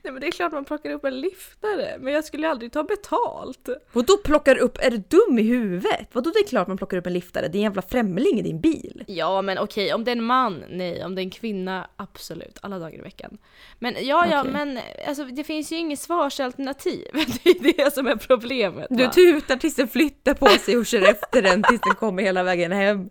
Nej 0.04 0.12
men 0.12 0.20
det 0.20 0.26
är 0.26 0.30
klart 0.30 0.52
man 0.52 0.64
plockar 0.64 0.90
upp 0.90 1.04
en 1.04 1.20
liftare, 1.20 1.96
men 2.00 2.12
jag 2.12 2.24
skulle 2.24 2.48
aldrig 2.48 2.72
ta 2.72 2.82
betalt. 2.84 3.68
Vadå 3.92 4.16
plockar 4.24 4.56
upp? 4.58 4.78
Är 4.80 4.90
du 4.90 4.96
dum 4.96 5.38
i 5.38 5.42
huvudet? 5.42 6.08
Vadå 6.12 6.30
det 6.30 6.38
är 6.38 6.46
klart 6.46 6.68
man 6.68 6.76
plockar 6.76 6.96
upp 6.96 7.06
en 7.06 7.12
liftare? 7.12 7.48
Det 7.48 7.56
är 7.56 7.58
en 7.58 7.62
jävla 7.62 7.82
främling 7.82 8.38
i 8.38 8.42
din 8.42 8.60
bil. 8.60 9.04
Ja 9.06 9.42
men 9.42 9.58
okej, 9.58 9.94
om 9.94 10.04
det 10.04 10.10
är 10.10 10.16
en 10.16 10.24
man, 10.24 10.64
nej. 10.70 11.04
Om 11.04 11.14
det 11.14 11.20
är 11.20 11.24
en 11.24 11.30
kvinna, 11.30 11.90
absolut. 11.96 12.58
Alla 12.62 12.78
dagar 12.78 12.98
i 12.98 13.00
veckan. 13.02 13.38
Men 13.78 13.94
ja, 14.00 14.26
ja, 14.30 14.40
Okej. 14.40 14.52
men 14.52 14.78
alltså, 15.08 15.24
det 15.24 15.44
finns 15.44 15.72
ju 15.72 15.76
inget 15.76 16.00
svarsalternativ. 16.00 17.06
Det 17.44 17.50
är 17.50 17.84
det 17.84 17.94
som 17.94 18.06
är 18.06 18.16
problemet. 18.16 18.86
Du 18.90 19.04
va? 19.04 19.10
tutar 19.12 19.56
tills 19.56 19.74
den 19.74 19.88
flyttar 19.88 20.34
på 20.34 20.48
sig 20.48 20.76
och 20.76 20.86
kör 20.86 21.10
efter 21.10 21.42
den 21.42 21.62
tills 21.62 21.80
den 21.80 21.94
kommer 21.94 22.22
hela 22.22 22.42
vägen 22.42 22.72
hem. 22.72 23.10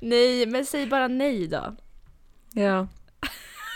Nej, 0.00 0.46
men 0.46 0.66
säg 0.66 0.86
bara 0.86 1.08
nej 1.08 1.46
då. 1.46 1.76
Ja. 2.54 2.86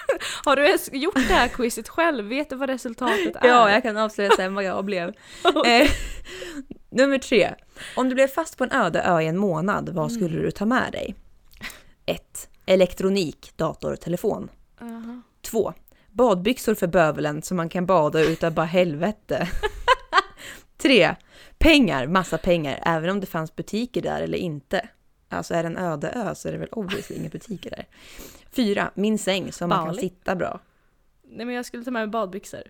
Har 0.45 0.57
du 0.57 0.67
ens 0.67 0.93
gjort 0.93 1.15
det 1.15 1.35
här 1.35 1.49
quizet 1.49 1.89
själv? 1.89 2.25
Vet 2.25 2.51
du 2.51 2.57
vad 2.57 2.71
resultatet 2.71 3.37
är? 3.37 3.49
Ja, 3.49 3.71
jag 3.71 3.83
kan 3.83 3.97
avslöja 3.97 4.31
sen 4.37 4.55
vad 4.55 4.65
jag 4.65 4.85
blev. 4.85 5.09
Eh, 5.67 5.91
nummer 6.91 7.19
tre. 7.19 7.55
Om 7.97 8.09
du 8.09 8.15
blev 8.15 8.29
fast 8.29 8.59
på 8.59 8.65
en 8.65 8.73
öde 8.73 9.03
ö 9.03 9.21
i 9.21 9.27
en 9.27 9.39
månad, 9.39 9.89
vad 9.89 10.13
skulle 10.13 10.39
du 10.39 10.51
ta 10.51 10.67
med 10.67 10.93
dig? 10.93 11.15
1. 12.07 12.49
Elektronik, 12.67 13.53
dator, 13.57 13.97
telefon. 13.97 14.49
Jaha. 14.81 15.23
2. 15.43 15.73
Badbyxor 16.11 16.75
för 16.75 16.87
bövelen 16.87 17.43
så 17.43 17.55
man 17.55 17.69
kan 17.69 17.87
bada 17.87 18.21
utan 18.21 18.55
bara 18.55 18.67
helvete. 18.67 19.49
3. 20.79 21.17
Pengar, 21.59 22.07
massa 22.07 22.39
pengar, 22.39 22.83
även 22.87 23.11
om 23.11 23.21
det 23.21 23.27
fanns 23.27 23.57
butiker 23.57 24.03
där 24.03 24.23
eller 24.23 24.39
inte. 24.39 24.89
Alltså 25.29 25.55
är 25.55 25.63
det 25.63 25.67
en 25.67 25.77
öde 25.77 26.09
ö 26.09 26.35
så 26.35 26.49
är 26.49 26.53
det 26.53 26.59
väl 26.59 26.69
obviously 26.73 27.17
inga 27.17 27.29
butiker 27.29 27.71
där. 27.71 27.87
4. 28.57 28.91
Min 28.95 29.19
säng 29.19 29.53
så 29.53 29.67
man 29.67 29.87
kan 29.87 29.95
sitta 29.95 30.37
bra. 30.37 30.61
Nej 31.23 31.47
men 31.47 31.55
jag 31.55 31.67
skulle 31.67 31.85
ta 31.85 31.91
med 31.91 32.01
mig 32.03 32.09
badbyxor. 32.11 32.63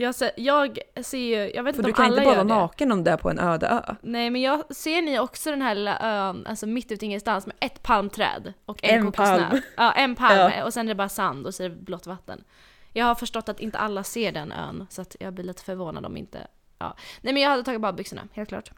Jag 0.00 0.14
ser, 0.14 0.30
jag 0.36 0.78
ser 1.02 1.18
ju, 1.18 1.52
jag 1.54 1.62
vet 1.62 1.76
För 1.76 1.82
inte 1.82 1.82
du 1.82 1.90
om 1.90 1.92
kan 1.96 2.04
alla 2.04 2.14
inte 2.16 2.24
bada 2.24 2.36
gör 2.38 2.44
det. 2.44 2.54
naken 2.54 2.92
om 2.92 3.04
du 3.04 3.10
är 3.10 3.16
på 3.16 3.30
en 3.30 3.38
öde 3.38 3.66
ö. 3.66 3.94
Nej 4.02 4.30
men 4.30 4.40
jag 4.42 4.76
ser 4.76 5.02
ni 5.02 5.18
också 5.18 5.50
den 5.50 5.62
här 5.62 5.74
lilla 5.74 5.98
ön, 6.00 6.46
alltså 6.46 6.66
mitt 6.66 6.92
ute 6.92 7.04
i 7.04 7.06
ingenstans 7.06 7.46
med 7.46 7.56
ett 7.60 7.82
palmträd 7.82 8.52
och 8.64 8.84
en, 8.84 8.98
En 9.00 9.04
kokosnöt? 9.12 9.48
palm. 9.50 9.60
Ja, 9.76 9.92
en 9.92 10.14
palm 10.14 10.52
Ja. 10.56 10.64
och 10.64 10.74
sen 10.74 10.86
är 10.86 10.88
det 10.88 10.94
bara 10.94 11.08
sand 11.08 11.46
och 11.46 11.54
så 11.54 11.62
är 11.62 11.68
det 11.68 11.74
blått 11.76 12.06
vatten. 12.06 12.44
Jag 12.92 13.04
har 13.06 13.14
förstått 13.14 13.48
att 13.48 13.60
inte 13.60 13.78
alla 13.78 14.04
ser 14.04 14.32
den 14.32 14.52
ön 14.52 14.86
så 14.90 15.02
att 15.02 15.16
jag 15.20 15.32
blir 15.34 15.44
lite 15.44 15.62
förvånad 15.62 16.06
om 16.06 16.16
inte... 16.16 16.46
Ja. 16.78 16.96
Nej 17.20 17.32
men 17.34 17.42
jag 17.42 17.50
hade 17.50 17.62
tagit 17.64 17.80
badbyxorna, 17.80 18.22
helt 18.32 18.48
klart. 18.48 18.70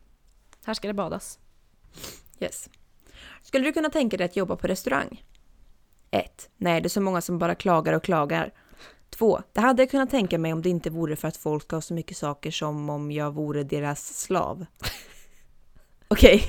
Här 0.65 0.75
ska 0.75 0.89
det 0.89 0.95
badas. 0.95 1.39
Yes. 2.41 2.69
Skulle 3.43 3.65
du 3.65 3.73
kunna 3.73 3.91
tänka 3.91 4.17
dig 4.17 4.25
att 4.25 4.37
jobba 4.37 4.57
på 4.57 4.67
restaurang? 4.67 5.25
1. 6.11 6.51
Nej, 6.57 6.81
det 6.81 6.87
är 6.87 6.89
så 6.91 7.01
många 7.01 7.21
som 7.21 7.39
bara 7.39 7.55
klagar 7.55 7.93
och 7.93 8.05
klagar. 8.05 8.53
2. 9.11 9.43
Det 9.53 9.61
hade 9.61 9.83
jag 9.83 9.91
kunnat 9.91 10.11
tänka 10.11 10.39
mig 10.39 10.53
om 10.53 10.63
det 10.63 10.69
inte 10.69 10.91
vore 10.91 11.17
för 11.17 11.29
att 11.29 11.37
folk 11.37 11.71
har 11.71 11.81
så 11.81 11.95
mycket 11.95 12.17
saker 12.17 12.51
som 12.51 12.91
om 12.91 13.11
jag 13.11 13.35
vore 13.35 13.63
deras 13.63 14.19
slav. 14.19 14.67
Okej. 16.09 16.45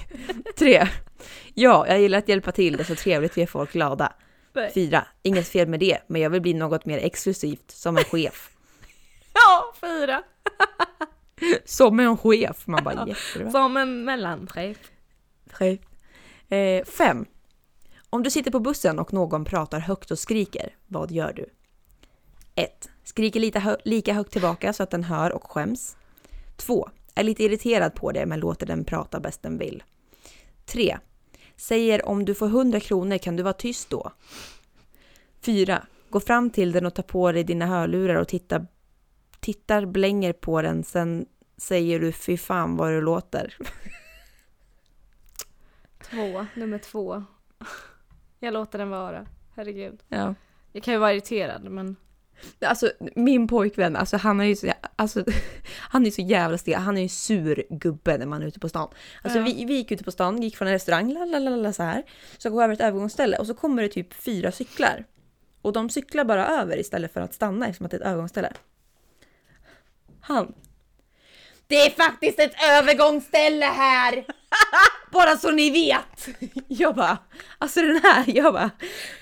3. 0.57 0.88
Ja, 1.53 1.88
jag 1.88 2.01
gillar 2.01 2.18
att 2.18 2.30
hjälpa 2.30 2.51
till, 2.51 2.78
det 2.78 2.84
är 2.84 2.86
så 2.86 2.95
trevligt 2.95 3.32
att 3.32 3.38
ge 3.38 3.47
folk 3.47 3.74
glada. 3.74 4.14
Nej. 4.53 4.72
4. 4.74 5.07
Inget 5.24 5.47
fel 5.47 5.68
med 5.68 5.80
det, 5.80 5.97
men 6.07 6.22
jag 6.22 6.30
vill 6.30 6.41
bli 6.41 6.53
något 6.53 6.86
mer 6.86 6.97
exklusivt, 6.97 7.72
som 7.72 7.97
en 7.97 8.03
chef. 8.03 8.49
Ja, 9.34 9.74
fyra! 9.82 10.24
Som 11.66 11.99
en 11.99 12.18
chef! 12.18 12.68
Man 12.68 12.84
bara 12.84 13.07
jättebra. 13.07 13.51
Som 13.51 13.78
en 13.78 14.05
mellanchef. 14.05 14.78
Chef. 15.51 15.80
Eh, 16.49 16.86
fem. 16.86 17.26
Om 18.14 18.24
du 18.24 18.30
sitter 18.30 18.51
på 18.51 18.59
bussen 18.59 18.99
och 18.99 19.14
någon 19.14 19.45
pratar 19.45 19.80
högt 19.80 20.12
och 20.12 20.20
skriker, 20.20 20.76
vad 20.88 21.12
gör 21.12 21.34
du? 21.34 21.45
1. 22.55 22.89
Skriker 23.03 23.39
lite 23.39 23.59
hö- 23.59 23.78
lika 23.86 24.14
högt 24.14 24.32
tillbaka 24.32 24.74
så 24.74 24.84
att 24.84 24.89
den 24.89 25.03
hör 25.03 25.32
och 25.32 25.51
skäms. 25.51 25.97
2. 26.55 26.89
Är 27.16 27.24
lite 27.24 27.43
irriterad 27.43 27.95
på 27.95 28.12
det 28.12 28.26
men 28.26 28.39
låter 28.39 28.66
den 28.66 28.84
prata 28.86 29.20
bäst 29.20 29.41
den 29.41 29.57
vill. 29.57 29.84
3. 30.66 30.97
Säger 31.55 32.05
om 32.07 32.26
du 32.26 32.36
får 32.36 32.47
100 32.47 32.80
kronor 32.80 33.18
kan 33.18 33.36
du 33.36 33.43
vara 33.43 33.53
tyst 33.53 33.89
då. 33.89 34.12
4. 35.41 35.86
Gå 36.09 36.20
fram 36.20 36.49
till 36.49 36.72
den 36.72 36.86
och 36.86 36.93
ta 36.93 37.01
på 37.01 37.32
dig 37.32 37.43
dina 37.43 37.66
hörlurar 37.66 38.16
och 38.16 38.28
titta, 38.28 38.66
tittar 39.39 39.86
blänger 39.86 40.34
på 40.34 40.62
den 40.62 40.84
sen 40.84 41.26
säger 41.57 41.99
du 41.99 42.12
fy 42.12 42.38
fan 42.38 42.78
vad 42.78 42.91
du 42.91 43.01
låter. 43.01 43.57
Två, 46.09 46.45
nummer 46.55 46.78
två. 46.78 47.24
Jag 48.44 48.54
låter 48.54 48.80
den 48.80 48.89
vara. 48.89 49.26
Herregud. 49.56 50.00
Ja. 50.08 50.36
Jag 50.72 50.84
kan 50.84 50.94
ju 50.94 51.00
vara 51.00 51.14
irriterad 51.14 51.64
men... 51.64 51.96
Alltså 52.66 52.92
min 53.16 53.48
pojkvän, 53.48 53.96
alltså 53.96 54.18
han 54.18 54.39
är 54.42 54.46
ju 54.46 54.56
så, 54.56 54.72
alltså, 54.96 55.24
han 55.80 56.06
är 56.06 56.12
så 56.12 56.22
jävla 56.22 56.58
stel. 56.58 56.80
Han 56.80 56.98
är 56.98 57.02
ju 57.02 57.10
sur 57.10 57.64
gubbe 57.70 58.18
när 58.18 58.26
man 58.26 58.42
är 58.42 58.46
ute 58.48 58.60
på 58.60 58.70
stan. 58.70 58.89
Alltså 59.22 59.39
Ja. 59.39 59.46
vi, 59.46 59.66
vi 59.66 59.74
gick 59.74 59.92
ute 59.92 60.04
på 60.04 60.12
stan, 60.12 60.42
gick 60.42 60.58
från 60.58 60.68
en 60.68 60.74
restaurang, 60.74 61.14
lalalala, 61.14 61.74
så 61.74 61.84
här. 61.84 62.04
Så 62.38 62.50
går 62.50 62.64
över 62.64 62.74
ett 62.74 62.82
övergångsställe 62.82 63.38
och 63.38 63.48
så 63.48 63.54
kommer 63.54 63.82
det 63.84 63.89
typ 63.89 64.14
fyra 64.14 64.52
cyklar. 64.52 65.06
Och 65.62 65.74
de 65.74 65.89
cyklar 65.89 66.24
bara 66.24 66.48
över 66.48 66.78
istället 66.80 67.14
för 67.14 67.22
att 67.22 67.34
stanna 67.34 67.68
eftersom 67.68 67.86
att 67.86 67.92
det 67.92 67.98
är 67.98 68.02
ett 68.02 68.08
övergångsställe. 68.08 68.54
Han. 70.22 70.54
Det 71.68 71.76
är 71.76 71.89
faktiskt 71.89 72.39
ett 72.39 72.54
övergångsställe 72.72 73.66
här! 73.66 74.26
Bara 75.12 75.38
så 75.38 75.51
ni 75.51 75.70
vet! 75.70 76.28
Jag 76.68 76.95
bara, 76.95 77.18
alltså 77.57 77.82
den 77.82 78.01
här, 78.03 78.24
jag 78.28 78.53
bara, 78.53 78.72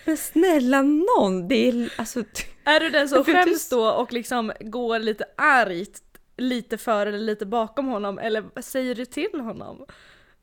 men 0.05 0.17
snälla 0.17 0.81
någon, 0.81 1.47
det 1.47 1.55
är 1.69 1.93
alltså... 1.97 2.23
Är 2.63 2.79
du 2.79 2.89
den 2.89 3.09
som 3.09 3.23
skäms 3.25 3.69
då 3.69 3.89
och 3.89 4.13
liksom 4.13 4.51
går 4.59 4.99
lite 4.99 5.25
argt 5.37 6.03
lite 6.37 6.77
före 6.77 7.09
eller 7.09 7.19
lite 7.19 7.45
bakom 7.45 7.87
honom 7.87 8.19
eller 8.19 8.61
säger 8.61 8.95
du 8.95 9.05
till 9.05 9.39
honom? 9.39 9.85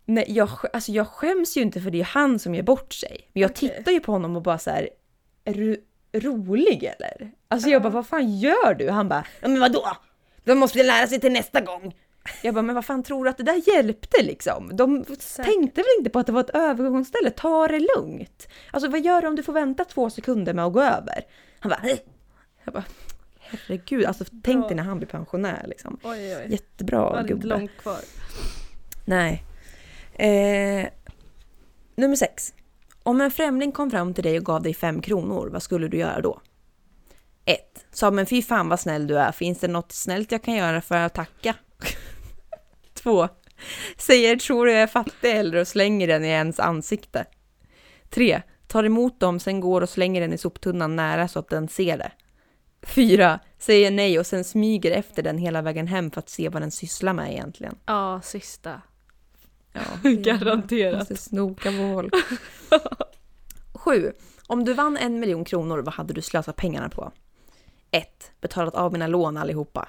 Nej, 0.04 0.24
jag, 0.28 0.48
alltså 0.72 0.92
jag 0.92 1.08
skäms 1.08 1.56
ju 1.56 1.60
inte 1.60 1.80
för 1.80 1.90
det 1.90 2.00
är 2.00 2.04
han 2.04 2.38
som 2.38 2.54
gör 2.54 2.62
bort 2.62 2.92
sig. 2.92 3.30
Men 3.32 3.40
jag 3.40 3.50
Okej. 3.50 3.74
tittar 3.76 3.92
ju 3.92 4.00
på 4.00 4.12
honom 4.12 4.36
och 4.36 4.42
bara 4.42 4.58
så 4.58 4.70
här, 4.70 4.88
är 5.44 5.54
du 5.54 5.84
rolig 6.12 6.84
eller? 6.84 7.32
Alltså 7.48 7.68
jag 7.68 7.82
bara, 7.82 7.90
vad 7.90 8.06
fan 8.06 8.38
gör 8.38 8.74
du? 8.74 8.90
Han 8.90 9.08
bara, 9.08 9.26
ja 9.40 9.48
men 9.48 9.60
vadå? 9.60 9.96
De 10.44 10.58
måste 10.58 10.82
lära 10.82 11.06
sig 11.06 11.20
till 11.20 11.32
nästa 11.32 11.60
gång. 11.60 11.94
Jag 12.42 12.54
bara, 12.54 12.62
men 12.62 12.74
vad 12.74 12.84
fan 12.84 13.02
tror 13.02 13.24
du 13.24 13.30
att 13.30 13.36
det 13.36 13.42
där 13.42 13.68
hjälpte 13.68 14.22
liksom? 14.22 14.76
De 14.76 15.04
tänkte 15.36 15.80
väl 15.80 15.86
inte 15.98 16.10
på 16.10 16.18
att 16.18 16.26
det 16.26 16.32
var 16.32 16.40
ett 16.40 16.50
övergångsställe, 16.50 17.30
ta 17.30 17.68
det 17.68 17.86
lugnt. 17.96 18.48
Alltså 18.70 18.90
vad 18.90 19.00
gör 19.00 19.22
du 19.22 19.28
om 19.28 19.36
du 19.36 19.42
får 19.42 19.52
vänta 19.52 19.84
två 19.84 20.10
sekunder 20.10 20.54
med 20.54 20.64
att 20.64 20.72
gå 20.72 20.80
över? 20.82 21.22
Han 21.60 21.70
bara, 21.70 21.80
"Hej." 21.82 22.04
jag 22.64 22.74
bara, 22.74 22.84
herregud, 23.38 24.04
alltså 24.04 24.24
tänk 24.42 24.58
Bra. 24.58 24.68
dig 24.68 24.76
när 24.76 24.82
han 24.82 24.98
blir 24.98 25.08
pensionär 25.08 25.64
liksom. 25.68 25.98
Oj 26.02 26.36
oj. 26.36 26.46
Jättebra 26.50 27.00
Var 27.00 27.12
det 27.14 27.20
inte 27.20 27.32
gubbe. 27.32 27.46
långt 27.46 27.70
kvar. 27.82 27.98
Nej. 29.04 29.42
Eh, 30.14 30.88
nummer 31.96 32.16
sex. 32.16 32.54
Om 33.02 33.20
en 33.20 33.30
främling 33.30 33.72
kom 33.72 33.90
fram 33.90 34.14
till 34.14 34.24
dig 34.24 34.38
och 34.38 34.44
gav 34.44 34.62
dig 34.62 34.74
fem 34.74 35.00
kronor, 35.00 35.48
vad 35.52 35.62
skulle 35.62 35.88
du 35.88 35.96
göra 35.98 36.20
då? 36.20 36.40
1. 37.44 37.86
Sa 37.92 38.10
men 38.10 38.26
fy 38.26 38.42
fan 38.42 38.68
vad 38.68 38.80
snäll 38.80 39.06
du 39.06 39.18
är, 39.18 39.32
finns 39.32 39.58
det 39.58 39.68
något 39.68 39.92
snällt 39.92 40.32
jag 40.32 40.42
kan 40.42 40.54
göra 40.54 40.80
för 40.80 40.96
att 40.96 41.14
tacka? 41.14 41.54
2. 43.06 43.28
Säger 43.96 44.36
tror 44.36 44.66
du 44.66 44.72
jag 44.72 44.82
är 44.82 44.86
fattig 44.86 45.30
eller 45.30 45.60
och 45.60 45.68
slänger 45.68 46.06
den 46.06 46.24
i 46.24 46.28
ens 46.28 46.60
ansikte. 46.60 47.26
3. 48.10 48.42
Tar 48.66 48.84
emot 48.84 49.20
dem, 49.20 49.40
sen 49.40 49.60
går 49.60 49.80
och 49.80 49.88
slänger 49.88 50.20
den 50.20 50.32
i 50.32 50.38
soptunnan 50.38 50.96
nära 50.96 51.28
så 51.28 51.38
att 51.38 51.48
den 51.48 51.68
ser 51.68 51.98
det. 51.98 52.12
4. 52.82 53.40
Säger 53.58 53.90
nej 53.90 54.18
och 54.18 54.26
sen 54.26 54.44
smyger 54.44 54.90
efter 54.90 55.22
den 55.22 55.38
hela 55.38 55.62
vägen 55.62 55.86
hem 55.86 56.10
för 56.10 56.18
att 56.18 56.28
se 56.28 56.48
vad 56.48 56.62
den 56.62 56.70
sysslar 56.70 57.12
med 57.12 57.32
egentligen. 57.32 57.78
Ja, 57.86 58.20
sista. 58.24 58.82
Ja, 59.72 59.80
Garanterat. 60.10 60.98
Måste 60.98 61.16
snoka 61.16 61.70
på 61.70 61.92
folk. 61.94 62.14
Sju. 63.74 64.12
Om 64.46 64.64
du 64.64 64.74
vann 64.74 64.96
en 64.96 65.20
miljon 65.20 65.44
kronor, 65.44 65.78
vad 65.78 65.94
hade 65.94 66.14
du 66.14 66.22
slösat 66.22 66.56
pengarna 66.56 66.88
på? 66.88 67.12
1. 67.90 68.32
Betalat 68.40 68.74
av 68.74 68.92
mina 68.92 69.06
lån 69.06 69.36
allihopa. 69.36 69.88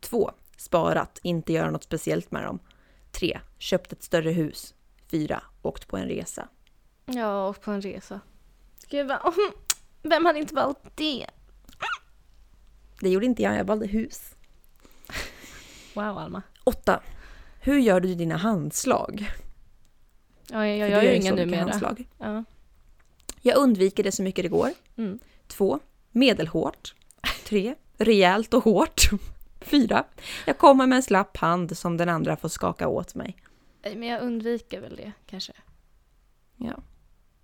2. 0.00 0.30
Sparat, 0.56 1.18
inte 1.22 1.52
göra 1.52 1.70
något 1.70 1.84
speciellt 1.84 2.30
med 2.30 2.44
dem. 2.44 2.58
3. 3.12 3.40
Köpt 3.58 3.92
ett 3.92 4.02
större 4.02 4.30
hus. 4.30 4.74
4. 5.10 5.42
Åkt 5.62 5.88
på 5.88 5.96
en 5.96 6.08
resa. 6.08 6.48
Ja, 7.06 7.48
och 7.48 7.60
på 7.60 7.70
en 7.70 7.80
resa. 7.80 8.20
Gud 8.88 9.06
vad... 9.06 9.34
Vem 10.02 10.24
hade 10.24 10.38
inte 10.38 10.54
valt 10.54 10.96
det? 10.96 11.26
Det 13.00 13.08
gjorde 13.08 13.26
inte 13.26 13.42
jag, 13.42 13.56
jag 13.56 13.64
valde 13.64 13.86
hus. 13.86 14.34
Wow 15.94 16.18
Alma. 16.18 16.42
8. 16.64 17.00
Hur 17.60 17.78
gör 17.78 18.00
du 18.00 18.14
dina 18.14 18.36
handslag? 18.36 19.32
Ja, 20.50 20.66
jag, 20.66 20.78
jag, 20.78 20.90
gör 20.90 21.02
ju 21.02 21.14
inga 21.14 21.34
numera. 21.34 21.60
handslag. 21.60 22.08
Ja. 22.18 22.44
Jag 23.42 23.56
undviker 23.56 24.02
det 24.04 24.12
så 24.12 24.22
mycket 24.22 24.44
det 24.44 24.48
går. 24.48 24.70
Mm. 24.96 25.18
2. 25.46 25.80
Medelhårt. 26.10 26.94
3. 27.44 27.74
Rejält 27.98 28.54
och 28.54 28.64
hårt. 28.64 29.10
4. 29.64 30.04
Jag 30.46 30.58
kommer 30.58 30.86
med 30.86 30.96
en 30.96 31.02
slapp 31.02 31.36
hand 31.36 31.78
som 31.78 31.96
den 31.96 32.08
andra 32.08 32.36
får 32.36 32.48
skaka 32.48 32.88
åt 32.88 33.14
mig. 33.14 33.36
Nej, 33.84 33.96
Men 33.96 34.08
jag 34.08 34.22
undviker 34.22 34.80
väl 34.80 34.96
det 34.96 35.12
kanske. 35.26 35.52
Ja. 36.56 36.82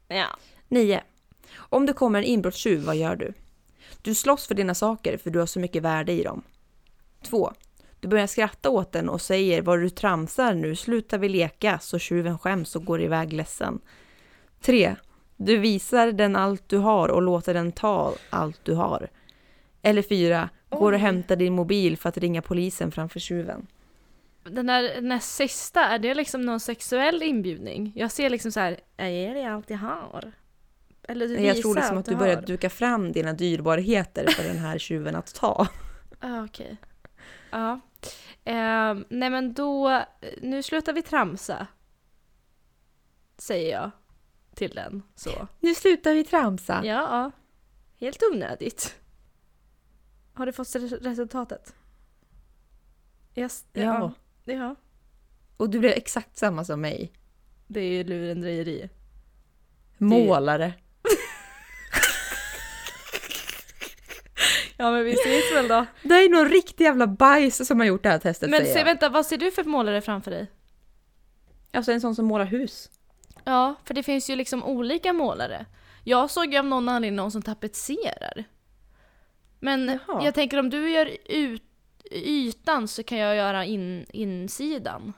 Ja. 0.08 0.26
9. 0.68 1.02
Om 1.56 1.86
det 1.86 1.92
kommer 1.92 2.18
en 2.18 2.24
inbrottstjuv, 2.24 2.84
vad 2.84 2.96
gör 2.96 3.16
du? 3.16 3.34
Du 4.02 4.14
slåss 4.14 4.46
för 4.46 4.54
dina 4.54 4.74
saker 4.74 5.16
för 5.16 5.30
du 5.30 5.38
har 5.38 5.46
så 5.46 5.60
mycket 5.60 5.82
värde 5.82 6.12
i 6.12 6.22
dem. 6.22 6.42
2. 7.22 7.52
Du 8.00 8.08
börjar 8.08 8.26
skratta 8.26 8.70
åt 8.70 8.92
den 8.92 9.08
och 9.08 9.20
säger 9.20 9.62
vad 9.62 9.80
du 9.80 9.90
tramsar 9.90 10.54
nu, 10.54 10.76
slutar 10.76 11.18
vi 11.18 11.28
leka 11.28 11.78
så 11.78 11.98
tjuven 11.98 12.38
skäms 12.38 12.76
och 12.76 12.84
går 12.84 13.02
iväg 13.02 13.32
ledsen. 13.32 13.80
3. 14.60 14.96
Du 15.36 15.56
visar 15.56 16.12
den 16.12 16.36
allt 16.36 16.68
du 16.68 16.78
har 16.78 17.08
och 17.08 17.22
låter 17.22 17.54
den 17.54 17.72
ta 17.72 18.14
allt 18.30 18.60
du 18.64 18.74
har. 18.74 19.08
Eller 19.82 20.02
4. 20.02 20.48
Går 20.70 20.92
och 20.92 20.98
hämtar 20.98 21.36
din 21.36 21.52
mobil 21.52 21.96
för 21.96 22.08
att 22.08 22.18
ringa 22.18 22.42
polisen 22.42 22.92
framför 22.92 23.20
tjuven. 23.20 23.66
Den 24.44 24.66
där, 24.66 24.82
den 24.82 25.10
här 25.10 25.18
sista, 25.18 25.80
är 25.84 25.98
det 25.98 26.14
liksom 26.14 26.40
någon 26.42 26.60
sexuell 26.60 27.22
inbjudning? 27.22 27.92
Jag 27.94 28.10
ser 28.12 28.30
liksom 28.30 28.52
så 28.52 28.60
här, 28.60 28.80
ger 28.98 29.34
dig 29.34 29.44
allt 29.44 29.70
jag 29.70 29.78
har. 29.78 30.32
Eller 31.02 31.28
du 31.28 31.40
Jag 31.40 31.56
tror 31.56 31.74
liksom 31.74 31.98
att 31.98 32.06
du 32.06 32.16
börjar 32.16 32.34
har. 32.36 32.42
duka 32.42 32.70
fram 32.70 33.12
dina 33.12 33.32
dyrbarheter 33.32 34.26
för 34.30 34.44
den 34.44 34.58
här 34.58 34.78
tjuven 34.78 35.16
att 35.16 35.34
ta. 35.34 35.66
Ah, 36.22 36.44
Okej. 36.44 36.76
Ja. 37.50 37.80
Ehm, 38.44 39.04
nej 39.08 39.30
men 39.30 39.52
då, 39.54 40.02
nu 40.42 40.62
slutar 40.62 40.92
vi 40.92 41.02
tramsa. 41.02 41.66
Säger 43.38 43.72
jag 43.72 43.90
till 44.54 44.70
den. 44.70 45.02
Så. 45.14 45.48
Nu 45.60 45.74
slutar 45.74 46.14
vi 46.14 46.24
tramsa. 46.24 46.80
Ja, 46.84 47.30
helt 48.00 48.22
onödigt. 48.32 48.96
Har 50.40 50.46
du 50.46 50.52
fått 50.52 50.74
res- 50.76 50.92
resultatet? 50.92 51.74
Yes. 53.34 53.64
Ja. 53.72 53.82
ja. 54.44 54.52
Ja. 54.54 54.76
Och 55.56 55.70
du 55.70 55.78
blev 55.78 55.92
exakt 55.92 56.38
samma 56.38 56.64
som 56.64 56.80
mig. 56.80 57.12
Det 57.66 57.80
är 57.80 57.92
ju 57.92 58.04
lurendrejeri. 58.04 58.88
Målare. 59.98 60.72
Ja 64.76 64.90
men 64.90 65.04
vi 65.04 65.12
ses 65.12 65.52
väl 65.54 65.68
då. 65.68 65.86
Det 66.02 66.14
är 66.14 66.28
någon 66.28 66.48
riktig 66.48 66.84
jävla 66.84 67.06
bajs 67.06 67.66
som 67.66 67.80
har 67.80 67.86
gjort 67.86 68.02
det 68.02 68.08
här 68.08 68.18
testet 68.18 68.50
Men 68.50 68.60
säger 68.60 68.72
se, 68.72 68.78
jag. 68.78 68.86
vänta, 68.86 69.08
vad 69.08 69.26
ser 69.26 69.36
du 69.38 69.50
för 69.50 69.64
målare 69.64 70.00
framför 70.00 70.30
dig? 70.30 70.50
Alltså 71.72 71.92
en 71.92 72.00
sån 72.00 72.14
som 72.14 72.26
målar 72.26 72.44
hus. 72.44 72.90
Ja, 73.44 73.74
för 73.84 73.94
det 73.94 74.02
finns 74.02 74.30
ju 74.30 74.36
liksom 74.36 74.64
olika 74.64 75.12
målare. 75.12 75.66
Jag 76.04 76.30
såg 76.30 76.52
ju 76.52 76.58
av 76.58 76.64
någon 76.64 76.88
anledning 76.88 77.16
någon 77.16 77.30
som 77.32 77.42
tapetserar. 77.42 78.44
Men 79.60 79.98
Jaha. 80.06 80.24
jag 80.24 80.34
tänker 80.34 80.58
om 80.58 80.70
du 80.70 80.90
gör 80.90 81.16
ut 81.24 81.62
ytan 82.10 82.88
så 82.88 83.02
kan 83.02 83.18
jag 83.18 83.36
göra 83.36 83.64
in, 83.64 84.06
insidan. 84.12 85.12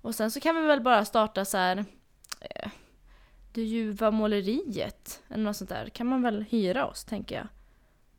Och 0.00 0.14
sen 0.14 0.30
så 0.30 0.40
kan 0.40 0.56
vi 0.56 0.62
väl 0.62 0.80
bara 0.80 1.04
starta 1.04 1.44
så 1.44 1.56
här. 1.56 1.84
Eh, 2.40 2.70
det 3.52 3.62
ljuva 3.62 4.10
måleriet 4.10 5.22
eller 5.28 5.44
något 5.44 5.56
sånt 5.56 5.70
där. 5.70 5.88
Kan 5.88 6.06
man 6.06 6.22
väl 6.22 6.44
hyra 6.50 6.86
oss 6.86 7.04
tänker 7.04 7.34
jag. 7.34 7.46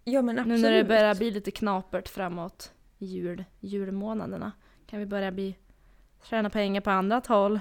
Ja 0.03 0.21
men 0.21 0.39
absolut. 0.39 0.61
Nu 0.61 0.69
när 0.69 0.77
det 0.77 0.83
börjar 0.83 1.15
bli 1.15 1.31
lite 1.31 1.51
knapert 1.51 2.09
framåt 2.09 2.71
i 2.99 3.05
jul, 3.05 3.43
julmånaderna 3.59 4.51
kan 4.87 4.99
vi 4.99 5.05
börja 5.05 5.31
bli 5.31 5.55
tjäna 6.23 6.49
pengar 6.49 6.81
på 6.81 6.89
annat 6.89 7.27
håll. 7.27 7.59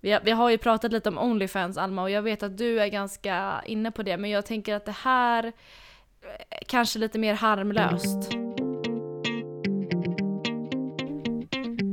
Vi 0.00 0.12
har, 0.12 0.20
vi 0.20 0.30
har 0.30 0.50
ju 0.50 0.58
pratat 0.58 0.92
lite 0.92 1.08
om 1.08 1.18
Onlyfans 1.18 1.78
Alma 1.78 2.02
och 2.02 2.10
jag 2.10 2.22
vet 2.22 2.42
att 2.42 2.58
du 2.58 2.80
är 2.80 2.86
ganska 2.86 3.62
inne 3.66 3.90
på 3.90 4.02
det 4.02 4.16
men 4.16 4.30
jag 4.30 4.46
tänker 4.46 4.74
att 4.74 4.84
det 4.84 4.96
här 4.96 5.52
kanske 6.66 6.98
lite 6.98 7.18
mer 7.18 7.34
harmlöst. 7.34 8.30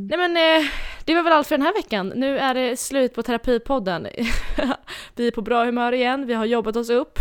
Nej 0.09 0.17
men 0.29 0.37
eh, 0.37 0.69
det 1.05 1.15
var 1.15 1.23
väl 1.23 1.33
allt 1.33 1.47
för 1.47 1.57
den 1.57 1.65
här 1.65 1.73
veckan. 1.73 2.13
Nu 2.15 2.39
är 2.39 2.53
det 2.53 2.77
slut 2.79 3.13
på 3.15 3.23
terapipodden. 3.23 4.07
vi 5.15 5.27
är 5.27 5.31
på 5.31 5.41
bra 5.41 5.65
humör 5.65 5.91
igen, 5.91 6.25
vi 6.27 6.33
har 6.33 6.45
jobbat 6.45 6.75
oss 6.75 6.89
upp. 6.89 7.19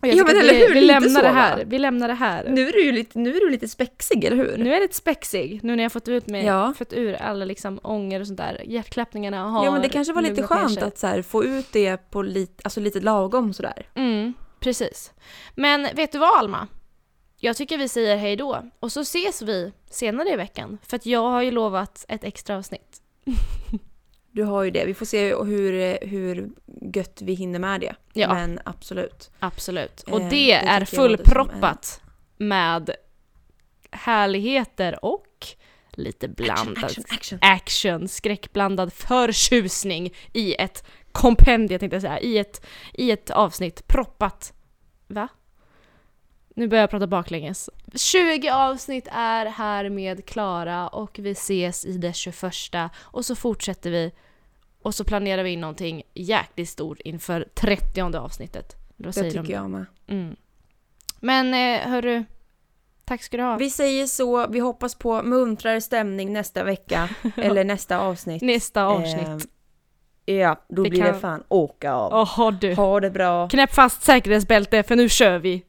Ja, 0.00 0.24
men 0.26 0.36
eller 0.36 0.52
vi, 0.54 0.66
hur? 0.66 0.74
vi 0.74 0.80
Lite 0.80 0.86
lämnar 0.92 1.08
så, 1.08 1.16
det 1.26 1.32
va? 1.32 1.40
här. 1.40 1.64
Vi 1.66 1.78
lämnar 1.78 2.08
det 2.08 2.14
här. 2.14 2.46
Nu 2.48 2.68
är 2.68 2.72
du 2.72 2.84
ju 2.84 2.92
lite, 2.92 3.18
nu 3.18 3.36
är 3.36 3.40
du 3.40 3.50
lite 3.50 3.68
spexig, 3.68 4.24
eller 4.24 4.36
hur? 4.36 4.56
Nu 4.58 4.68
är 4.68 4.72
jag 4.72 4.80
lite 4.82 4.94
spexig, 4.96 5.60
nu 5.62 5.76
när 5.76 5.82
jag 5.82 5.92
fått 5.92 6.08
ut 6.08 6.26
mig, 6.26 6.44
Ja. 6.44 6.74
fått 6.78 6.92
ur 6.92 7.14
alla 7.14 7.44
liksom 7.44 7.80
ånger 7.82 8.20
och 8.20 8.26
sånt 8.26 8.38
där. 8.38 8.62
Hjärtklappningarna 8.64 9.44
har 9.48 9.64
Ja 9.64 9.70
men 9.70 9.82
det 9.82 9.88
kanske 9.88 10.12
var 10.12 10.22
lite 10.22 10.42
skönt 10.42 10.74
sig. 10.74 10.82
att 10.82 10.98
så 10.98 11.06
här, 11.06 11.22
få 11.22 11.44
ut 11.44 11.72
det 11.72 12.10
på 12.10 12.22
lite, 12.22 12.60
alltså 12.64 12.80
lite 12.80 13.00
lagom 13.00 13.52
sådär. 13.52 13.86
Mm, 13.94 14.34
precis. 14.64 15.12
Men 15.54 15.88
vet 15.96 16.12
du 16.12 16.18
vad 16.18 16.38
Alma? 16.38 16.68
Jag 17.36 17.56
tycker 17.56 17.78
vi 17.78 17.88
säger 17.88 18.16
hej 18.16 18.36
då. 18.36 18.70
Och 18.80 18.92
så 18.92 19.00
ses 19.00 19.42
vi 19.42 19.72
senare 19.90 20.28
i 20.28 20.36
veckan. 20.36 20.78
För 20.82 20.96
att 20.96 21.06
jag 21.06 21.22
har 21.30 21.42
ju 21.42 21.50
lovat 21.50 22.04
ett 22.08 22.24
extra 22.24 22.56
avsnitt. 22.56 23.00
Du 24.30 24.42
har 24.42 24.62
ju 24.62 24.70
det. 24.70 24.84
Vi 24.84 24.94
får 24.94 25.06
se 25.06 25.34
hur, 25.34 25.98
hur 26.06 26.50
gött 26.94 27.22
vi 27.22 27.34
hinner 27.34 27.58
med 27.58 27.80
det. 27.80 27.94
Ja. 28.12 28.34
Men 28.34 28.60
absolut. 28.64 29.30
Absolut. 29.38 30.02
Och 30.02 30.20
Eh, 30.20 30.28
det, 30.28 30.46
det 30.46 30.52
är 30.52 30.84
fullproppat 30.84 32.00
med 32.36 32.90
härligheter 33.90 35.04
och 35.04 35.46
lite 35.92 36.28
blandad 36.28 36.84
Action, 36.84 37.04
action. 37.08 37.38
action, 37.42 38.08
skräckblandad 38.08 38.92
förtjusning 38.92 40.14
i 40.32 40.54
ett 40.54 40.84
kompendium 41.14 41.78
tänkte 41.78 41.94
jag 41.94 42.02
säga, 42.02 42.20
i 42.20 42.38
ett, 42.38 42.66
i 42.92 43.10
ett 43.10 43.30
avsnitt 43.30 43.86
proppat. 43.86 44.52
Va? 45.06 45.28
Nu 46.56 46.68
börjar 46.68 46.82
jag 46.82 46.90
prata 46.90 47.06
baklänges. 47.06 47.70
20 47.94 48.50
avsnitt 48.50 49.08
är 49.12 49.46
härmed 49.46 50.26
klara 50.26 50.88
och 50.88 51.18
vi 51.18 51.30
ses 51.30 51.84
i 51.84 51.98
det 51.98 52.12
21 52.12 52.44
och 52.96 53.24
så 53.24 53.36
fortsätter 53.36 53.90
vi 53.90 54.12
och 54.82 54.94
så 54.94 55.04
planerar 55.04 55.42
vi 55.42 55.50
in 55.50 55.60
någonting 55.60 56.02
jäkligt 56.14 56.68
stort 56.68 57.00
inför 57.00 57.48
30 57.54 58.16
avsnittet. 58.16 58.76
Vad 58.96 59.14
Det 59.14 59.30
tycker 59.30 59.52
jag 59.52 59.70
med. 59.70 59.86
Mm. 60.06 60.36
Men 61.20 61.54
eh, 61.54 61.88
hörru, 61.88 62.24
tack 63.04 63.22
ska 63.22 63.36
du 63.36 63.42
ha. 63.42 63.56
Vi 63.56 63.70
säger 63.70 64.06
så, 64.06 64.46
vi 64.46 64.58
hoppas 64.58 64.94
på 64.94 65.22
muntrare 65.22 65.80
stämning 65.80 66.32
nästa 66.32 66.64
vecka. 66.64 67.08
eller 67.36 67.64
nästa 67.64 67.98
avsnitt. 67.98 68.42
Nästa 68.42 68.84
avsnitt. 68.84 69.28
Ehm, 69.28 69.40
ja, 70.24 70.60
då 70.68 70.82
Det 70.82 70.90
blir 70.90 71.02
kan- 71.02 71.12
det 71.14 71.18
fan 71.20 71.42
åka 71.48 71.92
av. 71.92 72.12
Jaha 72.12 72.50
du. 72.50 72.74
Ha 72.74 73.00
det 73.00 73.10
bra. 73.10 73.48
Knäpp 73.48 73.74
fast 73.74 74.02
säkerhetsbälte 74.02 74.82
för 74.82 74.96
nu 74.96 75.08
kör 75.08 75.38
vi. 75.38 75.54
Nu 75.56 75.62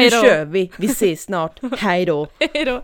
Hej 0.00 0.10
då. 0.10 0.22
kör 0.22 0.44
vi. 0.44 0.70
Vi 0.76 0.86
ses 0.86 1.22
snart. 1.22 1.60
Hej 1.78 2.04
då. 2.06 2.26
Hej 2.54 2.64
då. 2.64 2.82